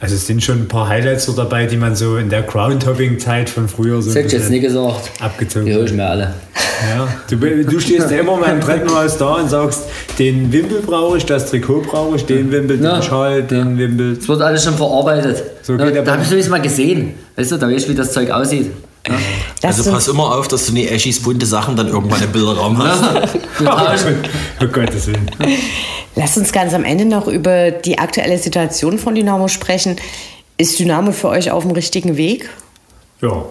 Also 0.00 0.14
es 0.14 0.26
sind 0.26 0.42
schon 0.42 0.62
ein 0.62 0.68
paar 0.68 0.88
Highlights 0.88 1.26
so 1.26 1.32
dabei, 1.32 1.66
die 1.66 1.76
man 1.76 1.94
so 1.96 2.16
in 2.16 2.28
der 2.28 2.42
Groundhopping-Zeit 2.42 3.48
von 3.50 3.68
früher 3.68 4.02
so 4.02 4.08
Das 4.08 4.16
hätte 4.16 4.26
ich 4.28 4.32
jetzt 4.34 4.50
nicht 4.50 4.62
gesagt. 4.62 5.10
abgezogen 5.20 5.66
Die 5.66 5.72
hole 5.72 5.82
hat. 5.82 5.90
ich 5.90 5.96
mir 5.96 6.06
alle. 6.06 6.34
Ja, 6.94 7.08
du, 7.30 7.36
du 7.36 7.80
stehst 7.80 8.10
ja 8.10 8.18
immer 8.18 8.36
mal 8.36 8.50
im 8.54 8.60
Treppenhaus 8.60 9.16
da 9.16 9.34
und 9.34 9.48
sagst, 9.48 9.82
den 10.18 10.52
Wimpel 10.52 10.80
brauche 10.80 11.16
ich, 11.16 11.24
das 11.24 11.48
Trikot 11.48 11.82
brauche 11.82 12.16
ich, 12.16 12.24
den 12.26 12.50
Wimpel, 12.50 12.76
den 12.78 12.84
Ja. 12.86 13.00
Schal, 13.00 13.42
den 13.44 13.78
Wimpel. 13.78 14.12
Es 14.20 14.28
wird 14.28 14.42
alles 14.42 14.64
schon 14.64 14.74
verarbeitet. 14.74 15.42
So 15.62 15.76
der 15.76 16.02
da 16.02 16.12
habe 16.12 16.22
ich 16.24 16.32
es 16.32 16.48
mal 16.48 16.60
gesehen. 16.60 17.14
Weißt 17.36 17.52
du, 17.52 17.56
da 17.56 17.68
weißt 17.70 17.86
du, 17.86 17.90
wie 17.92 17.94
das 17.94 18.12
Zeug 18.12 18.30
aussieht. 18.30 18.70
Ja. 19.06 19.14
Also 19.62 19.90
pass 19.90 20.08
immer 20.08 20.34
auf, 20.36 20.48
dass 20.48 20.66
du 20.66 20.72
nie 20.72 20.86
Eschis 20.88 21.20
bunte 21.22 21.46
Sachen 21.46 21.76
dann 21.76 21.88
irgendwann 21.88 22.22
im 22.22 22.30
Bilderraum 22.30 22.78
hast. 22.82 23.02
Oh 24.60 24.66
Gottes 24.66 25.06
Willen. 25.06 25.30
Lasst 26.14 26.36
uns 26.36 26.52
ganz 26.52 26.74
am 26.74 26.84
Ende 26.84 27.04
noch 27.06 27.26
über 27.26 27.70
die 27.70 27.98
aktuelle 27.98 28.38
Situation 28.38 28.98
von 28.98 29.14
Dynamo 29.14 29.48
sprechen. 29.48 29.96
Ist 30.58 30.78
Dynamo 30.78 31.12
für 31.12 31.28
euch 31.28 31.50
auf 31.50 31.62
dem 31.64 31.72
richtigen 31.72 32.16
Weg? 32.16 32.50
Ja. 33.20 33.44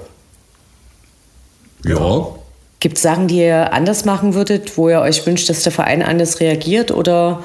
Ja. 1.83 2.27
Gibt 2.79 2.97
es 2.97 3.03
Sachen, 3.03 3.27
die 3.27 3.37
ihr 3.39 3.73
anders 3.73 4.05
machen 4.05 4.33
würdet, 4.33 4.77
wo 4.77 4.89
ihr 4.89 5.01
euch 5.01 5.25
wünscht, 5.25 5.49
dass 5.49 5.63
der 5.63 5.71
Verein 5.71 6.03
anders 6.03 6.39
reagiert? 6.39 6.91
Oder 6.91 7.43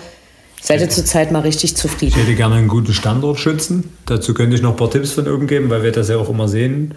seid 0.60 0.80
ihr 0.80 0.90
zurzeit 0.90 1.30
mal 1.32 1.40
richtig 1.40 1.72
Ich 1.72 1.76
zufrieden? 1.76 2.14
hätte 2.14 2.34
gerne 2.34 2.56
einen 2.56 2.68
guten 2.68 2.92
Standort 2.92 3.38
schützen. 3.38 3.96
Dazu 4.06 4.34
könnte 4.34 4.56
ich 4.56 4.62
noch 4.62 4.70
ein 4.72 4.76
paar 4.76 4.90
Tipps 4.90 5.12
von 5.12 5.26
oben 5.28 5.46
geben, 5.46 5.70
weil 5.70 5.82
wir 5.82 5.92
das 5.92 6.08
ja 6.08 6.16
auch 6.16 6.28
immer 6.28 6.48
sehen, 6.48 6.94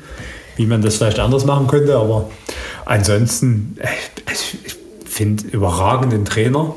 wie 0.57 0.65
man 0.65 0.81
das 0.81 0.97
vielleicht 0.97 1.19
anders 1.19 1.45
machen 1.45 1.67
könnte. 1.67 1.95
Aber 1.95 2.29
ansonsten, 2.85 3.77
äh, 3.79 3.87
also 4.25 4.43
ich 4.65 4.75
finde 5.09 5.47
überragenden 5.47 6.25
Trainer. 6.25 6.75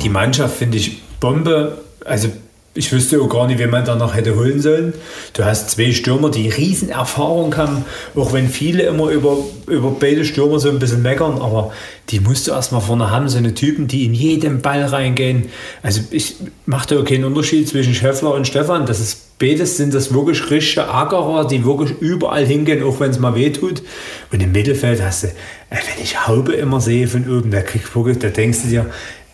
Die 0.00 0.08
Mannschaft 0.08 0.56
finde 0.56 0.78
ich 0.78 1.02
Bombe. 1.20 1.78
Also 2.04 2.28
ich 2.74 2.90
wüsste 2.90 3.20
auch 3.20 3.28
gar 3.28 3.46
nicht, 3.46 3.58
wen 3.58 3.68
man 3.68 3.84
da 3.84 3.94
noch 3.96 4.14
hätte 4.14 4.34
holen 4.34 4.60
sollen. 4.60 4.94
Du 5.34 5.44
hast 5.44 5.70
zwei 5.70 5.92
Stürmer, 5.92 6.30
die 6.30 6.48
riesen 6.48 6.88
Erfahrung 6.88 7.54
haben, 7.56 7.84
auch 8.14 8.32
wenn 8.32 8.48
viele 8.48 8.84
immer 8.84 9.10
über, 9.10 9.36
über 9.66 9.90
beide 9.90 10.24
Stürmer 10.24 10.58
so 10.58 10.70
ein 10.70 10.78
bisschen 10.78 11.02
meckern, 11.02 11.38
aber 11.40 11.72
die 12.08 12.20
musst 12.20 12.46
du 12.46 12.52
erstmal 12.52 12.80
vorne 12.80 13.10
haben, 13.10 13.28
so 13.28 13.36
eine 13.36 13.52
Typen, 13.52 13.88
die 13.88 14.06
in 14.06 14.14
jeden 14.14 14.62
Ball 14.62 14.84
reingehen. 14.84 15.50
Also 15.82 16.00
ich 16.10 16.36
mache 16.64 16.94
da 16.94 17.02
keinen 17.02 17.24
Unterschied 17.24 17.68
zwischen 17.68 17.94
Schäffler 17.94 18.32
und 18.32 18.46
Stefan. 18.46 18.86
Das 18.86 19.00
ist 19.00 19.38
beides 19.38 19.76
sind 19.76 19.92
das 19.92 20.14
wirklich 20.14 20.50
richtige 20.50 20.88
Ackerer, 20.88 21.46
die 21.46 21.64
wirklich 21.64 21.98
überall 21.98 22.46
hingehen, 22.46 22.82
auch 22.84 23.00
wenn 23.00 23.10
es 23.10 23.18
mal 23.18 23.34
weh 23.34 23.50
tut. 23.50 23.82
Und 24.32 24.42
im 24.42 24.52
Mittelfeld 24.52 25.02
hast 25.02 25.24
du, 25.24 25.26
äh, 25.26 25.32
wenn 25.70 26.02
ich 26.02 26.26
Haube 26.26 26.52
immer 26.52 26.80
sehe 26.80 27.08
von 27.08 27.24
oben, 27.28 27.50
da 27.50 27.60
kriegst 27.60 27.94
wirklich, 27.94 28.18
da 28.18 28.28
denkst 28.28 28.62
du 28.62 28.68
dir, 28.68 28.86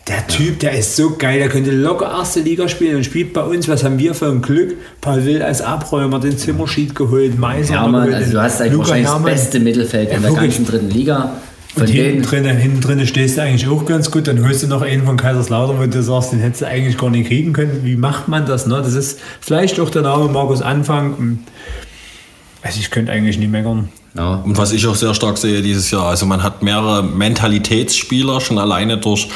der 0.09 0.27
Typ, 0.27 0.59
der 0.59 0.77
ist 0.77 0.95
so 0.95 1.15
geil, 1.17 1.39
der 1.39 1.49
könnte 1.49 1.71
locker 1.71 2.07
erste 2.07 2.39
Liga 2.39 2.67
spielen 2.67 2.97
und 2.97 3.03
spielt 3.03 3.31
bei 3.31 3.43
uns. 3.43 3.67
Was 3.69 3.83
haben 3.83 3.99
wir 3.99 4.15
für 4.15 4.27
ein 4.27 4.41
Glück? 4.41 4.75
Paul 5.01 5.23
Will 5.25 5.41
als 5.41 5.61
Abräumer, 5.61 6.19
den 6.19 6.37
Zimmerschied 6.37 6.95
geholt, 6.95 7.37
Meiser 7.37 7.75
Hermann, 7.75 8.07
geholt, 8.07 8.15
also 8.15 8.31
du 8.31 8.41
hast 8.41 8.59
eigentlich 8.59 8.73
Luca 8.73 8.81
wahrscheinlich 8.87 9.05
das 9.05 9.13
Hermann. 9.13 9.31
beste 9.31 9.59
Mittelfeld 9.59 10.11
in 10.11 10.21
der 10.21 10.31
ganzen 10.33 10.65
dritten 10.65 10.89
Liga. 10.89 11.35
Von 11.73 11.83
Und 11.83 11.89
hinten 11.89 12.23
drin, 12.23 12.45
hinten 12.45 12.81
drin 12.81 13.05
stehst 13.05 13.37
du 13.37 13.43
eigentlich 13.43 13.67
auch 13.67 13.85
ganz 13.85 14.09
gut. 14.09 14.27
Dann 14.27 14.43
holst 14.43 14.63
du 14.63 14.67
noch 14.67 14.81
einen 14.81 15.05
von 15.05 15.17
Kaiserslautern, 15.17 15.79
wo 15.79 15.85
du 15.85 16.01
sagst, 16.01 16.31
den 16.31 16.39
hättest 16.39 16.63
du 16.63 16.67
eigentlich 16.67 16.97
gar 16.97 17.11
nicht 17.11 17.27
kriegen 17.27 17.53
können. 17.53 17.81
Wie 17.83 17.95
macht 17.95 18.27
man 18.27 18.47
das? 18.47 18.65
Ne? 18.65 18.81
Das 18.83 18.95
ist 18.95 19.19
vielleicht 19.39 19.79
auch 19.79 19.91
der 19.91 20.01
Name 20.01 20.27
Markus 20.29 20.63
Anfang. 20.63 21.39
Also 22.63 22.79
ich 22.79 22.89
könnte 22.89 23.11
eigentlich 23.11 23.37
nicht 23.37 23.51
meckern. 23.51 23.89
Ja. 24.15 24.35
Und 24.35 24.57
was 24.57 24.71
ich 24.71 24.87
auch 24.87 24.95
sehr 24.95 25.13
stark 25.13 25.37
sehe 25.37 25.61
dieses 25.61 25.91
Jahr, 25.91 26.05
also 26.05 26.25
man 26.25 26.41
hat 26.41 26.63
mehrere 26.63 27.03
Mentalitätsspieler, 27.03 28.41
schon 28.41 28.57
alleine 28.57 28.97
durch 28.97 29.27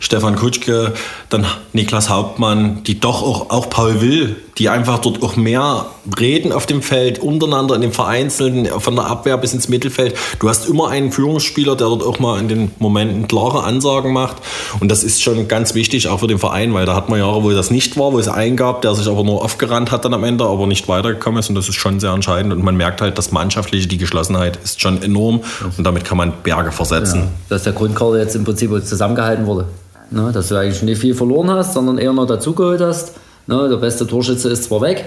Stefan 0.00 0.36
Kutschke, 0.36 0.94
dann 1.28 1.46
Niklas 1.72 2.08
Hauptmann, 2.08 2.82
die 2.84 2.98
doch 2.98 3.22
auch, 3.22 3.50
auch 3.50 3.68
Paul 3.68 4.00
Will, 4.00 4.36
die 4.58 4.68
einfach 4.68 4.98
dort 4.98 5.22
auch 5.22 5.36
mehr 5.36 5.86
reden 6.18 6.52
auf 6.52 6.66
dem 6.66 6.82
Feld, 6.82 7.18
untereinander 7.18 7.74
in 7.74 7.80
den 7.80 7.92
Vereinzelten, 7.92 8.66
von 8.66 8.96
der 8.96 9.06
Abwehr 9.06 9.36
bis 9.38 9.54
ins 9.54 9.68
Mittelfeld. 9.68 10.14
Du 10.40 10.48
hast 10.48 10.68
immer 10.68 10.88
einen 10.88 11.10
Führungsspieler, 11.10 11.74
der 11.76 11.86
dort 11.86 12.02
auch 12.02 12.18
mal 12.18 12.38
in 12.38 12.48
den 12.48 12.70
Momenten 12.78 13.28
klare 13.28 13.64
Ansagen 13.64 14.12
macht. 14.12 14.36
Und 14.80 14.90
das 14.90 15.04
ist 15.04 15.22
schon 15.22 15.48
ganz 15.48 15.74
wichtig, 15.74 16.08
auch 16.08 16.20
für 16.20 16.26
den 16.26 16.38
Verein, 16.38 16.74
weil 16.74 16.84
da 16.84 16.94
hat 16.94 17.08
man 17.08 17.18
Jahre, 17.18 17.42
wo 17.42 17.50
das 17.50 17.70
nicht 17.70 17.96
war, 17.96 18.12
wo 18.12 18.18
es 18.18 18.28
einen 18.28 18.56
gab, 18.56 18.82
der 18.82 18.94
sich 18.94 19.08
aber 19.08 19.24
nur 19.24 19.42
aufgerannt 19.42 19.90
hat 19.90 20.04
dann 20.04 20.14
am 20.14 20.24
Ende, 20.24 20.44
aber 20.44 20.66
nicht 20.66 20.88
weitergekommen 20.88 21.40
ist. 21.40 21.48
Und 21.48 21.54
das 21.54 21.68
ist 21.68 21.76
schon 21.76 21.98
sehr 22.00 22.12
entscheidend. 22.12 22.52
Und 22.52 22.62
man 22.62 22.76
merkt 22.76 23.00
halt, 23.00 23.16
das 23.16 23.32
Mannschaftliche, 23.32 23.88
die 23.88 23.98
Geschlossenheit 23.98 24.58
ist 24.62 24.80
schon 24.80 25.02
enorm. 25.02 25.40
Und 25.76 25.84
damit 25.84 26.04
kann 26.04 26.18
man 26.18 26.32
Berge 26.42 26.72
versetzen. 26.72 27.20
Ja, 27.20 27.28
dass 27.48 27.62
der 27.62 27.72
Grundkader 27.72 28.18
jetzt 28.18 28.36
im 28.36 28.44
Prinzip 28.44 28.70
zusammengehalten 28.84 29.46
wurde. 29.46 29.66
Ne, 30.10 30.30
dass 30.30 30.48
du 30.48 30.56
eigentlich 30.56 30.82
nicht 30.82 31.00
viel 31.00 31.14
verloren 31.14 31.50
hast, 31.50 31.72
sondern 31.72 31.96
eher 31.96 32.12
noch 32.12 32.26
dazugeholt 32.26 32.82
hast. 32.82 33.12
Ne, 33.46 33.68
der 33.68 33.76
beste 33.76 34.06
Torschütze 34.06 34.48
ist 34.50 34.64
zwar 34.64 34.80
weg, 34.82 35.04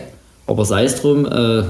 aber 0.47 0.65
sei 0.65 0.83
es 0.83 1.01
drum, 1.01 1.25
äh, 1.25 1.63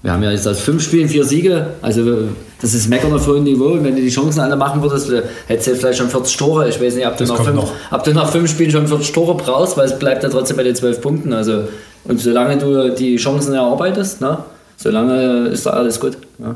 Wir 0.00 0.12
haben 0.12 0.22
ja 0.22 0.30
jetzt 0.30 0.46
aus 0.46 0.60
fünf 0.60 0.82
Spielen 0.84 1.08
vier 1.08 1.24
Siege. 1.24 1.74
Also 1.82 2.28
das 2.60 2.72
ist 2.72 2.88
Meckern 2.88 3.12
auf 3.12 3.26
hohem 3.26 3.42
Niveau. 3.42 3.72
Und 3.72 3.82
wenn 3.82 3.96
du 3.96 4.00
die 4.00 4.10
Chancen 4.10 4.38
alle 4.40 4.54
machen 4.54 4.80
würdest, 4.80 5.10
hättest 5.48 5.66
du 5.66 5.74
vielleicht 5.74 5.98
schon 5.98 6.08
40 6.08 6.36
Tore. 6.36 6.68
Ich 6.68 6.80
weiß 6.80 6.94
nicht, 6.94 7.06
ob 7.06 7.16
du, 7.16 7.24
nach 7.24 7.42
fünf, 7.42 7.56
noch. 7.56 7.72
ob 7.90 8.04
du 8.04 8.14
nach 8.14 8.30
fünf 8.30 8.48
Spielen 8.48 8.70
schon 8.70 8.86
40 8.86 9.12
Tore 9.12 9.34
brauchst, 9.34 9.76
weil 9.76 9.86
es 9.86 9.98
bleibt 9.98 10.22
ja 10.22 10.28
trotzdem 10.28 10.56
bei 10.56 10.62
den 10.62 10.76
zwölf 10.76 11.00
Punkten. 11.00 11.32
Also, 11.32 11.64
und 12.04 12.20
solange 12.20 12.58
du 12.58 12.94
die 12.94 13.16
Chancen 13.16 13.54
erarbeitest, 13.54 14.20
ne, 14.20 14.38
solange 14.76 15.48
ist 15.48 15.66
da 15.66 15.70
alles 15.70 15.98
gut. 15.98 16.16
Ja. 16.38 16.54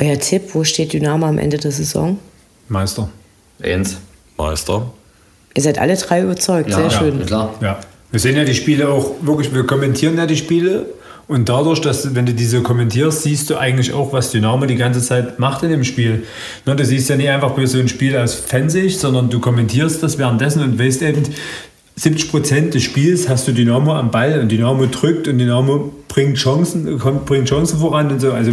Euer 0.00 0.18
Tipp, 0.18 0.54
wo 0.54 0.64
steht 0.64 0.94
Dynamo 0.94 1.26
am 1.26 1.36
Ende 1.36 1.58
der 1.58 1.72
Saison? 1.72 2.18
Meister. 2.68 3.06
Eins. 3.62 3.98
Meister. 4.38 4.90
Ihr 5.54 5.62
seid 5.62 5.78
alle 5.78 5.94
drei 5.96 6.22
überzeugt, 6.22 6.70
ja, 6.70 6.76
sehr 6.76 6.90
schön. 6.90 7.20
Ja, 7.20 7.26
klar. 7.26 7.54
Ja. 7.60 7.80
Wir 8.12 8.20
sehen 8.20 8.36
ja 8.36 8.44
die 8.44 8.54
Spiele 8.54 8.88
auch 8.88 9.16
wirklich, 9.22 9.52
wir 9.54 9.66
kommentieren 9.66 10.16
ja 10.16 10.26
die 10.26 10.36
Spiele 10.36 10.86
und 11.28 11.48
dadurch, 11.48 11.80
dass 11.80 12.14
wenn 12.14 12.26
du 12.26 12.34
diese 12.34 12.60
kommentierst, 12.60 13.22
siehst 13.22 13.48
du 13.48 13.56
eigentlich 13.56 13.92
auch, 13.94 14.12
was 14.12 14.30
Dynamo 14.30 14.66
die 14.66 14.76
ganze 14.76 15.00
Zeit 15.00 15.38
macht 15.38 15.62
in 15.62 15.70
dem 15.70 15.82
Spiel. 15.82 16.24
Ne, 16.66 16.76
du 16.76 16.84
siehst 16.84 17.08
ja 17.08 17.16
nicht 17.16 17.30
einfach 17.30 17.52
bloß 17.52 17.72
so 17.72 17.78
ein 17.78 17.88
Spiel 17.88 18.16
aus 18.16 18.34
Fansicht, 18.34 19.00
sondern 19.00 19.30
du 19.30 19.40
kommentierst 19.40 20.02
das 20.02 20.18
währenddessen 20.18 20.62
und 20.62 20.78
weißt 20.78 21.02
eben, 21.02 21.22
70 21.96 22.30
Prozent 22.30 22.74
des 22.74 22.82
Spiels 22.82 23.28
hast 23.28 23.48
du 23.48 23.52
Dynamo 23.52 23.94
am 23.94 24.10
Ball 24.10 24.40
und 24.40 24.50
Dynamo 24.50 24.86
drückt 24.86 25.28
und 25.28 25.38
Dynamo 25.38 25.92
bringt 26.08 26.36
Chancen, 26.36 26.98
kommt, 26.98 27.26
bringt 27.26 27.48
Chancen 27.48 27.78
voran 27.78 28.10
und 28.10 28.20
so. 28.20 28.32
Also 28.32 28.52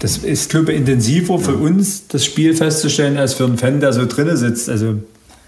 das 0.00 0.18
ist, 0.18 0.50
glaube 0.50 0.72
ich, 0.72 0.78
intensiver 0.78 1.38
für 1.38 1.54
uns, 1.54 2.06
das 2.08 2.24
Spiel 2.24 2.54
festzustellen, 2.54 3.16
als 3.16 3.34
für 3.34 3.44
einen 3.44 3.58
Fan, 3.58 3.80
der 3.80 3.92
so 3.92 4.06
drinnen 4.06 4.36
sitzt. 4.36 4.68
Also, 4.68 4.96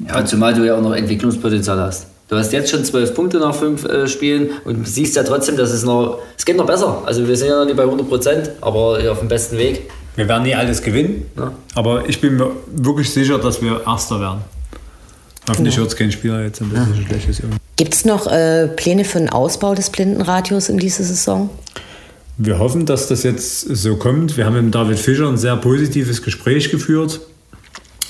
ja, 0.07 0.25
zumal 0.25 0.55
du 0.55 0.65
ja 0.65 0.77
auch 0.77 0.83
noch 0.83 0.95
Entwicklungspotenzial 0.95 1.79
hast. 1.79 2.07
Du 2.31 2.37
hast 2.37 2.53
jetzt 2.53 2.71
schon 2.71 2.85
zwölf 2.85 3.13
Punkte 3.13 3.39
nach 3.39 3.57
fünf 3.57 3.85
äh, 3.85 4.07
Spielen 4.07 4.51
und 4.65 4.87
siehst 4.87 5.17
ja 5.17 5.25
trotzdem, 5.25 5.57
dass 5.57 5.73
es 5.73 5.83
noch, 5.83 6.21
es 6.39 6.45
geht 6.45 6.57
noch 6.57 6.65
besser. 6.65 7.03
Also 7.05 7.27
wir 7.27 7.37
sind 7.37 7.49
ja 7.49 7.59
noch 7.59 7.65
nicht 7.65 7.77
bei 7.77 7.83
100 7.83 8.09
Prozent, 8.09 8.51
aber 8.61 9.01
auf 9.11 9.19
dem 9.19 9.27
besten 9.27 9.59
Weg. 9.59 9.91
Wir 10.15 10.29
werden 10.29 10.45
nie 10.45 10.55
alles 10.55 10.81
gewinnen, 10.81 11.27
ja. 11.37 11.53
aber 11.75 12.09
ich 12.09 12.21
bin 12.21 12.37
mir 12.37 12.53
wirklich 12.69 13.11
sicher, 13.11 13.39
dass 13.39 13.61
wir 13.61 13.83
Erster 13.85 14.21
werden. 14.21 14.43
Hoffentlich 15.49 15.75
ja. 15.75 15.81
hört 15.81 15.91
es 15.91 15.97
kein 15.97 16.13
Spieler 16.13 16.45
jetzt 16.45 16.61
ein 16.61 16.69
bisschen 16.69 16.95
ja. 17.01 17.09
schlechtes 17.09 17.43
Gibt 17.75 17.95
es 17.95 18.05
noch 18.05 18.29
äh, 18.29 18.69
Pläne 18.69 19.05
für 19.05 19.19
den 19.19 19.31
Ausbau 19.31 19.75
des 19.75 19.91
Blindenradios 19.91 20.69
in 20.69 20.79
dieser 20.79 21.03
Saison? 21.03 21.51
Wir 22.39 22.61
hoffen, 22.61 22.87
dass 22.87 23.09
das 23.09 23.25
jetzt 23.25 23.63
so 23.63 23.97
kommt. 23.97 24.37
Wir 24.37 24.47
haben 24.47 24.65
mit 24.67 24.73
David 24.73 25.01
Fischer 25.01 25.29
ein 25.29 25.37
sehr 25.37 25.57
positives 25.57 26.23
Gespräch 26.23 26.71
geführt. 26.71 27.21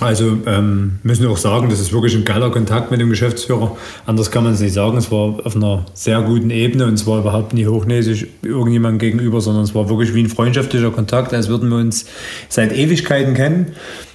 Also 0.00 0.38
ähm, 0.46 0.98
müssen 1.02 1.22
wir 1.22 1.30
auch 1.30 1.36
sagen, 1.36 1.68
das 1.68 1.78
ist 1.78 1.92
wirklich 1.92 2.14
ein 2.14 2.24
geiler 2.24 2.50
Kontakt 2.50 2.90
mit 2.90 3.00
dem 3.00 3.10
Geschäftsführer. 3.10 3.76
Anders 4.06 4.30
kann 4.30 4.44
man 4.44 4.54
es 4.54 4.60
nicht 4.60 4.72
sagen. 4.72 4.96
Es 4.96 5.12
war 5.12 5.44
auf 5.44 5.54
einer 5.54 5.84
sehr 5.92 6.22
guten 6.22 6.50
Ebene 6.50 6.86
und 6.86 6.94
es 6.94 7.06
war 7.06 7.20
überhaupt 7.20 7.52
nicht 7.52 7.68
hochnäsig 7.68 8.26
irgendjemandem 8.42 8.98
gegenüber, 8.98 9.42
sondern 9.42 9.64
es 9.64 9.74
war 9.74 9.90
wirklich 9.90 10.14
wie 10.14 10.22
ein 10.22 10.28
freundschaftlicher 10.28 10.90
Kontakt, 10.90 11.34
als 11.34 11.48
würden 11.48 11.68
wir 11.68 11.76
uns 11.76 12.06
seit 12.48 12.72
Ewigkeiten 12.72 13.34
kennen. 13.34 13.72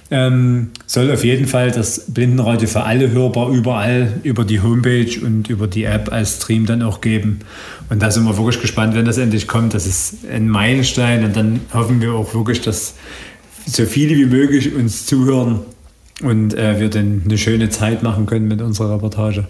Ähm, 0.08 0.70
soll 0.86 1.10
auf 1.10 1.24
jeden 1.24 1.46
Fall 1.46 1.70
das 1.72 2.12
Blindenradio 2.12 2.68
für 2.68 2.82
alle 2.82 3.10
hörbar 3.10 3.50
überall 3.50 4.20
über 4.22 4.44
die 4.44 4.60
Homepage 4.60 5.20
und 5.24 5.48
über 5.50 5.66
die 5.66 5.84
App 5.84 6.12
als 6.12 6.36
Stream 6.36 6.66
dann 6.66 6.82
auch 6.82 7.00
geben. 7.00 7.40
Und 7.90 8.02
da 8.02 8.10
sind 8.10 8.24
wir 8.24 8.36
wirklich 8.36 8.60
gespannt, 8.60 8.94
wenn 8.94 9.04
das 9.04 9.18
endlich 9.18 9.48
kommt. 9.48 9.74
Das 9.74 9.86
ist 9.86 10.18
ein 10.32 10.48
Meilenstein 10.48 11.24
und 11.24 11.36
dann 11.36 11.60
hoffen 11.72 12.00
wir 12.00 12.14
auch 12.14 12.34
wirklich, 12.34 12.60
dass 12.60 12.94
so 13.66 13.84
viele 13.84 14.16
wie 14.16 14.26
möglich 14.26 14.74
uns 14.74 15.06
zuhören 15.06 15.60
und 16.22 16.54
äh, 16.54 16.80
wir 16.80 16.90
dann 16.90 17.22
eine 17.24 17.38
schöne 17.38 17.68
Zeit 17.70 18.02
machen 18.02 18.26
können 18.26 18.48
mit 18.48 18.62
unserer 18.62 18.94
Reportage. 18.94 19.46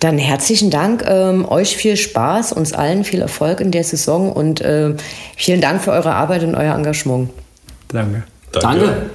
Dann 0.00 0.16
herzlichen 0.16 0.70
Dank, 0.70 1.04
ähm, 1.08 1.44
euch 1.44 1.76
viel 1.76 1.96
Spaß, 1.96 2.52
uns 2.52 2.72
allen 2.72 3.02
viel 3.02 3.20
Erfolg 3.20 3.60
in 3.60 3.72
der 3.72 3.82
Saison 3.82 4.32
und 4.32 4.60
äh, 4.60 4.94
vielen 5.36 5.60
Dank 5.60 5.82
für 5.82 5.90
eure 5.90 6.14
Arbeit 6.14 6.44
und 6.44 6.54
euer 6.54 6.74
Engagement. 6.74 7.30
Danke. 7.88 8.22
Danke. 8.52 8.60
Danke. 8.60 9.10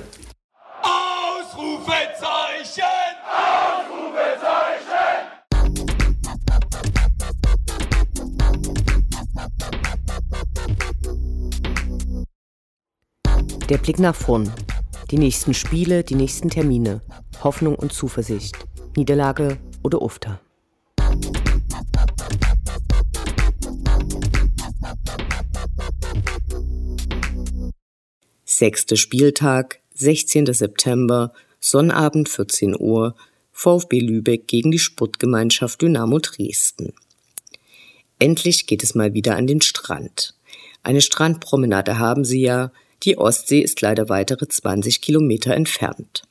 Der 13.69 13.77
Blick 13.77 13.97
nach 13.97 14.13
vorn. 14.13 14.51
Die 15.13 15.19
nächsten 15.19 15.53
Spiele, 15.53 16.03
die 16.03 16.15
nächsten 16.15 16.49
Termine. 16.49 16.99
Hoffnung 17.43 17.75
und 17.75 17.93
Zuversicht. 17.93 18.57
Niederlage 18.97 19.59
oder 19.83 20.01
Ufter. 20.01 20.41
Sechster 28.43 28.95
Spieltag, 28.95 29.81
16. 29.93 30.51
September, 30.51 31.31
Sonnabend 31.59 32.27
14 32.27 32.75
Uhr, 32.79 33.13
VfB 33.51 33.99
Lübeck 33.99 34.47
gegen 34.47 34.71
die 34.71 34.79
Sportgemeinschaft 34.79 35.79
Dynamo 35.79 36.17
Dresden. 36.17 36.91
Endlich 38.17 38.65
geht 38.65 38.81
es 38.81 38.95
mal 38.95 39.13
wieder 39.13 39.35
an 39.35 39.45
den 39.45 39.61
Strand. 39.61 40.33
Eine 40.81 41.01
Strandpromenade 41.01 41.99
haben 41.99 42.25
sie 42.25 42.41
ja, 42.41 42.71
die 43.03 43.17
Ostsee 43.17 43.59
ist 43.59 43.81
leider 43.81 44.09
weitere 44.09 44.47
20 44.47 45.01
Kilometer 45.01 45.53
entfernt. 45.53 46.23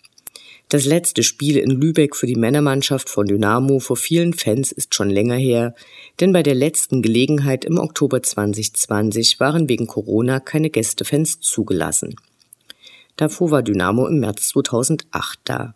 Das 0.69 0.87
letzte 0.87 1.23
Spiel 1.23 1.59
in 1.59 1.71
Lübeck 1.71 2.17
für 2.17 2.27
die 2.27 2.35
Männermannschaft 2.37 3.11
von 3.11 3.27
Dynamo 3.27 3.79
vor 3.79 3.97
vielen 3.97 4.33
Fans 4.33 4.73
ist 4.73 4.95
schon 4.95 5.11
länger 5.11 5.35
her, 5.35 5.75
denn 6.19 6.33
bei 6.33 6.43
der 6.43 6.55
letzten 6.55 7.03
Gelegenheit 7.03 7.67
im 7.67 7.79
Oktober 7.79 8.23
2020 8.23 9.39
waren 9.39 9.69
wegen 9.69 9.87
Corona 9.87 10.41
keine 10.41 10.71
Gästefans 10.71 11.41
zugelassen. 11.41 12.17
Davor 13.17 13.51
war 13.51 13.63
Dynamo 13.63 14.07
im 14.07 14.21
März 14.21 14.49
2008 14.49 15.41
da. 15.45 15.75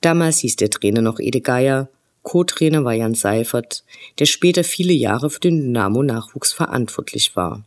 Damals 0.00 0.38
hieß 0.38 0.54
der 0.56 0.70
Trainer 0.70 1.02
noch 1.02 1.18
Ede 1.18 1.40
Geier, 1.40 1.88
Co-Trainer 2.22 2.84
war 2.84 2.92
Jan 2.92 3.14
Seifert, 3.14 3.82
der 4.20 4.26
später 4.26 4.62
viele 4.62 4.92
Jahre 4.92 5.30
für 5.30 5.40
den 5.40 5.60
Dynamo-Nachwuchs 5.60 6.52
verantwortlich 6.52 7.34
war. 7.34 7.64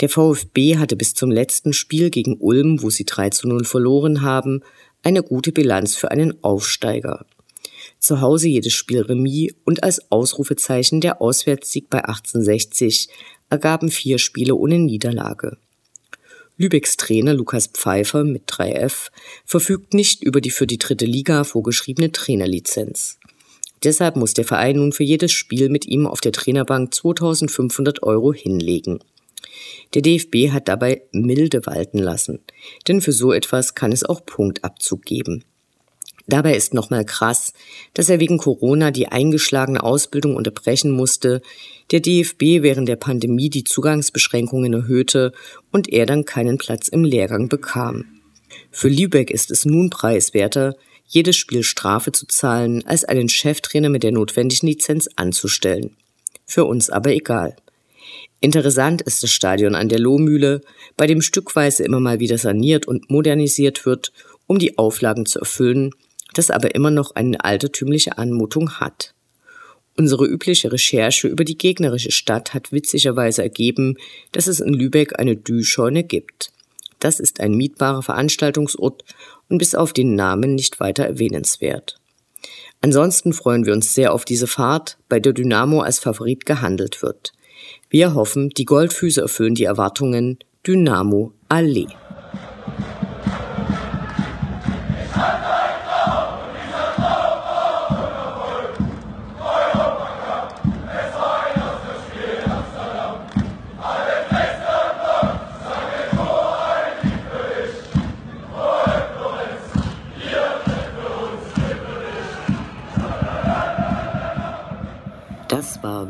Der 0.00 0.08
VfB 0.08 0.78
hatte 0.78 0.96
bis 0.96 1.12
zum 1.12 1.30
letzten 1.30 1.74
Spiel 1.74 2.08
gegen 2.08 2.38
Ulm, 2.38 2.82
wo 2.82 2.88
sie 2.88 3.04
3 3.04 3.30
zu 3.30 3.48
0 3.48 3.64
verloren 3.64 4.22
haben, 4.22 4.62
eine 5.02 5.22
gute 5.22 5.52
Bilanz 5.52 5.94
für 5.94 6.10
einen 6.10 6.42
Aufsteiger. 6.42 7.26
Zu 7.98 8.22
Hause 8.22 8.48
jedes 8.48 8.72
Spiel 8.72 9.02
Remis 9.02 9.52
und 9.64 9.82
als 9.82 10.10
Ausrufezeichen 10.10 11.02
der 11.02 11.20
Auswärtssieg 11.20 11.90
bei 11.90 11.98
1860 11.98 13.08
ergaben 13.50 13.90
vier 13.90 14.18
Spiele 14.18 14.54
ohne 14.54 14.78
Niederlage. 14.78 15.58
Lübecks 16.56 16.96
Trainer 16.96 17.34
Lukas 17.34 17.68
Pfeiffer 17.68 18.24
mit 18.24 18.50
3F 18.50 19.10
verfügt 19.44 19.94
nicht 19.94 20.22
über 20.22 20.40
die 20.40 20.50
für 20.50 20.66
die 20.66 20.78
dritte 20.78 21.06
Liga 21.06 21.44
vorgeschriebene 21.44 22.12
Trainerlizenz. 22.12 23.18
Deshalb 23.82 24.16
muss 24.16 24.34
der 24.34 24.44
Verein 24.44 24.76
nun 24.76 24.92
für 24.92 25.04
jedes 25.04 25.32
Spiel 25.32 25.70
mit 25.70 25.86
ihm 25.86 26.06
auf 26.06 26.20
der 26.20 26.32
Trainerbank 26.32 26.94
2500 26.94 28.02
Euro 28.02 28.32
hinlegen. 28.32 29.00
Der 29.94 30.02
DFB 30.02 30.50
hat 30.52 30.68
dabei 30.68 31.02
milde 31.12 31.66
walten 31.66 31.98
lassen, 31.98 32.40
denn 32.86 33.00
für 33.00 33.12
so 33.12 33.32
etwas 33.32 33.74
kann 33.74 33.92
es 33.92 34.04
auch 34.04 34.24
Punktabzug 34.24 35.02
geben. 35.02 35.44
Dabei 36.30 36.54
ist 36.54 36.74
nochmal 36.74 37.04
krass, 37.04 37.52
dass 37.92 38.08
er 38.08 38.20
wegen 38.20 38.38
Corona 38.38 38.92
die 38.92 39.08
eingeschlagene 39.08 39.82
Ausbildung 39.82 40.36
unterbrechen 40.36 40.92
musste, 40.92 41.42
der 41.90 41.98
DFB 41.98 42.62
während 42.62 42.88
der 42.88 42.96
Pandemie 42.96 43.50
die 43.50 43.64
Zugangsbeschränkungen 43.64 44.72
erhöhte 44.72 45.32
und 45.72 45.88
er 45.88 46.06
dann 46.06 46.24
keinen 46.24 46.56
Platz 46.56 46.86
im 46.86 47.02
Lehrgang 47.02 47.48
bekam. 47.48 48.04
Für 48.70 48.88
Lübeck 48.88 49.30
ist 49.30 49.50
es 49.50 49.64
nun 49.64 49.90
preiswerter, 49.90 50.76
jedes 51.06 51.36
Spiel 51.36 51.64
Strafe 51.64 52.12
zu 52.12 52.26
zahlen, 52.26 52.86
als 52.86 53.04
einen 53.04 53.28
Cheftrainer 53.28 53.88
mit 53.88 54.04
der 54.04 54.12
notwendigen 54.12 54.68
Lizenz 54.68 55.08
anzustellen. 55.16 55.96
Für 56.46 56.64
uns 56.64 56.90
aber 56.90 57.10
egal. 57.10 57.56
Interessant 58.40 59.02
ist 59.02 59.22
das 59.22 59.30
Stadion 59.30 59.74
an 59.74 59.88
der 59.88 59.98
Lohmühle, 59.98 60.62
bei 60.96 61.06
dem 61.06 61.20
stückweise 61.20 61.84
immer 61.84 62.00
mal 62.00 62.20
wieder 62.20 62.38
saniert 62.38 62.86
und 62.86 63.10
modernisiert 63.10 63.84
wird, 63.84 64.12
um 64.46 64.58
die 64.58 64.78
Auflagen 64.78 65.26
zu 65.26 65.40
erfüllen, 65.40 65.90
das 66.32 66.50
aber 66.50 66.74
immer 66.74 66.90
noch 66.90 67.14
eine 67.14 67.44
altertümliche 67.44 68.16
Anmutung 68.16 68.80
hat. 68.80 69.14
Unsere 69.96 70.24
übliche 70.24 70.72
Recherche 70.72 71.28
über 71.28 71.44
die 71.44 71.58
gegnerische 71.58 72.12
Stadt 72.12 72.54
hat 72.54 72.72
witzigerweise 72.72 73.42
ergeben, 73.42 73.96
dass 74.32 74.46
es 74.46 74.60
in 74.60 74.72
Lübeck 74.72 75.18
eine 75.18 75.36
Dü-Scheune 75.36 76.04
gibt. 76.04 76.52
Das 77.00 77.20
ist 77.20 77.40
ein 77.40 77.52
mietbarer 77.52 78.02
Veranstaltungsort 78.02 79.04
und 79.48 79.58
bis 79.58 79.74
auf 79.74 79.92
den 79.92 80.14
Namen 80.14 80.54
nicht 80.54 80.80
weiter 80.80 81.04
erwähnenswert. 81.04 81.96
Ansonsten 82.80 83.34
freuen 83.34 83.66
wir 83.66 83.74
uns 83.74 83.94
sehr 83.94 84.14
auf 84.14 84.24
diese 84.24 84.46
Fahrt, 84.46 84.96
bei 85.10 85.20
der 85.20 85.34
Dynamo 85.34 85.80
als 85.82 85.98
Favorit 85.98 86.46
gehandelt 86.46 87.02
wird. 87.02 87.32
Wir 87.92 88.14
hoffen, 88.14 88.50
die 88.50 88.66
Goldfüße 88.66 89.20
erfüllen 89.20 89.56
die 89.56 89.64
Erwartungen. 89.64 90.38
Dynamo 90.64 91.32
Allee. 91.48 91.88
Das 115.48 115.82
war 115.82 116.09